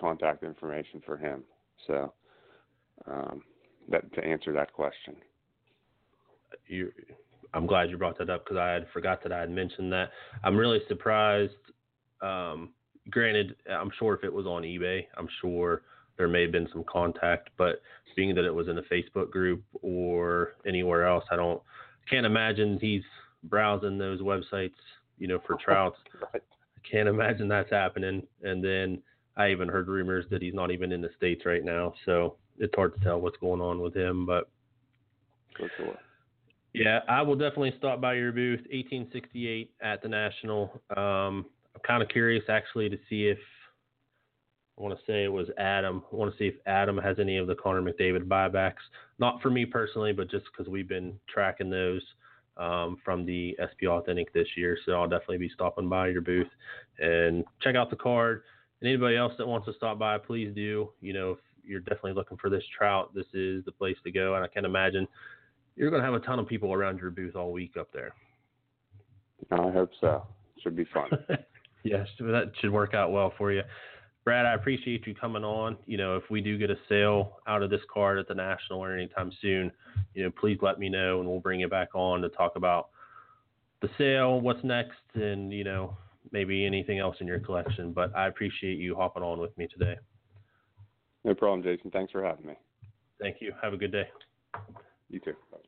contact 0.00 0.44
information 0.44 1.02
for 1.04 1.16
him. 1.16 1.42
So 1.86 2.12
um, 3.06 3.42
that 3.90 4.10
to 4.14 4.24
answer 4.24 4.52
that 4.52 4.72
question. 4.72 5.16
you 6.68 6.92
I'm 7.54 7.66
glad 7.66 7.90
you 7.90 7.98
brought 7.98 8.18
that 8.18 8.30
up 8.30 8.44
because 8.44 8.56
I 8.56 8.70
had 8.70 8.86
forgot 8.92 9.22
that 9.22 9.32
I 9.32 9.40
had 9.40 9.50
mentioned 9.50 9.92
that. 9.92 10.10
I'm 10.42 10.56
really 10.56 10.80
surprised. 10.88 11.52
Um, 12.20 12.70
granted, 13.10 13.56
I'm 13.70 13.90
sure 13.98 14.14
if 14.14 14.24
it 14.24 14.32
was 14.32 14.46
on 14.46 14.62
eBay, 14.62 15.06
I'm 15.16 15.28
sure 15.40 15.82
there 16.16 16.28
may 16.28 16.42
have 16.42 16.52
been 16.52 16.68
some 16.72 16.84
contact, 16.84 17.50
but 17.56 17.82
being 18.14 18.34
that 18.34 18.44
it 18.44 18.54
was 18.54 18.68
in 18.68 18.78
a 18.78 18.82
Facebook 18.82 19.30
group 19.30 19.62
or 19.80 20.54
anywhere 20.66 21.06
else, 21.06 21.24
I 21.30 21.36
don't 21.36 21.62
can't 22.10 22.26
imagine 22.26 22.78
he's 22.80 23.02
browsing 23.44 23.98
those 23.98 24.20
websites, 24.20 24.74
you 25.18 25.28
know, 25.28 25.40
for 25.46 25.56
trouts. 25.56 25.96
Right. 26.32 26.42
I 26.76 26.88
can't 26.88 27.08
imagine 27.08 27.48
that's 27.48 27.70
happening. 27.70 28.26
And 28.42 28.62
then 28.62 29.00
I 29.36 29.50
even 29.50 29.68
heard 29.68 29.88
rumors 29.88 30.24
that 30.30 30.42
he's 30.42 30.54
not 30.54 30.70
even 30.70 30.92
in 30.92 31.00
the 31.00 31.10
states 31.16 31.46
right 31.46 31.64
now, 31.64 31.94
so 32.04 32.36
it's 32.58 32.74
hard 32.74 32.94
to 32.94 33.00
tell 33.00 33.20
what's 33.20 33.36
going 33.38 33.60
on 33.60 33.80
with 33.80 33.96
him, 33.96 34.26
but 34.26 34.48
For 35.56 35.70
sure. 35.76 35.96
Yeah, 36.74 37.00
I 37.08 37.22
will 37.22 37.36
definitely 37.36 37.74
stop 37.78 38.00
by 38.00 38.14
your 38.14 38.32
booth, 38.32 38.60
1868 38.70 39.74
at 39.82 40.02
the 40.02 40.08
National. 40.08 40.80
Um, 40.96 41.46
I'm 41.74 41.80
kind 41.86 42.02
of 42.02 42.08
curious 42.08 42.44
actually 42.48 42.88
to 42.88 42.98
see 43.08 43.26
if 43.26 43.38
I 44.78 44.82
want 44.82 44.98
to 44.98 45.04
say 45.06 45.24
it 45.24 45.32
was 45.32 45.48
Adam. 45.58 46.02
I 46.10 46.16
want 46.16 46.32
to 46.32 46.38
see 46.38 46.46
if 46.46 46.54
Adam 46.66 46.96
has 46.98 47.18
any 47.18 47.36
of 47.36 47.46
the 47.46 47.54
Connor 47.54 47.82
McDavid 47.82 48.26
buybacks. 48.26 48.82
Not 49.18 49.42
for 49.42 49.50
me 49.50 49.66
personally, 49.66 50.12
but 50.12 50.30
just 50.30 50.46
because 50.46 50.70
we've 50.70 50.88
been 50.88 51.18
tracking 51.28 51.68
those 51.68 52.02
um, 52.56 52.96
from 53.04 53.26
the 53.26 53.56
SP 53.60 53.84
Authentic 53.88 54.32
this 54.32 54.48
year. 54.56 54.78
So 54.86 54.92
I'll 54.92 55.08
definitely 55.08 55.38
be 55.38 55.50
stopping 55.50 55.88
by 55.88 56.08
your 56.08 56.22
booth 56.22 56.48
and 56.98 57.44
check 57.60 57.74
out 57.74 57.90
the 57.90 57.96
card. 57.96 58.42
And 58.80 58.88
anybody 58.88 59.16
else 59.16 59.34
that 59.38 59.46
wants 59.46 59.66
to 59.66 59.74
stop 59.74 59.98
by, 59.98 60.16
please 60.18 60.52
do. 60.54 60.90
You 61.00 61.12
know, 61.12 61.30
if 61.32 61.38
you're 61.64 61.80
definitely 61.80 62.14
looking 62.14 62.38
for 62.38 62.48
this 62.48 62.64
trout, 62.76 63.14
this 63.14 63.26
is 63.34 63.64
the 63.66 63.72
place 63.72 63.96
to 64.04 64.10
go. 64.10 64.34
And 64.34 64.44
I 64.44 64.48
can 64.48 64.64
imagine 64.64 65.06
you're 65.76 65.90
going 65.90 66.02
to 66.02 66.06
have 66.06 66.14
a 66.14 66.24
ton 66.24 66.38
of 66.38 66.46
people 66.46 66.72
around 66.72 66.98
your 66.98 67.10
booth 67.10 67.36
all 67.36 67.52
week 67.52 67.76
up 67.78 67.92
there. 67.92 68.14
I 69.50 69.70
hope 69.70 69.90
so. 70.00 70.26
Should 70.62 70.76
be 70.76 70.86
fun. 70.92 71.10
yes, 71.82 72.06
that 72.20 72.52
should 72.60 72.70
work 72.70 72.94
out 72.94 73.12
well 73.12 73.32
for 73.36 73.52
you. 73.52 73.62
Brad, 74.24 74.46
I 74.46 74.54
appreciate 74.54 75.06
you 75.06 75.14
coming 75.14 75.42
on. 75.42 75.76
You 75.86 75.96
know, 75.96 76.16
if 76.16 76.22
we 76.30 76.40
do 76.40 76.56
get 76.56 76.70
a 76.70 76.76
sale 76.88 77.38
out 77.48 77.62
of 77.62 77.70
this 77.70 77.80
card 77.92 78.18
at 78.18 78.28
the 78.28 78.34
National 78.34 78.78
or 78.78 78.92
anytime 78.96 79.32
soon, 79.40 79.72
you 80.14 80.22
know, 80.22 80.30
please 80.30 80.58
let 80.62 80.78
me 80.78 80.88
know 80.88 81.18
and 81.18 81.28
we'll 81.28 81.40
bring 81.40 81.60
you 81.60 81.68
back 81.68 81.88
on 81.94 82.20
to 82.22 82.28
talk 82.28 82.52
about 82.54 82.90
the 83.80 83.90
sale, 83.98 84.40
what's 84.40 84.62
next, 84.62 85.00
and, 85.14 85.52
you 85.52 85.64
know, 85.64 85.96
maybe 86.30 86.64
anything 86.64 87.00
else 87.00 87.16
in 87.20 87.26
your 87.26 87.40
collection. 87.40 87.92
But 87.92 88.14
I 88.14 88.28
appreciate 88.28 88.78
you 88.78 88.94
hopping 88.94 89.24
on 89.24 89.40
with 89.40 89.56
me 89.58 89.66
today. 89.66 89.96
no 91.24 91.34
problem, 91.34 91.64
Jason. 91.64 91.90
Thanks 91.90 92.12
for 92.12 92.24
having 92.24 92.46
me. 92.46 92.54
Thank 93.20 93.38
you. 93.40 93.52
Have 93.60 93.72
a 93.72 93.76
good 93.76 93.92
day. 93.92 94.08
You 95.12 95.20
too. 95.20 95.34
Bye. 95.52 95.58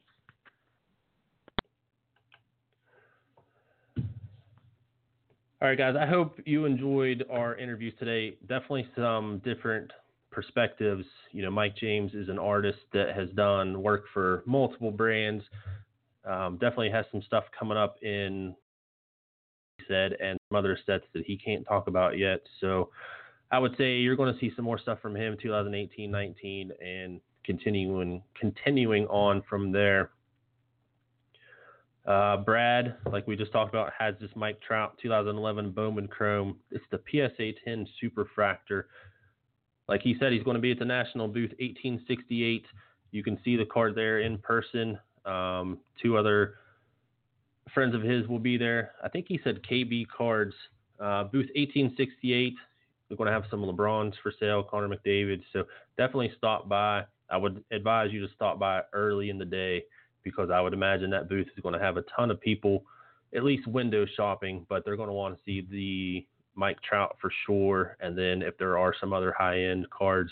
All 5.63 5.69
right, 5.69 5.79
guys. 5.79 5.95
I 5.99 6.07
hope 6.07 6.41
you 6.45 6.65
enjoyed 6.65 7.25
our 7.31 7.57
interviews 7.57 7.95
today. 7.99 8.37
Definitely 8.49 8.89
some 8.97 9.41
different 9.45 9.91
perspectives. 10.31 11.05
You 11.31 11.43
know, 11.43 11.51
Mike 11.51 11.77
James 11.77 12.13
is 12.15 12.29
an 12.29 12.39
artist 12.39 12.81
that 12.93 13.15
has 13.15 13.29
done 13.31 13.83
work 13.83 14.05
for 14.13 14.43
multiple 14.47 14.91
brands. 14.91 15.45
Um, 16.25 16.55
definitely 16.55 16.91
has 16.91 17.05
some 17.13 17.23
stuff 17.23 17.45
coming 17.59 17.77
up 17.77 17.97
in 18.03 18.57
said 19.87 20.15
and 20.23 20.39
some 20.49 20.57
other 20.57 20.79
sets 20.87 21.05
that 21.13 21.25
he 21.27 21.37
can't 21.37 21.67
talk 21.67 21.87
about 21.87 22.17
yet. 22.17 22.41
So 22.61 22.91
I 23.51 23.59
would 23.59 23.77
say 23.77 23.97
you're 23.97 24.17
going 24.17 24.33
to 24.33 24.41
see 24.41 24.53
some 24.57 24.65
more 24.65 24.79
stuff 24.79 25.01
from 25.03 25.15
him 25.15 25.37
2018, 25.41 26.11
19, 26.11 26.73
and 26.83 27.21
continuing 27.45 28.23
continuing 28.39 29.07
on 29.07 29.43
from 29.49 29.73
there. 29.73 30.11
Uh, 32.07 32.37
Brad, 32.37 32.97
like 33.11 33.27
we 33.27 33.35
just 33.35 33.53
talked 33.53 33.71
about, 33.71 33.93
has 33.99 34.15
this 34.21 34.31
Mike 34.35 34.61
Trout 34.61 34.99
2011 35.01 35.71
Bowman 35.71 36.07
Chrome. 36.07 36.59
It's 36.71 36.85
the 36.91 37.01
PSA 37.11 37.53
10 37.65 37.87
Superfractor. 38.03 38.85
Like 39.89 40.03
he 40.03 40.17
said, 40.19 40.33
he's 40.33 40.43
going 40.43 40.57
to 40.57 40.61
be 40.61 40.73
at 40.73 40.79
the 40.79 40.85
National 40.85 41.29
Booth 41.29 41.51
1868. 41.61 42.67
You 43.11 43.23
can 43.23 43.39
see 43.45 43.57
the 43.57 43.65
card 43.65 43.95
there 43.95 44.21
in 44.21 44.39
person. 44.39 44.99
Um, 45.25 45.79
two 46.03 46.19
other 46.19 46.55
friends 47.73 47.95
of 47.95 48.03
his 48.03 48.27
will 48.29 48.39
be 48.39 48.59
there. 48.59 48.93
I 49.03 49.09
think 49.09 49.27
he 49.29 49.41
said 49.43 49.61
KB 49.63 50.07
Cards, 50.09 50.55
uh, 51.01 51.25
booth 51.25 51.49
1868. 51.55 52.55
We're 53.09 53.17
going 53.17 53.27
to 53.29 53.33
have 53.33 53.45
some 53.51 53.61
LeBrons 53.61 54.15
for 54.23 54.33
sale, 54.39 54.63
Connor 54.63 54.89
McDavid. 54.89 55.43
So 55.53 55.65
definitely 55.97 56.33
stop 56.37 56.69
by. 56.69 57.05
I 57.31 57.37
would 57.37 57.65
advise 57.71 58.13
you 58.13 58.27
to 58.27 58.33
stop 58.35 58.59
by 58.59 58.83
early 58.93 59.31
in 59.31 59.39
the 59.39 59.45
day 59.45 59.85
because 60.23 60.51
I 60.51 60.61
would 60.61 60.73
imagine 60.73 61.11
that 61.11 61.29
booth 61.29 61.47
is 61.55 61.63
going 61.63 61.75
to 61.75 61.85
have 61.85 61.97
a 61.97 62.05
ton 62.17 62.31
of 62.31 62.41
people, 62.41 62.85
at 63.35 63.45
least 63.45 63.67
window 63.67 64.07
shopping, 64.17 64.67
but 64.69 64.85
they're 64.85 64.97
going 64.97 65.09
to 65.09 65.15
want 65.15 65.37
to 65.37 65.41
see 65.45 65.67
the 65.71 66.27
Mike 66.55 66.79
Trout 66.83 67.17
for 67.21 67.31
sure. 67.47 67.97
And 68.01 68.17
then 68.17 68.43
if 68.43 68.57
there 68.59 68.79
are 68.79 68.95
some 68.99 69.13
other 69.13 69.35
high 69.37 69.61
end 69.61 69.89
cards, 69.91 70.31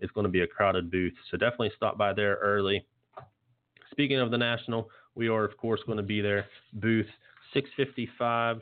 it's 0.00 0.12
going 0.12 0.26
to 0.26 0.30
be 0.30 0.42
a 0.42 0.46
crowded 0.46 0.90
booth. 0.90 1.14
So 1.30 1.36
definitely 1.36 1.72
stop 1.76 1.96
by 1.96 2.12
there 2.12 2.36
early. 2.36 2.84
Speaking 3.90 4.18
of 4.18 4.30
the 4.30 4.38
National, 4.38 4.90
we 5.14 5.28
are, 5.28 5.44
of 5.44 5.56
course, 5.56 5.80
going 5.86 5.98
to 5.98 6.02
be 6.02 6.20
there, 6.20 6.46
booth 6.74 7.06
655. 7.54 8.60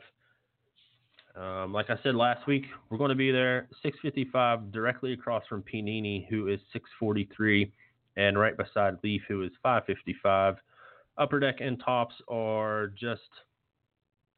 Um, 1.35 1.71
like 1.71 1.89
I 1.89 1.97
said 2.03 2.15
last 2.15 2.45
week, 2.47 2.65
we're 2.89 2.97
going 2.97 3.09
to 3.09 3.15
be 3.15 3.31
there 3.31 3.67
655 3.83 4.71
directly 4.71 5.13
across 5.13 5.43
from 5.47 5.63
Panini, 5.63 6.27
who 6.29 6.47
is 6.47 6.59
643 6.73 7.71
and 8.17 8.37
right 8.37 8.57
beside 8.57 8.95
Leaf, 9.03 9.21
who 9.27 9.43
is 9.43 9.51
555. 9.63 10.57
Upper 11.17 11.39
Deck 11.39 11.57
and 11.61 11.81
Topps 11.83 12.15
are 12.27 12.87
just, 12.99 13.21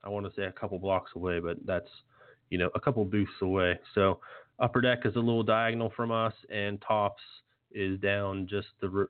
I 0.03 0.09
want 0.09 0.25
to 0.25 0.31
say 0.35 0.45
a 0.45 0.51
couple 0.51 0.77
blocks 0.79 1.11
away, 1.15 1.39
but 1.39 1.57
that's, 1.65 1.89
you 2.49 2.57
know, 2.57 2.69
a 2.75 2.79
couple 2.79 3.03
booths 3.05 3.31
away. 3.41 3.79
So 3.95 4.19
Upper 4.59 4.81
Deck 4.81 4.99
is 5.05 5.15
a 5.15 5.19
little 5.19 5.43
diagonal 5.43 5.91
from 5.95 6.11
us, 6.11 6.33
and 6.51 6.81
Topps 6.87 7.23
is 7.71 7.99
down 7.99 8.47
just 8.47 8.67
the 8.81 9.07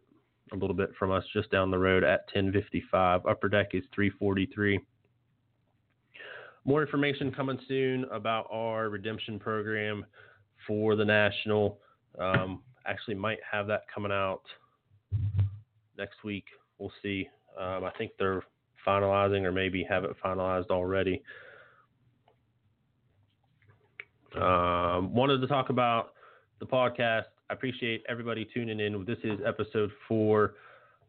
a 0.51 0.55
little 0.55 0.75
bit 0.75 0.91
from 0.97 1.11
us, 1.11 1.23
just 1.33 1.49
down 1.51 1.71
the 1.71 1.77
road 1.77 2.03
at 2.03 2.25
1055. 2.33 3.25
Upper 3.25 3.49
Deck 3.49 3.69
is 3.73 3.83
343. 3.93 4.79
More 6.65 6.81
information 6.81 7.31
coming 7.31 7.59
soon 7.67 8.05
about 8.05 8.47
our 8.51 8.89
redemption 8.89 9.37
program 9.37 10.05
for 10.65 10.95
the 10.95 11.03
National. 11.03 11.79
Um, 12.17 12.61
actually 12.85 13.15
might 13.15 13.39
have 13.49 13.67
that 13.67 13.81
coming 13.93 14.11
out 14.11 14.43
next 15.97 16.23
week. 16.23 16.45
We'll 16.77 16.91
see. 17.01 17.27
Um, 17.59 17.83
I 17.83 17.91
think 17.97 18.11
they're 18.17 18.43
finalizing 18.85 19.43
or 19.43 19.51
maybe 19.51 19.85
have 19.89 20.03
it 20.03 20.15
finalized 20.23 20.69
already. 20.69 21.21
Um, 24.35 25.13
wanted 25.13 25.41
to 25.41 25.47
talk 25.47 25.69
about 25.69 26.13
the 26.59 26.65
podcast. 26.65 27.25
I 27.49 27.53
appreciate 27.53 28.03
everybody 28.09 28.47
tuning 28.53 28.79
in. 28.79 29.05
This 29.05 29.19
is 29.23 29.39
episode 29.45 29.91
four. 30.07 30.55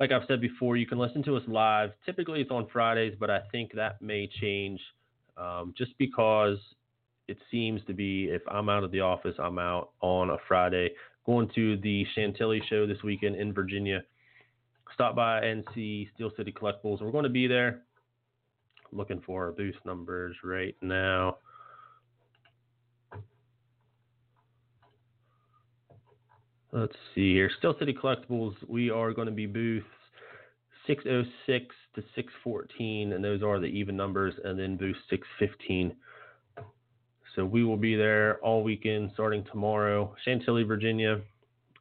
Like 0.01 0.13
I've 0.13 0.27
said 0.27 0.41
before, 0.41 0.77
you 0.77 0.87
can 0.87 0.99
listen 0.99 1.23
to 1.25 1.37
us 1.37 1.43
live. 1.47 1.91
Typically 2.05 2.41
it's 2.41 2.51
on 2.51 2.67
Fridays, 2.73 3.15
but 3.19 3.31
I 3.31 3.41
think 3.53 3.73
that 3.75 4.03
may 4.03 4.29
change 4.41 4.81
um, 5.37 5.75
just 5.77 5.97
because 5.99 6.59
it 7.29 7.39
seems 7.51 7.81
to 7.87 7.95
be 7.95 8.25
if 8.25 8.43
I'm 8.51 8.69
out 8.69 8.85
of 8.85 8.91
the 8.91 9.01
office, 9.01 9.35
I'm 9.39 9.59
out 9.59 9.91
on 10.01 10.31
a 10.31 10.37
Friday 10.47 10.91
going 11.27 11.51
to 11.55 11.79
the 11.79 12.05
Chantilly 12.15 12.63
show 12.69 12.87
this 12.87 13.03
weekend 13.03 13.37
in 13.37 13.53
Virginia. 13.53 14.03
Stop 14.93 15.17
by 15.17 15.41
and 15.41 15.65
see 15.75 16.09
Steel 16.15 16.31
City 16.37 16.53
Collectibles. 16.53 17.01
We're 17.01 17.11
going 17.11 17.25
to 17.25 17.31
be 17.31 17.47
there. 17.47 17.83
looking 18.93 19.21
for 19.27 19.47
our 19.47 19.53
booth 19.53 19.75
numbers 19.85 20.37
right 20.45 20.77
now. 20.83 21.39
let's 26.75 26.97
see 27.15 27.33
here. 27.33 27.51
Steel 27.59 27.75
City 27.79 27.95
Collectibles, 27.95 28.55
we 28.69 28.91
are 28.91 29.13
going 29.13 29.27
to 29.27 29.33
be 29.33 29.47
booths 29.47 29.87
606 30.87 31.75
to 31.95 32.03
614, 32.15 33.13
and 33.13 33.25
those 33.25 33.43
are 33.43 33.59
the 33.59 33.67
even 33.67 33.97
numbers, 33.97 34.35
and 34.45 34.59
then 34.59 34.77
boost 34.77 35.01
615. 35.11 35.97
So 37.35 37.45
we 37.45 37.65
will 37.65 37.77
be 37.77 37.97
there 37.97 38.39
all 38.39 38.63
weekend 38.63 39.11
starting 39.15 39.45
tomorrow. 39.51 40.15
Chantilly, 40.25 40.63
Virginia. 40.63 41.21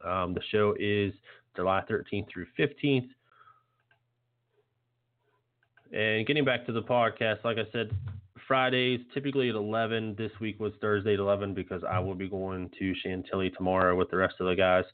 Um, 0.03 0.34
the 0.34 0.41
show 0.51 0.76
is 0.80 1.14
July 1.55 1.84
13th 1.89 2.28
through 2.32 2.47
15th. 2.57 3.09
And 5.93 6.26
getting 6.26 6.43
back 6.43 6.66
to 6.66 6.72
the 6.72 6.82
podcast, 6.82 7.43
like 7.43 7.57
I 7.57 7.72
said, 7.72 7.91
Fridays 8.47 8.99
typically 9.14 9.49
at 9.49 9.55
11. 9.55 10.16
This 10.18 10.32
week 10.41 10.59
was 10.59 10.74
Thursday 10.82 11.14
at 11.14 11.20
11 11.20 11.53
because 11.53 11.84
I 11.88 11.99
will 11.99 12.16
be 12.16 12.28
going 12.28 12.72
to 12.80 12.93
Chantilly 13.03 13.51
tomorrow 13.51 13.95
with 13.95 14.09
the 14.09 14.18
rest 14.18 14.36
of 14.39 14.47
the 14.47 14.55
guys. 14.55 14.86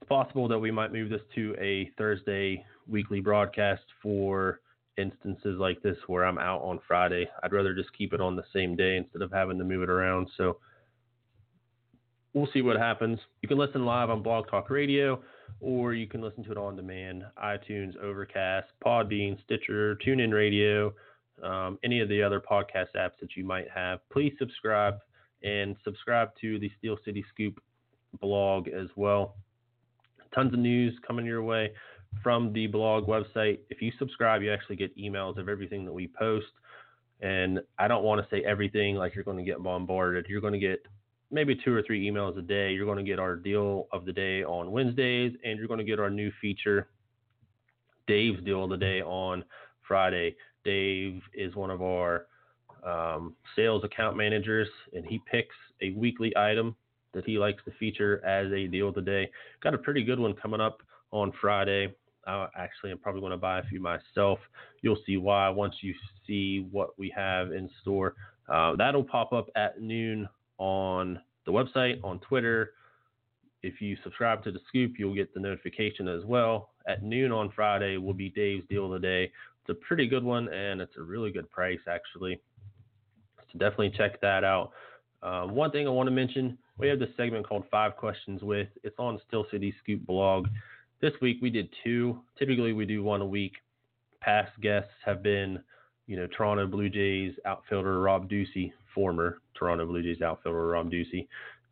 It's 0.00 0.08
possible 0.08 0.48
that 0.48 0.58
we 0.58 0.70
might 0.70 0.92
move 0.92 1.10
this 1.10 1.20
to 1.34 1.54
a 1.60 1.90
Thursday 1.98 2.64
weekly 2.88 3.20
broadcast 3.20 3.84
for 4.02 4.60
instances 4.98 5.58
like 5.58 5.82
this 5.82 5.96
where 6.06 6.24
I'm 6.24 6.38
out 6.38 6.62
on 6.62 6.80
Friday. 6.86 7.28
I'd 7.42 7.52
rather 7.52 7.74
just 7.74 7.92
keep 7.96 8.12
it 8.12 8.20
on 8.20 8.36
the 8.36 8.44
same 8.52 8.76
day 8.76 8.96
instead 8.96 9.22
of 9.22 9.32
having 9.32 9.58
to 9.58 9.64
move 9.64 9.82
it 9.82 9.90
around. 9.90 10.28
So 10.36 10.58
we'll 12.34 12.48
see 12.52 12.62
what 12.62 12.76
happens. 12.76 13.18
You 13.40 13.48
can 13.48 13.58
listen 13.58 13.84
live 13.84 14.10
on 14.10 14.22
Blog 14.22 14.48
Talk 14.50 14.70
Radio 14.70 15.22
or 15.60 15.94
you 15.94 16.06
can 16.06 16.20
listen 16.20 16.44
to 16.44 16.52
it 16.52 16.58
on 16.58 16.76
demand 16.76 17.24
iTunes, 17.42 17.96
Overcast, 18.02 18.68
Podbean, 18.84 19.42
Stitcher, 19.44 19.96
TuneIn 20.06 20.32
Radio, 20.32 20.94
um, 21.42 21.78
any 21.84 22.00
of 22.00 22.08
the 22.08 22.22
other 22.22 22.40
podcast 22.40 22.94
apps 22.96 23.18
that 23.20 23.36
you 23.36 23.44
might 23.44 23.68
have. 23.70 24.00
Please 24.10 24.32
subscribe 24.38 24.96
and 25.42 25.76
subscribe 25.84 26.30
to 26.40 26.58
the 26.58 26.70
Steel 26.78 26.96
City 27.04 27.24
Scoop 27.32 27.60
blog 28.20 28.68
as 28.68 28.88
well. 28.96 29.36
Tons 30.34 30.52
of 30.52 30.58
news 30.58 30.94
coming 31.06 31.26
your 31.26 31.42
way 31.42 31.72
from 32.22 32.52
the 32.52 32.66
blog 32.66 33.06
website. 33.06 33.58
If 33.70 33.82
you 33.82 33.92
subscribe, 33.98 34.42
you 34.42 34.52
actually 34.52 34.76
get 34.76 34.96
emails 34.96 35.38
of 35.38 35.48
everything 35.48 35.84
that 35.84 35.92
we 35.92 36.08
post. 36.08 36.46
And 37.20 37.60
I 37.78 37.88
don't 37.88 38.02
want 38.02 38.20
to 38.20 38.34
say 38.34 38.44
everything 38.44 38.96
like 38.96 39.14
you're 39.14 39.24
going 39.24 39.38
to 39.38 39.44
get 39.44 39.62
bombarded. 39.62 40.26
You're 40.28 40.40
going 40.40 40.54
to 40.54 40.58
get 40.58 40.84
maybe 41.30 41.54
two 41.54 41.74
or 41.74 41.82
three 41.82 42.08
emails 42.08 42.36
a 42.38 42.42
day. 42.42 42.72
You're 42.72 42.84
going 42.84 42.98
to 42.98 43.04
get 43.04 43.18
our 43.18 43.36
deal 43.36 43.86
of 43.92 44.04
the 44.04 44.12
day 44.12 44.44
on 44.44 44.70
Wednesdays, 44.70 45.32
and 45.44 45.58
you're 45.58 45.68
going 45.68 45.78
to 45.78 45.84
get 45.84 45.98
our 45.98 46.10
new 46.10 46.30
feature, 46.40 46.88
Dave's 48.06 48.42
deal 48.44 48.64
of 48.64 48.70
the 48.70 48.76
day, 48.76 49.00
on 49.02 49.44
Friday. 49.86 50.36
Dave 50.64 51.22
is 51.32 51.54
one 51.54 51.70
of 51.70 51.80
our 51.80 52.26
um, 52.84 53.34
sales 53.56 53.84
account 53.84 54.16
managers, 54.16 54.68
and 54.92 55.06
he 55.06 55.20
picks 55.30 55.54
a 55.80 55.90
weekly 55.90 56.36
item 56.36 56.76
that 57.14 57.24
he 57.24 57.38
likes 57.38 57.62
to 57.64 57.72
feature 57.78 58.24
as 58.24 58.50
a 58.52 58.66
deal 58.66 58.88
of 58.88 58.94
the 58.94 59.02
day. 59.02 59.30
Got 59.62 59.74
a 59.74 59.78
pretty 59.78 60.02
good 60.02 60.18
one 60.18 60.34
coming 60.34 60.60
up 60.60 60.78
on 61.10 61.32
Friday. 61.40 61.94
Uh, 62.26 62.46
actually, 62.56 62.90
I'm 62.90 62.98
probably 62.98 63.20
going 63.20 63.32
to 63.32 63.36
buy 63.36 63.58
a 63.58 63.64
few 63.64 63.80
myself. 63.80 64.38
You'll 64.82 64.98
see 65.06 65.16
why 65.16 65.48
once 65.48 65.74
you 65.80 65.94
see 66.26 66.68
what 66.70 66.98
we 66.98 67.12
have 67.16 67.52
in 67.52 67.68
store. 67.80 68.14
Uh, 68.48 68.76
that'll 68.76 69.04
pop 69.04 69.32
up 69.32 69.48
at 69.56 69.80
noon 69.80 70.28
on 70.58 71.20
the 71.46 71.52
website, 71.52 72.02
on 72.04 72.20
Twitter. 72.20 72.74
If 73.62 73.80
you 73.80 73.96
subscribe 74.02 74.42
to 74.44 74.52
the 74.52 74.60
scoop, 74.68 74.94
you'll 74.98 75.14
get 75.14 75.32
the 75.34 75.40
notification 75.40 76.08
as 76.08 76.24
well. 76.24 76.70
At 76.86 77.02
noon 77.02 77.30
on 77.30 77.50
Friday 77.54 77.96
will 77.96 78.14
be 78.14 78.28
Dave's 78.30 78.66
deal 78.68 78.86
of 78.86 79.00
the 79.00 79.06
day. 79.06 79.24
It's 79.60 79.70
a 79.70 79.74
pretty 79.86 80.08
good 80.08 80.24
one 80.24 80.48
and 80.48 80.80
it's 80.80 80.96
a 80.96 81.02
really 81.02 81.30
good 81.30 81.48
price 81.50 81.78
actually. 81.88 82.40
So 83.52 83.58
definitely 83.58 83.92
check 83.96 84.20
that 84.20 84.42
out. 84.42 84.72
Um, 85.22 85.54
one 85.54 85.70
thing 85.70 85.86
I 85.86 85.90
want 85.90 86.08
to 86.08 86.12
mention, 86.12 86.58
we 86.78 86.88
have 86.88 86.98
this 86.98 87.10
segment 87.16 87.48
called 87.48 87.64
Five 87.70 87.96
Questions 87.96 88.42
with. 88.42 88.68
It's 88.82 88.98
on 88.98 89.20
Steel 89.28 89.46
City 89.52 89.72
Scoop 89.80 90.04
blog. 90.04 90.48
This 91.02 91.12
week 91.20 91.38
we 91.42 91.50
did 91.50 91.68
two. 91.82 92.20
Typically 92.38 92.72
we 92.72 92.86
do 92.86 93.02
one 93.02 93.20
a 93.20 93.26
week. 93.26 93.54
Past 94.20 94.52
guests 94.60 94.92
have 95.04 95.20
been, 95.20 95.58
you 96.06 96.16
know, 96.16 96.28
Toronto 96.28 96.64
Blue 96.68 96.88
Jays 96.88 97.34
outfielder 97.44 98.00
Rob 98.00 98.30
Ducey, 98.30 98.72
former 98.94 99.40
Toronto 99.58 99.84
Blue 99.84 100.00
Jays 100.00 100.22
outfielder 100.22 100.68
Rob 100.68 100.92
Ducey, 100.92 101.26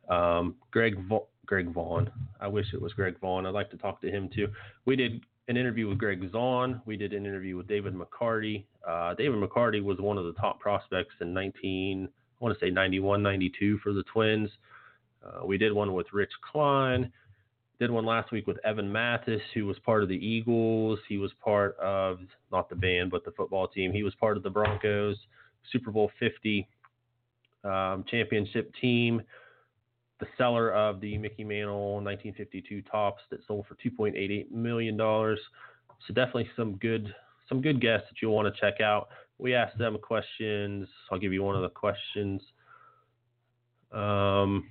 um, 0.09 0.55
Greg 0.71 0.97
Va- 1.07 1.19
Greg 1.45 1.73
Vaughn. 1.73 2.11
I 2.41 2.49
wish 2.49 2.73
it 2.73 2.81
was 2.81 2.91
Greg 2.91 3.17
Vaughn. 3.21 3.45
I'd 3.45 3.53
like 3.53 3.71
to 3.71 3.77
talk 3.77 4.01
to 4.01 4.11
him 4.11 4.29
too. 4.35 4.49
We 4.83 4.97
did 4.97 5.21
an 5.47 5.55
interview 5.55 5.87
with 5.87 5.97
Greg 5.97 6.29
Zaun. 6.29 6.81
We 6.85 6.97
did 6.97 7.13
an 7.13 7.25
interview 7.25 7.55
with 7.55 7.67
David 7.67 7.93
McCarty. 7.95 8.65
Uh, 8.85 9.13
David 9.13 9.41
McCarty 9.41 9.81
was 9.81 9.97
one 9.99 10.17
of 10.17 10.25
the 10.25 10.33
top 10.33 10.59
prospects 10.59 11.15
in 11.21 11.33
19, 11.33 12.09
I 12.09 12.43
want 12.43 12.57
to 12.57 12.65
say 12.65 12.69
91, 12.69 13.23
92 13.23 13.77
for 13.77 13.93
the 13.93 14.03
Twins. 14.03 14.49
Uh, 15.25 15.45
we 15.45 15.57
did 15.57 15.71
one 15.71 15.93
with 15.93 16.07
Rich 16.11 16.31
Klein. 16.51 17.13
Did 17.81 17.89
one 17.89 18.05
last 18.05 18.31
week 18.31 18.45
with 18.45 18.63
Evan 18.63 18.91
Mathis, 18.91 19.41
who 19.55 19.65
was 19.65 19.79
part 19.79 20.03
of 20.03 20.07
the 20.07 20.15
Eagles. 20.15 20.99
He 21.09 21.17
was 21.17 21.31
part 21.43 21.75
of 21.79 22.19
not 22.51 22.69
the 22.69 22.75
band, 22.75 23.09
but 23.09 23.25
the 23.25 23.31
football 23.31 23.67
team. 23.67 23.91
He 23.91 24.03
was 24.03 24.13
part 24.19 24.37
of 24.37 24.43
the 24.43 24.51
Broncos 24.51 25.17
Super 25.71 25.89
Bowl 25.89 26.11
50 26.19 26.67
um, 27.63 28.05
championship 28.07 28.71
team 28.79 29.23
the 30.19 30.27
seller 30.37 30.71
of 30.71 31.01
the 31.01 31.17
Mickey 31.17 31.43
Mantle 31.43 31.95
1952 31.95 32.83
Topps 32.83 33.23
that 33.31 33.39
sold 33.47 33.65
for 33.65 33.73
2.88 33.83 34.51
million 34.51 34.95
dollars. 34.95 35.39
So 36.07 36.13
definitely 36.13 36.51
some 36.55 36.75
good 36.75 37.11
some 37.49 37.63
good 37.63 37.81
guests 37.81 38.05
that 38.09 38.21
you'll 38.21 38.35
want 38.35 38.53
to 38.53 38.61
check 38.61 38.79
out. 38.79 39.09
We 39.39 39.55
asked 39.55 39.79
them 39.79 39.97
questions. 39.97 40.87
I'll 41.11 41.17
give 41.17 41.33
you 41.33 41.41
one 41.41 41.55
of 41.55 41.63
the 41.63 41.69
questions. 41.69 42.43
Um, 43.91 44.69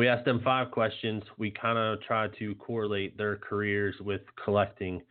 we 0.00 0.08
asked 0.08 0.24
them 0.24 0.40
five 0.42 0.70
questions. 0.70 1.22
We 1.36 1.50
kind 1.50 1.76
of 1.76 2.00
tried 2.00 2.30
to 2.38 2.54
correlate 2.54 3.18
their 3.18 3.36
careers 3.36 3.94
with 4.00 4.22
collecting. 4.42 5.02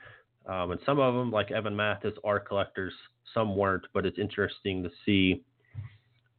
Um, 0.47 0.71
and 0.71 0.79
some 0.83 0.99
of 0.99 1.13
them, 1.13 1.29
like 1.29 1.51
Evan 1.51 1.75
Mathis, 1.75 2.15
are 2.23 2.39
collectors. 2.39 2.91
Some 3.35 3.55
weren't, 3.55 3.85
but 3.93 4.07
it's 4.07 4.17
interesting 4.17 4.81
to 4.81 4.89
see 5.05 5.43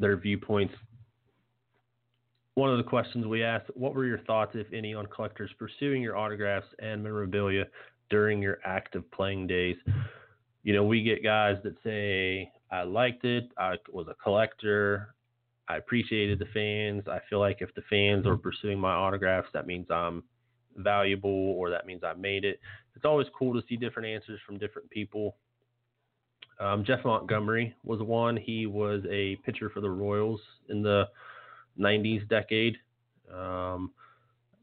their 0.00 0.16
viewpoints 0.16 0.74
one 2.54 2.70
of 2.70 2.78
the 2.78 2.84
questions 2.84 3.24
we 3.24 3.44
asked 3.44 3.70
what 3.74 3.94
were 3.94 4.04
your 4.04 4.18
thoughts, 4.18 4.52
if 4.54 4.66
any, 4.72 4.92
on 4.94 5.06
collectors 5.06 5.50
pursuing 5.56 6.02
your 6.02 6.16
autographs 6.16 6.66
and 6.80 7.02
memorabilia 7.02 7.64
during 8.10 8.42
your 8.42 8.58
active 8.64 9.08
playing 9.12 9.46
days? 9.46 9.76
You 10.64 10.74
know, 10.74 10.84
we 10.84 11.04
get 11.04 11.22
guys 11.22 11.56
that 11.62 11.76
say, 11.84 12.50
I 12.70 12.82
liked 12.82 13.24
it, 13.24 13.50
I 13.56 13.76
was 13.92 14.08
a 14.08 14.14
collector, 14.22 15.14
I 15.70 15.76
appreciated 15.76 16.40
the 16.40 16.46
fans. 16.52 17.04
I 17.06 17.20
feel 17.30 17.38
like 17.38 17.58
if 17.60 17.72
the 17.76 17.82
fans 17.88 18.26
are 18.26 18.36
pursuing 18.36 18.80
my 18.80 18.92
autographs, 18.92 19.46
that 19.54 19.68
means 19.68 19.86
I'm 19.88 20.24
valuable 20.76 21.30
or 21.30 21.70
that 21.70 21.86
means 21.86 22.02
I 22.02 22.12
made 22.14 22.44
it. 22.44 22.58
It's 22.96 23.04
always 23.04 23.28
cool 23.38 23.54
to 23.54 23.64
see 23.68 23.76
different 23.76 24.08
answers 24.08 24.40
from 24.44 24.58
different 24.58 24.90
people. 24.90 25.36
Um, 26.58 26.84
Jeff 26.84 27.04
Montgomery 27.04 27.72
was 27.84 28.00
one. 28.00 28.36
He 28.36 28.66
was 28.66 29.02
a 29.08 29.36
pitcher 29.46 29.70
for 29.70 29.80
the 29.80 29.88
Royals 29.88 30.40
in 30.68 30.82
the 30.82 31.04
90s 31.78 32.28
decade. 32.28 32.76
Um, 33.32 33.92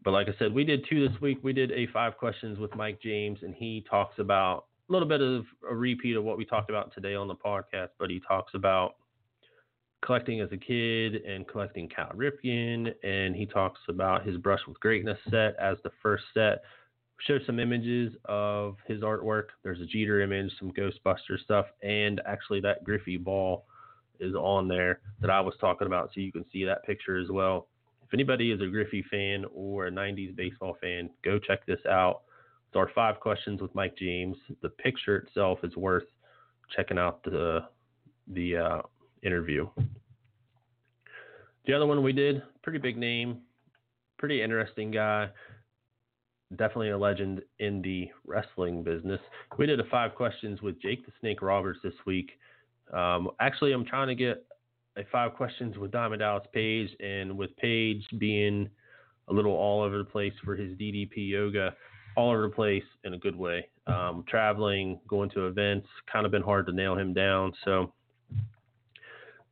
but 0.04 0.12
like 0.12 0.28
I 0.28 0.38
said, 0.38 0.54
we 0.54 0.66
did 0.66 0.86
two 0.90 1.08
this 1.08 1.22
week. 1.22 1.40
We 1.42 1.54
did 1.54 1.72
a 1.72 1.88
five 1.94 2.18
questions 2.18 2.60
with 2.60 2.76
Mike 2.76 3.02
James, 3.02 3.40
and 3.44 3.56
he 3.56 3.86
talks 3.90 4.20
about 4.20 4.66
a 4.90 4.92
little 4.92 5.08
bit 5.08 5.22
of 5.22 5.46
a 5.70 5.74
repeat 5.74 6.18
of 6.18 6.26
what 6.26 6.38
we 6.38 6.44
talked 6.44 6.70
about 6.70 6.94
today 6.94 7.16
on 7.16 7.30
the 7.30 7.36
podcast, 7.36 7.90
but 7.98 8.10
he 8.10 8.20
talks 8.28 8.54
about 8.56 8.96
collecting 10.08 10.40
as 10.40 10.50
a 10.54 10.58
kid 10.58 11.16
and 11.16 11.46
collecting 11.50 11.90
Cal 11.90 12.10
Ripken, 12.16 12.94
and 13.04 13.36
he 13.36 13.46
talks 13.46 13.82
about 13.90 14.26
his 14.26 14.38
Brush 14.38 14.62
with 14.66 14.80
Greatness 14.80 15.20
set 15.30 15.54
as 15.60 15.78
the 15.84 15.92
first 16.02 16.24
set. 16.34 16.64
Shows 17.28 17.42
some 17.46 17.60
images 17.60 18.14
of 18.26 18.78
his 18.88 19.02
artwork. 19.02 19.48
There's 19.64 19.82
a 19.82 19.86
Jeter 19.86 20.22
image, 20.22 20.52
some 20.60 20.72
Ghostbuster 20.72 21.38
stuff, 21.44 21.66
and 21.84 22.22
actually 22.26 22.62
that 22.62 22.86
Griffey 22.86 23.18
ball 23.18 23.66
is 24.22 24.34
on 24.34 24.70
there 24.70 25.02
that 25.20 25.30
I 25.30 25.42
was 25.42 25.56
talking 25.60 25.88
about, 25.88 26.12
so 26.14 26.22
you 26.22 26.32
can 26.32 26.46
see 26.54 26.64
that 26.64 26.86
picture 26.86 27.18
as 27.18 27.30
well. 27.30 27.68
If 28.02 28.14
anybody 28.14 28.52
is 28.52 28.62
a 28.62 28.68
Griffey 28.68 29.04
fan 29.12 29.44
or 29.54 29.88
a 29.88 29.92
90s 29.92 30.34
baseball 30.38 30.78
fan, 30.80 31.10
go 31.26 31.38
check 31.38 31.66
this 31.66 31.86
out. 31.90 32.22
It's 32.68 32.78
our 32.78 32.90
five 32.96 33.20
questions 33.20 33.62
with 33.62 33.76
Mike 33.76 33.98
James. 33.98 34.38
The 34.62 34.70
picture 34.70 35.18
itself 35.18 35.60
is 35.64 35.76
worth 35.76 36.06
checking 36.74 36.98
out 36.98 37.24
the 37.24 37.66
the 38.30 38.58
uh, 38.58 38.82
interview. 39.24 39.68
The 41.66 41.74
other 41.74 41.86
one 41.86 42.02
we 42.02 42.14
did, 42.14 42.42
pretty 42.64 42.80
big 42.80 42.98
name, 42.98 43.40
pretty 44.18 44.42
interesting 44.42 44.90
guy, 44.92 45.30
definitely 46.52 46.92
a 46.92 46.98
legend 46.98 47.42
in 47.60 47.82
the 47.82 48.10
wrestling 48.26 48.84
business. 48.84 49.20
We 49.58 49.66
did 49.66 49.80
a 49.80 49.84
five 49.86 50.16
questions 50.16 50.62
with 50.62 50.82
Jake 50.82 51.06
the 51.06 51.12
Snake 51.20 51.42
Roberts 51.42 51.80
this 51.84 51.94
week. 52.06 52.32
Um, 52.94 53.30
actually, 53.42 53.74
I'm 53.74 53.86
trying 53.86 54.08
to 54.08 54.16
get 54.16 54.46
a 54.98 55.04
five 55.12 55.34
questions 55.34 55.78
with 55.78 55.92
Diamond 55.92 56.20
Dallas 56.20 56.48
Page, 56.54 56.90
and 57.00 57.38
with 57.38 57.56
Page 57.58 58.04
being 58.18 58.70
a 59.28 59.34
little 59.34 59.52
all 59.52 59.82
over 59.82 59.98
the 59.98 60.04
place 60.04 60.34
for 60.44 60.56
his 60.56 60.72
DDP 60.78 61.30
yoga, 61.30 61.76
all 62.16 62.32
over 62.32 62.44
the 62.44 62.56
place 62.56 62.84
in 63.04 63.14
a 63.14 63.18
good 63.18 63.36
way. 63.36 63.68
Um, 63.88 64.24
traveling, 64.28 65.00
going 65.08 65.30
to 65.32 65.48
events, 65.48 65.88
kind 66.12 66.26
of 66.26 66.32
been 66.32 66.42
hard 66.42 66.66
to 66.68 66.74
nail 66.74 66.98
him 66.98 67.14
down. 67.14 67.54
So 67.64 67.94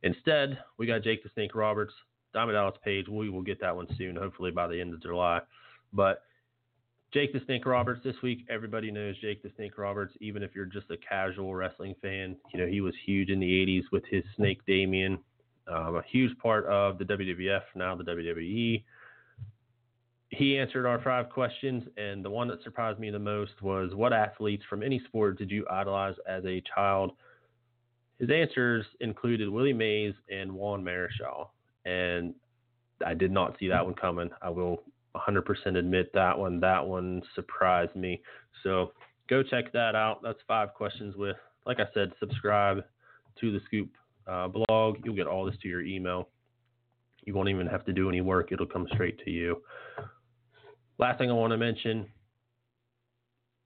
instead, 0.02 0.58
we 0.78 0.86
got 0.86 1.02
Jake 1.02 1.22
the 1.22 1.30
Snake 1.34 1.54
Roberts, 1.54 1.92
Diamond 2.32 2.56
Dallas 2.56 2.76
Page. 2.84 3.06
We 3.08 3.30
will 3.30 3.42
get 3.42 3.60
that 3.60 3.74
one 3.74 3.86
soon, 3.96 4.16
hopefully 4.16 4.50
by 4.50 4.66
the 4.66 4.80
end 4.80 4.94
of 4.94 5.02
July. 5.02 5.40
But 5.92 6.22
Jake 7.12 7.32
the 7.32 7.40
Snake 7.46 7.64
Roberts 7.64 8.02
this 8.04 8.16
week, 8.22 8.44
everybody 8.50 8.90
knows 8.90 9.18
Jake 9.20 9.42
the 9.42 9.50
Snake 9.56 9.78
Roberts, 9.78 10.14
even 10.20 10.42
if 10.42 10.54
you're 10.54 10.66
just 10.66 10.90
a 10.90 10.96
casual 10.96 11.54
wrestling 11.54 11.94
fan. 12.02 12.36
You 12.52 12.60
know, 12.60 12.66
he 12.66 12.80
was 12.80 12.94
huge 13.06 13.30
in 13.30 13.40
the 13.40 13.46
80s 13.46 13.84
with 13.92 14.04
his 14.10 14.22
Snake 14.36 14.60
Damien, 14.66 15.18
um, 15.68 15.96
a 15.96 16.02
huge 16.10 16.36
part 16.38 16.66
of 16.66 16.98
the 16.98 17.04
WWF, 17.04 17.62
now 17.74 17.94
the 17.94 18.04
WWE. 18.04 18.84
He 20.30 20.58
answered 20.58 20.86
our 20.86 21.00
five 21.02 21.30
questions, 21.30 21.84
and 21.96 22.24
the 22.24 22.30
one 22.30 22.48
that 22.48 22.62
surprised 22.62 22.98
me 22.98 23.10
the 23.10 23.18
most 23.18 23.62
was 23.62 23.94
what 23.94 24.12
athletes 24.12 24.64
from 24.68 24.82
any 24.82 25.00
sport 25.06 25.38
did 25.38 25.50
you 25.50 25.64
idolize 25.70 26.16
as 26.28 26.44
a 26.44 26.62
child? 26.74 27.12
His 28.18 28.30
answers 28.30 28.86
included 29.00 29.48
Willie 29.48 29.72
Mays 29.72 30.14
and 30.30 30.52
Juan 30.52 30.82
Marichal, 30.82 31.48
and 31.84 32.34
I 33.04 33.14
did 33.14 33.30
not 33.30 33.56
see 33.58 33.68
that 33.68 33.84
one 33.84 33.94
coming. 33.94 34.30
I 34.40 34.48
will 34.48 34.82
100% 35.14 35.76
admit 35.76 36.10
that 36.14 36.38
one. 36.38 36.60
That 36.60 36.86
one 36.86 37.22
surprised 37.34 37.94
me. 37.94 38.22
So 38.62 38.92
go 39.28 39.42
check 39.42 39.72
that 39.72 39.94
out. 39.94 40.22
That's 40.22 40.38
five 40.48 40.72
questions 40.74 41.14
with, 41.16 41.36
like 41.66 41.78
I 41.78 41.86
said, 41.92 42.12
subscribe 42.18 42.84
to 43.40 43.52
the 43.52 43.60
Scoop 43.66 43.90
uh, 44.26 44.48
blog. 44.48 44.98
You'll 45.04 45.16
get 45.16 45.26
all 45.26 45.44
this 45.44 45.56
to 45.62 45.68
your 45.68 45.82
email. 45.82 46.28
You 47.24 47.34
won't 47.34 47.48
even 47.48 47.66
have 47.66 47.84
to 47.86 47.92
do 47.92 48.08
any 48.08 48.20
work, 48.20 48.52
it'll 48.52 48.66
come 48.66 48.86
straight 48.94 49.18
to 49.24 49.30
you. 49.30 49.62
Last 50.98 51.18
thing 51.18 51.28
I 51.28 51.34
want 51.34 51.50
to 51.50 51.58
mention 51.58 52.06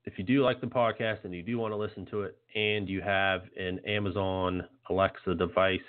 if 0.06 0.18
you 0.18 0.24
do 0.24 0.42
like 0.42 0.60
the 0.60 0.66
podcast 0.66 1.24
and 1.24 1.34
you 1.34 1.42
do 1.42 1.58
want 1.58 1.72
to 1.72 1.76
listen 1.76 2.06
to 2.06 2.22
it, 2.22 2.38
and 2.54 2.88
you 2.88 3.00
have 3.00 3.42
an 3.56 3.80
Amazon 3.86 4.64
Alexa 4.88 5.34
device, 5.34 5.80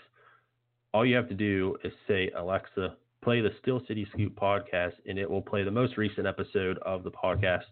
all 0.93 1.05
you 1.05 1.15
have 1.15 1.29
to 1.29 1.35
do 1.35 1.75
is 1.83 1.93
say, 2.07 2.29
Alexa, 2.37 2.95
play 3.23 3.41
the 3.41 3.51
Steel 3.61 3.81
City 3.87 4.07
Scoop 4.13 4.35
podcast, 4.35 4.93
and 5.05 5.17
it 5.17 5.29
will 5.29 5.41
play 5.41 5.63
the 5.63 5.71
most 5.71 5.97
recent 5.97 6.27
episode 6.27 6.77
of 6.79 7.03
the 7.03 7.11
podcast. 7.11 7.63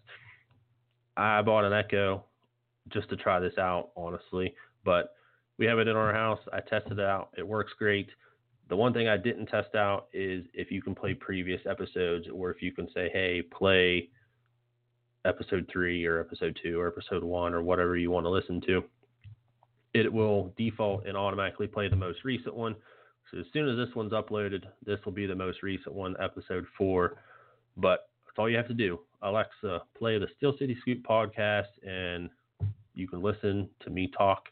I 1.16 1.42
bought 1.42 1.64
an 1.64 1.72
Echo 1.72 2.24
just 2.88 3.08
to 3.10 3.16
try 3.16 3.40
this 3.40 3.58
out, 3.58 3.90
honestly, 3.96 4.54
but 4.84 5.14
we 5.58 5.66
have 5.66 5.78
it 5.78 5.88
in 5.88 5.96
our 5.96 6.12
house. 6.12 6.40
I 6.52 6.60
tested 6.60 6.98
it 6.98 7.04
out. 7.04 7.28
It 7.36 7.46
works 7.46 7.72
great. 7.78 8.08
The 8.68 8.76
one 8.76 8.92
thing 8.92 9.08
I 9.08 9.16
didn't 9.16 9.46
test 9.46 9.74
out 9.74 10.06
is 10.12 10.44
if 10.54 10.70
you 10.70 10.80
can 10.80 10.94
play 10.94 11.12
previous 11.12 11.60
episodes 11.68 12.26
or 12.32 12.50
if 12.50 12.62
you 12.62 12.72
can 12.72 12.88
say, 12.94 13.10
hey, 13.12 13.42
play 13.42 14.08
episode 15.24 15.68
three 15.70 16.04
or 16.04 16.20
episode 16.20 16.58
two 16.62 16.80
or 16.80 16.88
episode 16.88 17.22
one 17.22 17.54
or 17.54 17.62
whatever 17.62 17.96
you 17.96 18.10
want 18.10 18.24
to 18.24 18.30
listen 18.30 18.60
to. 18.62 18.82
It 19.92 20.12
will 20.12 20.52
default 20.56 21.06
and 21.06 21.16
automatically 21.16 21.66
play 21.66 21.88
the 21.88 21.96
most 21.96 22.24
recent 22.24 22.54
one. 22.54 22.76
So 23.30 23.38
as 23.38 23.46
soon 23.52 23.68
as 23.68 23.76
this 23.76 23.94
one's 23.94 24.12
uploaded, 24.12 24.64
this 24.84 24.98
will 25.04 25.12
be 25.12 25.26
the 25.26 25.34
most 25.34 25.62
recent 25.62 25.94
one, 25.94 26.16
episode 26.20 26.64
four. 26.76 27.18
But 27.76 28.08
that's 28.26 28.38
all 28.38 28.48
you 28.48 28.56
have 28.56 28.68
to 28.68 28.74
do. 28.74 29.00
Alexa, 29.22 29.82
play 29.98 30.18
the 30.18 30.28
Steel 30.36 30.54
City 30.58 30.76
Scoop 30.80 31.02
podcast, 31.02 31.68
and 31.86 32.30
you 32.94 33.06
can 33.06 33.22
listen 33.22 33.68
to 33.80 33.90
me 33.90 34.10
talk 34.16 34.44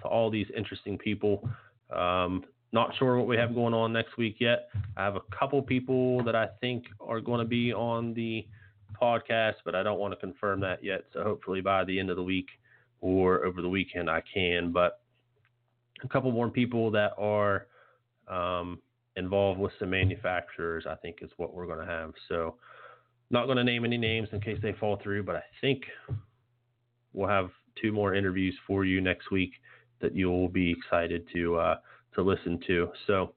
to 0.00 0.06
all 0.06 0.30
these 0.30 0.46
interesting 0.56 0.98
people. 0.98 1.48
Um, 1.90 2.44
not 2.72 2.94
sure 2.98 3.18
what 3.18 3.26
we 3.26 3.36
have 3.36 3.54
going 3.54 3.74
on 3.74 3.92
next 3.92 4.16
week 4.16 4.36
yet. 4.38 4.68
I 4.96 5.04
have 5.04 5.16
a 5.16 5.20
couple 5.38 5.60
people 5.62 6.22
that 6.24 6.34
I 6.34 6.48
think 6.60 6.84
are 7.00 7.20
going 7.20 7.40
to 7.40 7.46
be 7.46 7.72
on 7.72 8.14
the 8.14 8.46
podcast, 9.02 9.54
but 9.64 9.74
I 9.74 9.82
don't 9.82 9.98
want 9.98 10.12
to 10.12 10.20
confirm 10.20 10.60
that 10.60 10.84
yet. 10.84 11.04
So 11.12 11.22
hopefully 11.22 11.60
by 11.60 11.84
the 11.84 11.98
end 11.98 12.10
of 12.10 12.16
the 12.16 12.22
week 12.22 12.48
or 13.00 13.44
over 13.44 13.60
the 13.60 13.68
weekend 13.68 14.08
I 14.08 14.22
can. 14.32 14.72
But 14.72 15.00
a 16.04 16.08
couple 16.08 16.30
more 16.30 16.48
people 16.48 16.90
that 16.92 17.12
are 17.18 17.66
um, 18.28 18.78
involved 19.16 19.60
with 19.60 19.72
some 19.78 19.90
manufacturers, 19.90 20.84
I 20.88 20.94
think 20.96 21.18
is 21.20 21.30
what 21.36 21.54
we're 21.54 21.66
going 21.66 21.80
to 21.80 21.92
have. 21.92 22.12
So, 22.28 22.56
not 23.30 23.46
going 23.46 23.56
to 23.56 23.64
name 23.64 23.86
any 23.86 23.96
names 23.96 24.28
in 24.32 24.40
case 24.42 24.58
they 24.62 24.74
fall 24.74 25.00
through, 25.02 25.22
but 25.22 25.36
I 25.36 25.42
think 25.62 25.84
we'll 27.14 27.28
have 27.28 27.48
two 27.80 27.90
more 27.90 28.14
interviews 28.14 28.54
for 28.66 28.84
you 28.84 29.00
next 29.00 29.30
week 29.30 29.52
that 30.02 30.14
you'll 30.14 30.48
be 30.48 30.70
excited 30.70 31.26
to 31.32 31.56
uh, 31.56 31.76
to 32.14 32.22
listen 32.22 32.60
to. 32.66 32.88
So, 33.06 33.32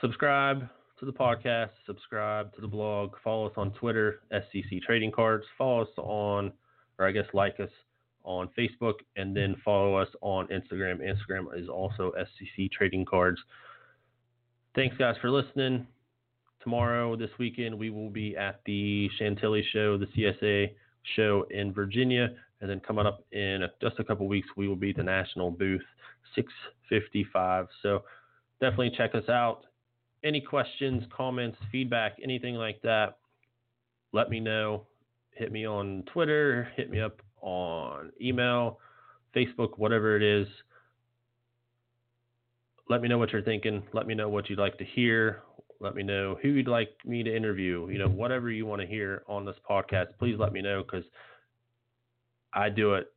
subscribe 0.00 0.68
to 1.00 1.06
the 1.06 1.12
podcast, 1.12 1.70
subscribe 1.86 2.54
to 2.54 2.60
the 2.60 2.68
blog, 2.68 3.14
follow 3.24 3.46
us 3.46 3.54
on 3.56 3.72
Twitter, 3.72 4.20
SCC 4.32 4.82
Trading 4.82 5.10
Cards, 5.10 5.44
follow 5.56 5.80
us 5.80 5.88
on, 5.96 6.52
or 6.98 7.08
I 7.08 7.10
guess 7.10 7.24
like 7.32 7.58
us 7.58 7.70
on 8.22 8.50
Facebook, 8.56 8.96
and 9.16 9.34
then 9.34 9.56
follow 9.64 9.96
us 9.96 10.08
on 10.20 10.46
Instagram. 10.48 11.00
Instagram 11.00 11.58
is 11.58 11.70
also 11.70 12.12
SCC 12.18 12.70
Trading 12.70 13.06
Cards. 13.06 13.38
Thanks, 14.74 14.94
guys, 14.98 15.14
for 15.22 15.30
listening. 15.30 15.86
Tomorrow, 16.62 17.16
this 17.16 17.30
weekend, 17.38 17.78
we 17.78 17.88
will 17.88 18.10
be 18.10 18.36
at 18.36 18.60
the 18.66 19.08
Chantilly 19.18 19.64
show, 19.72 19.96
the 19.96 20.06
CSA 20.06 20.70
show 21.16 21.46
in 21.50 21.72
Virginia. 21.72 22.28
And 22.60 22.68
then 22.68 22.78
coming 22.78 23.06
up 23.06 23.24
in 23.32 23.62
just 23.80 23.98
a 23.98 24.04
couple 24.04 24.28
weeks, 24.28 24.48
we 24.54 24.68
will 24.68 24.76
be 24.76 24.92
the 24.92 25.02
national 25.02 25.50
booth 25.50 25.80
655. 26.34 27.68
So 27.82 28.02
definitely 28.60 28.92
check 28.94 29.14
us 29.14 29.30
out. 29.30 29.64
Any 30.22 30.40
questions, 30.40 31.04
comments, 31.16 31.58
feedback, 31.72 32.18
anything 32.22 32.54
like 32.56 32.82
that, 32.82 33.18
let 34.12 34.28
me 34.28 34.40
know. 34.40 34.86
Hit 35.32 35.52
me 35.52 35.66
on 35.66 36.04
Twitter, 36.12 36.68
hit 36.76 36.90
me 36.90 37.00
up 37.00 37.22
on 37.40 38.12
email, 38.20 38.78
Facebook, 39.34 39.78
whatever 39.78 40.16
it 40.16 40.22
is. 40.22 40.46
Let 42.88 43.00
me 43.00 43.08
know 43.08 43.18
what 43.18 43.32
you're 43.32 43.40
thinking. 43.40 43.82
Let 43.92 44.06
me 44.06 44.14
know 44.14 44.28
what 44.28 44.50
you'd 44.50 44.58
like 44.58 44.76
to 44.78 44.84
hear. 44.84 45.42
Let 45.78 45.94
me 45.94 46.02
know 46.02 46.36
who 46.42 46.48
you'd 46.48 46.68
like 46.68 46.90
me 47.06 47.22
to 47.22 47.34
interview. 47.34 47.88
You 47.88 47.98
know, 47.98 48.08
whatever 48.08 48.50
you 48.50 48.66
want 48.66 48.82
to 48.82 48.86
hear 48.86 49.22
on 49.28 49.46
this 49.46 49.56
podcast, 49.68 50.08
please 50.18 50.36
let 50.38 50.52
me 50.52 50.60
know 50.60 50.82
because 50.82 51.04
I 52.52 52.68
do 52.68 52.94
it 52.94 53.10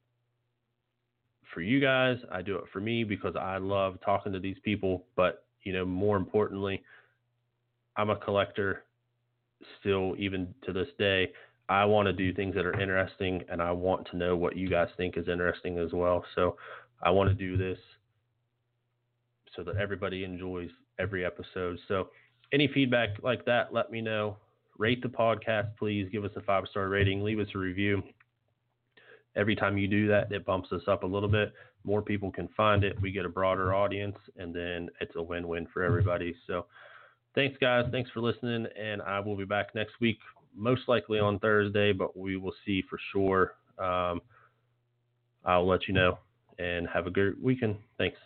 for 1.53 1.61
you 1.61 1.81
guys. 1.81 2.17
I 2.31 2.41
do 2.41 2.55
it 2.55 2.65
for 2.71 2.79
me 2.79 3.03
because 3.03 3.35
I 3.35 3.57
love 3.57 3.97
talking 4.05 4.31
to 4.31 4.39
these 4.39 4.57
people. 4.63 5.05
But, 5.17 5.43
you 5.63 5.73
know, 5.73 5.85
more 5.85 6.17
importantly, 6.17 6.83
I'm 7.95 8.09
a 8.09 8.15
collector 8.15 8.83
still, 9.79 10.15
even 10.17 10.53
to 10.65 10.73
this 10.73 10.87
day. 10.97 11.31
I 11.69 11.85
want 11.85 12.07
to 12.07 12.13
do 12.13 12.33
things 12.33 12.55
that 12.55 12.65
are 12.65 12.79
interesting 12.79 13.43
and 13.49 13.61
I 13.61 13.71
want 13.71 14.07
to 14.11 14.17
know 14.17 14.35
what 14.35 14.57
you 14.57 14.69
guys 14.69 14.89
think 14.97 15.17
is 15.17 15.27
interesting 15.27 15.77
as 15.77 15.93
well. 15.93 16.25
So 16.35 16.57
I 17.01 17.09
want 17.09 17.29
to 17.29 17.35
do 17.35 17.57
this 17.57 17.77
so 19.55 19.63
that 19.63 19.77
everybody 19.77 20.23
enjoys 20.23 20.69
every 20.99 21.25
episode. 21.25 21.79
So 21.87 22.09
any 22.51 22.67
feedback 22.67 23.09
like 23.23 23.45
that, 23.45 23.73
let 23.73 23.91
me 23.91 24.01
know. 24.01 24.37
Rate 24.77 25.01
the 25.01 25.09
podcast, 25.09 25.69
please. 25.77 26.09
Give 26.11 26.25
us 26.25 26.31
a 26.35 26.41
five 26.41 26.65
star 26.69 26.89
rating. 26.89 27.23
Leave 27.23 27.39
us 27.39 27.47
a 27.55 27.57
review. 27.57 28.03
Every 29.35 29.55
time 29.55 29.77
you 29.77 29.87
do 29.87 30.07
that, 30.07 30.31
it 30.31 30.45
bumps 30.45 30.71
us 30.71 30.83
up 30.87 31.03
a 31.03 31.07
little 31.07 31.29
bit. 31.29 31.53
More 31.83 32.01
people 32.01 32.31
can 32.31 32.47
find 32.55 32.83
it. 32.83 32.99
We 33.01 33.11
get 33.11 33.25
a 33.25 33.29
broader 33.29 33.73
audience, 33.73 34.17
and 34.37 34.53
then 34.53 34.89
it's 35.01 35.15
a 35.15 35.21
win 35.21 35.47
win 35.47 35.67
for 35.73 35.83
everybody. 35.83 36.35
So, 36.47 36.65
thanks, 37.35 37.57
guys. 37.59 37.85
Thanks 37.91 38.09
for 38.11 38.21
listening. 38.21 38.67
And 38.79 39.01
I 39.01 39.19
will 39.19 39.35
be 39.35 39.45
back 39.45 39.75
next 39.75 39.93
week 39.99 40.19
most 40.55 40.83
likely 40.87 41.19
on 41.19 41.39
Thursday, 41.39 41.91
but 41.91 42.17
we 42.17 42.37
will 42.37 42.53
see 42.65 42.83
for 42.89 42.99
sure. 43.11 43.55
Um, 43.79 44.21
I'll 45.45 45.67
let 45.67 45.87
you 45.87 45.93
know 45.93 46.19
and 46.59 46.87
have 46.87 47.07
a 47.07 47.11
great 47.11 47.41
weekend. 47.41 47.75
Thanks. 47.97 48.17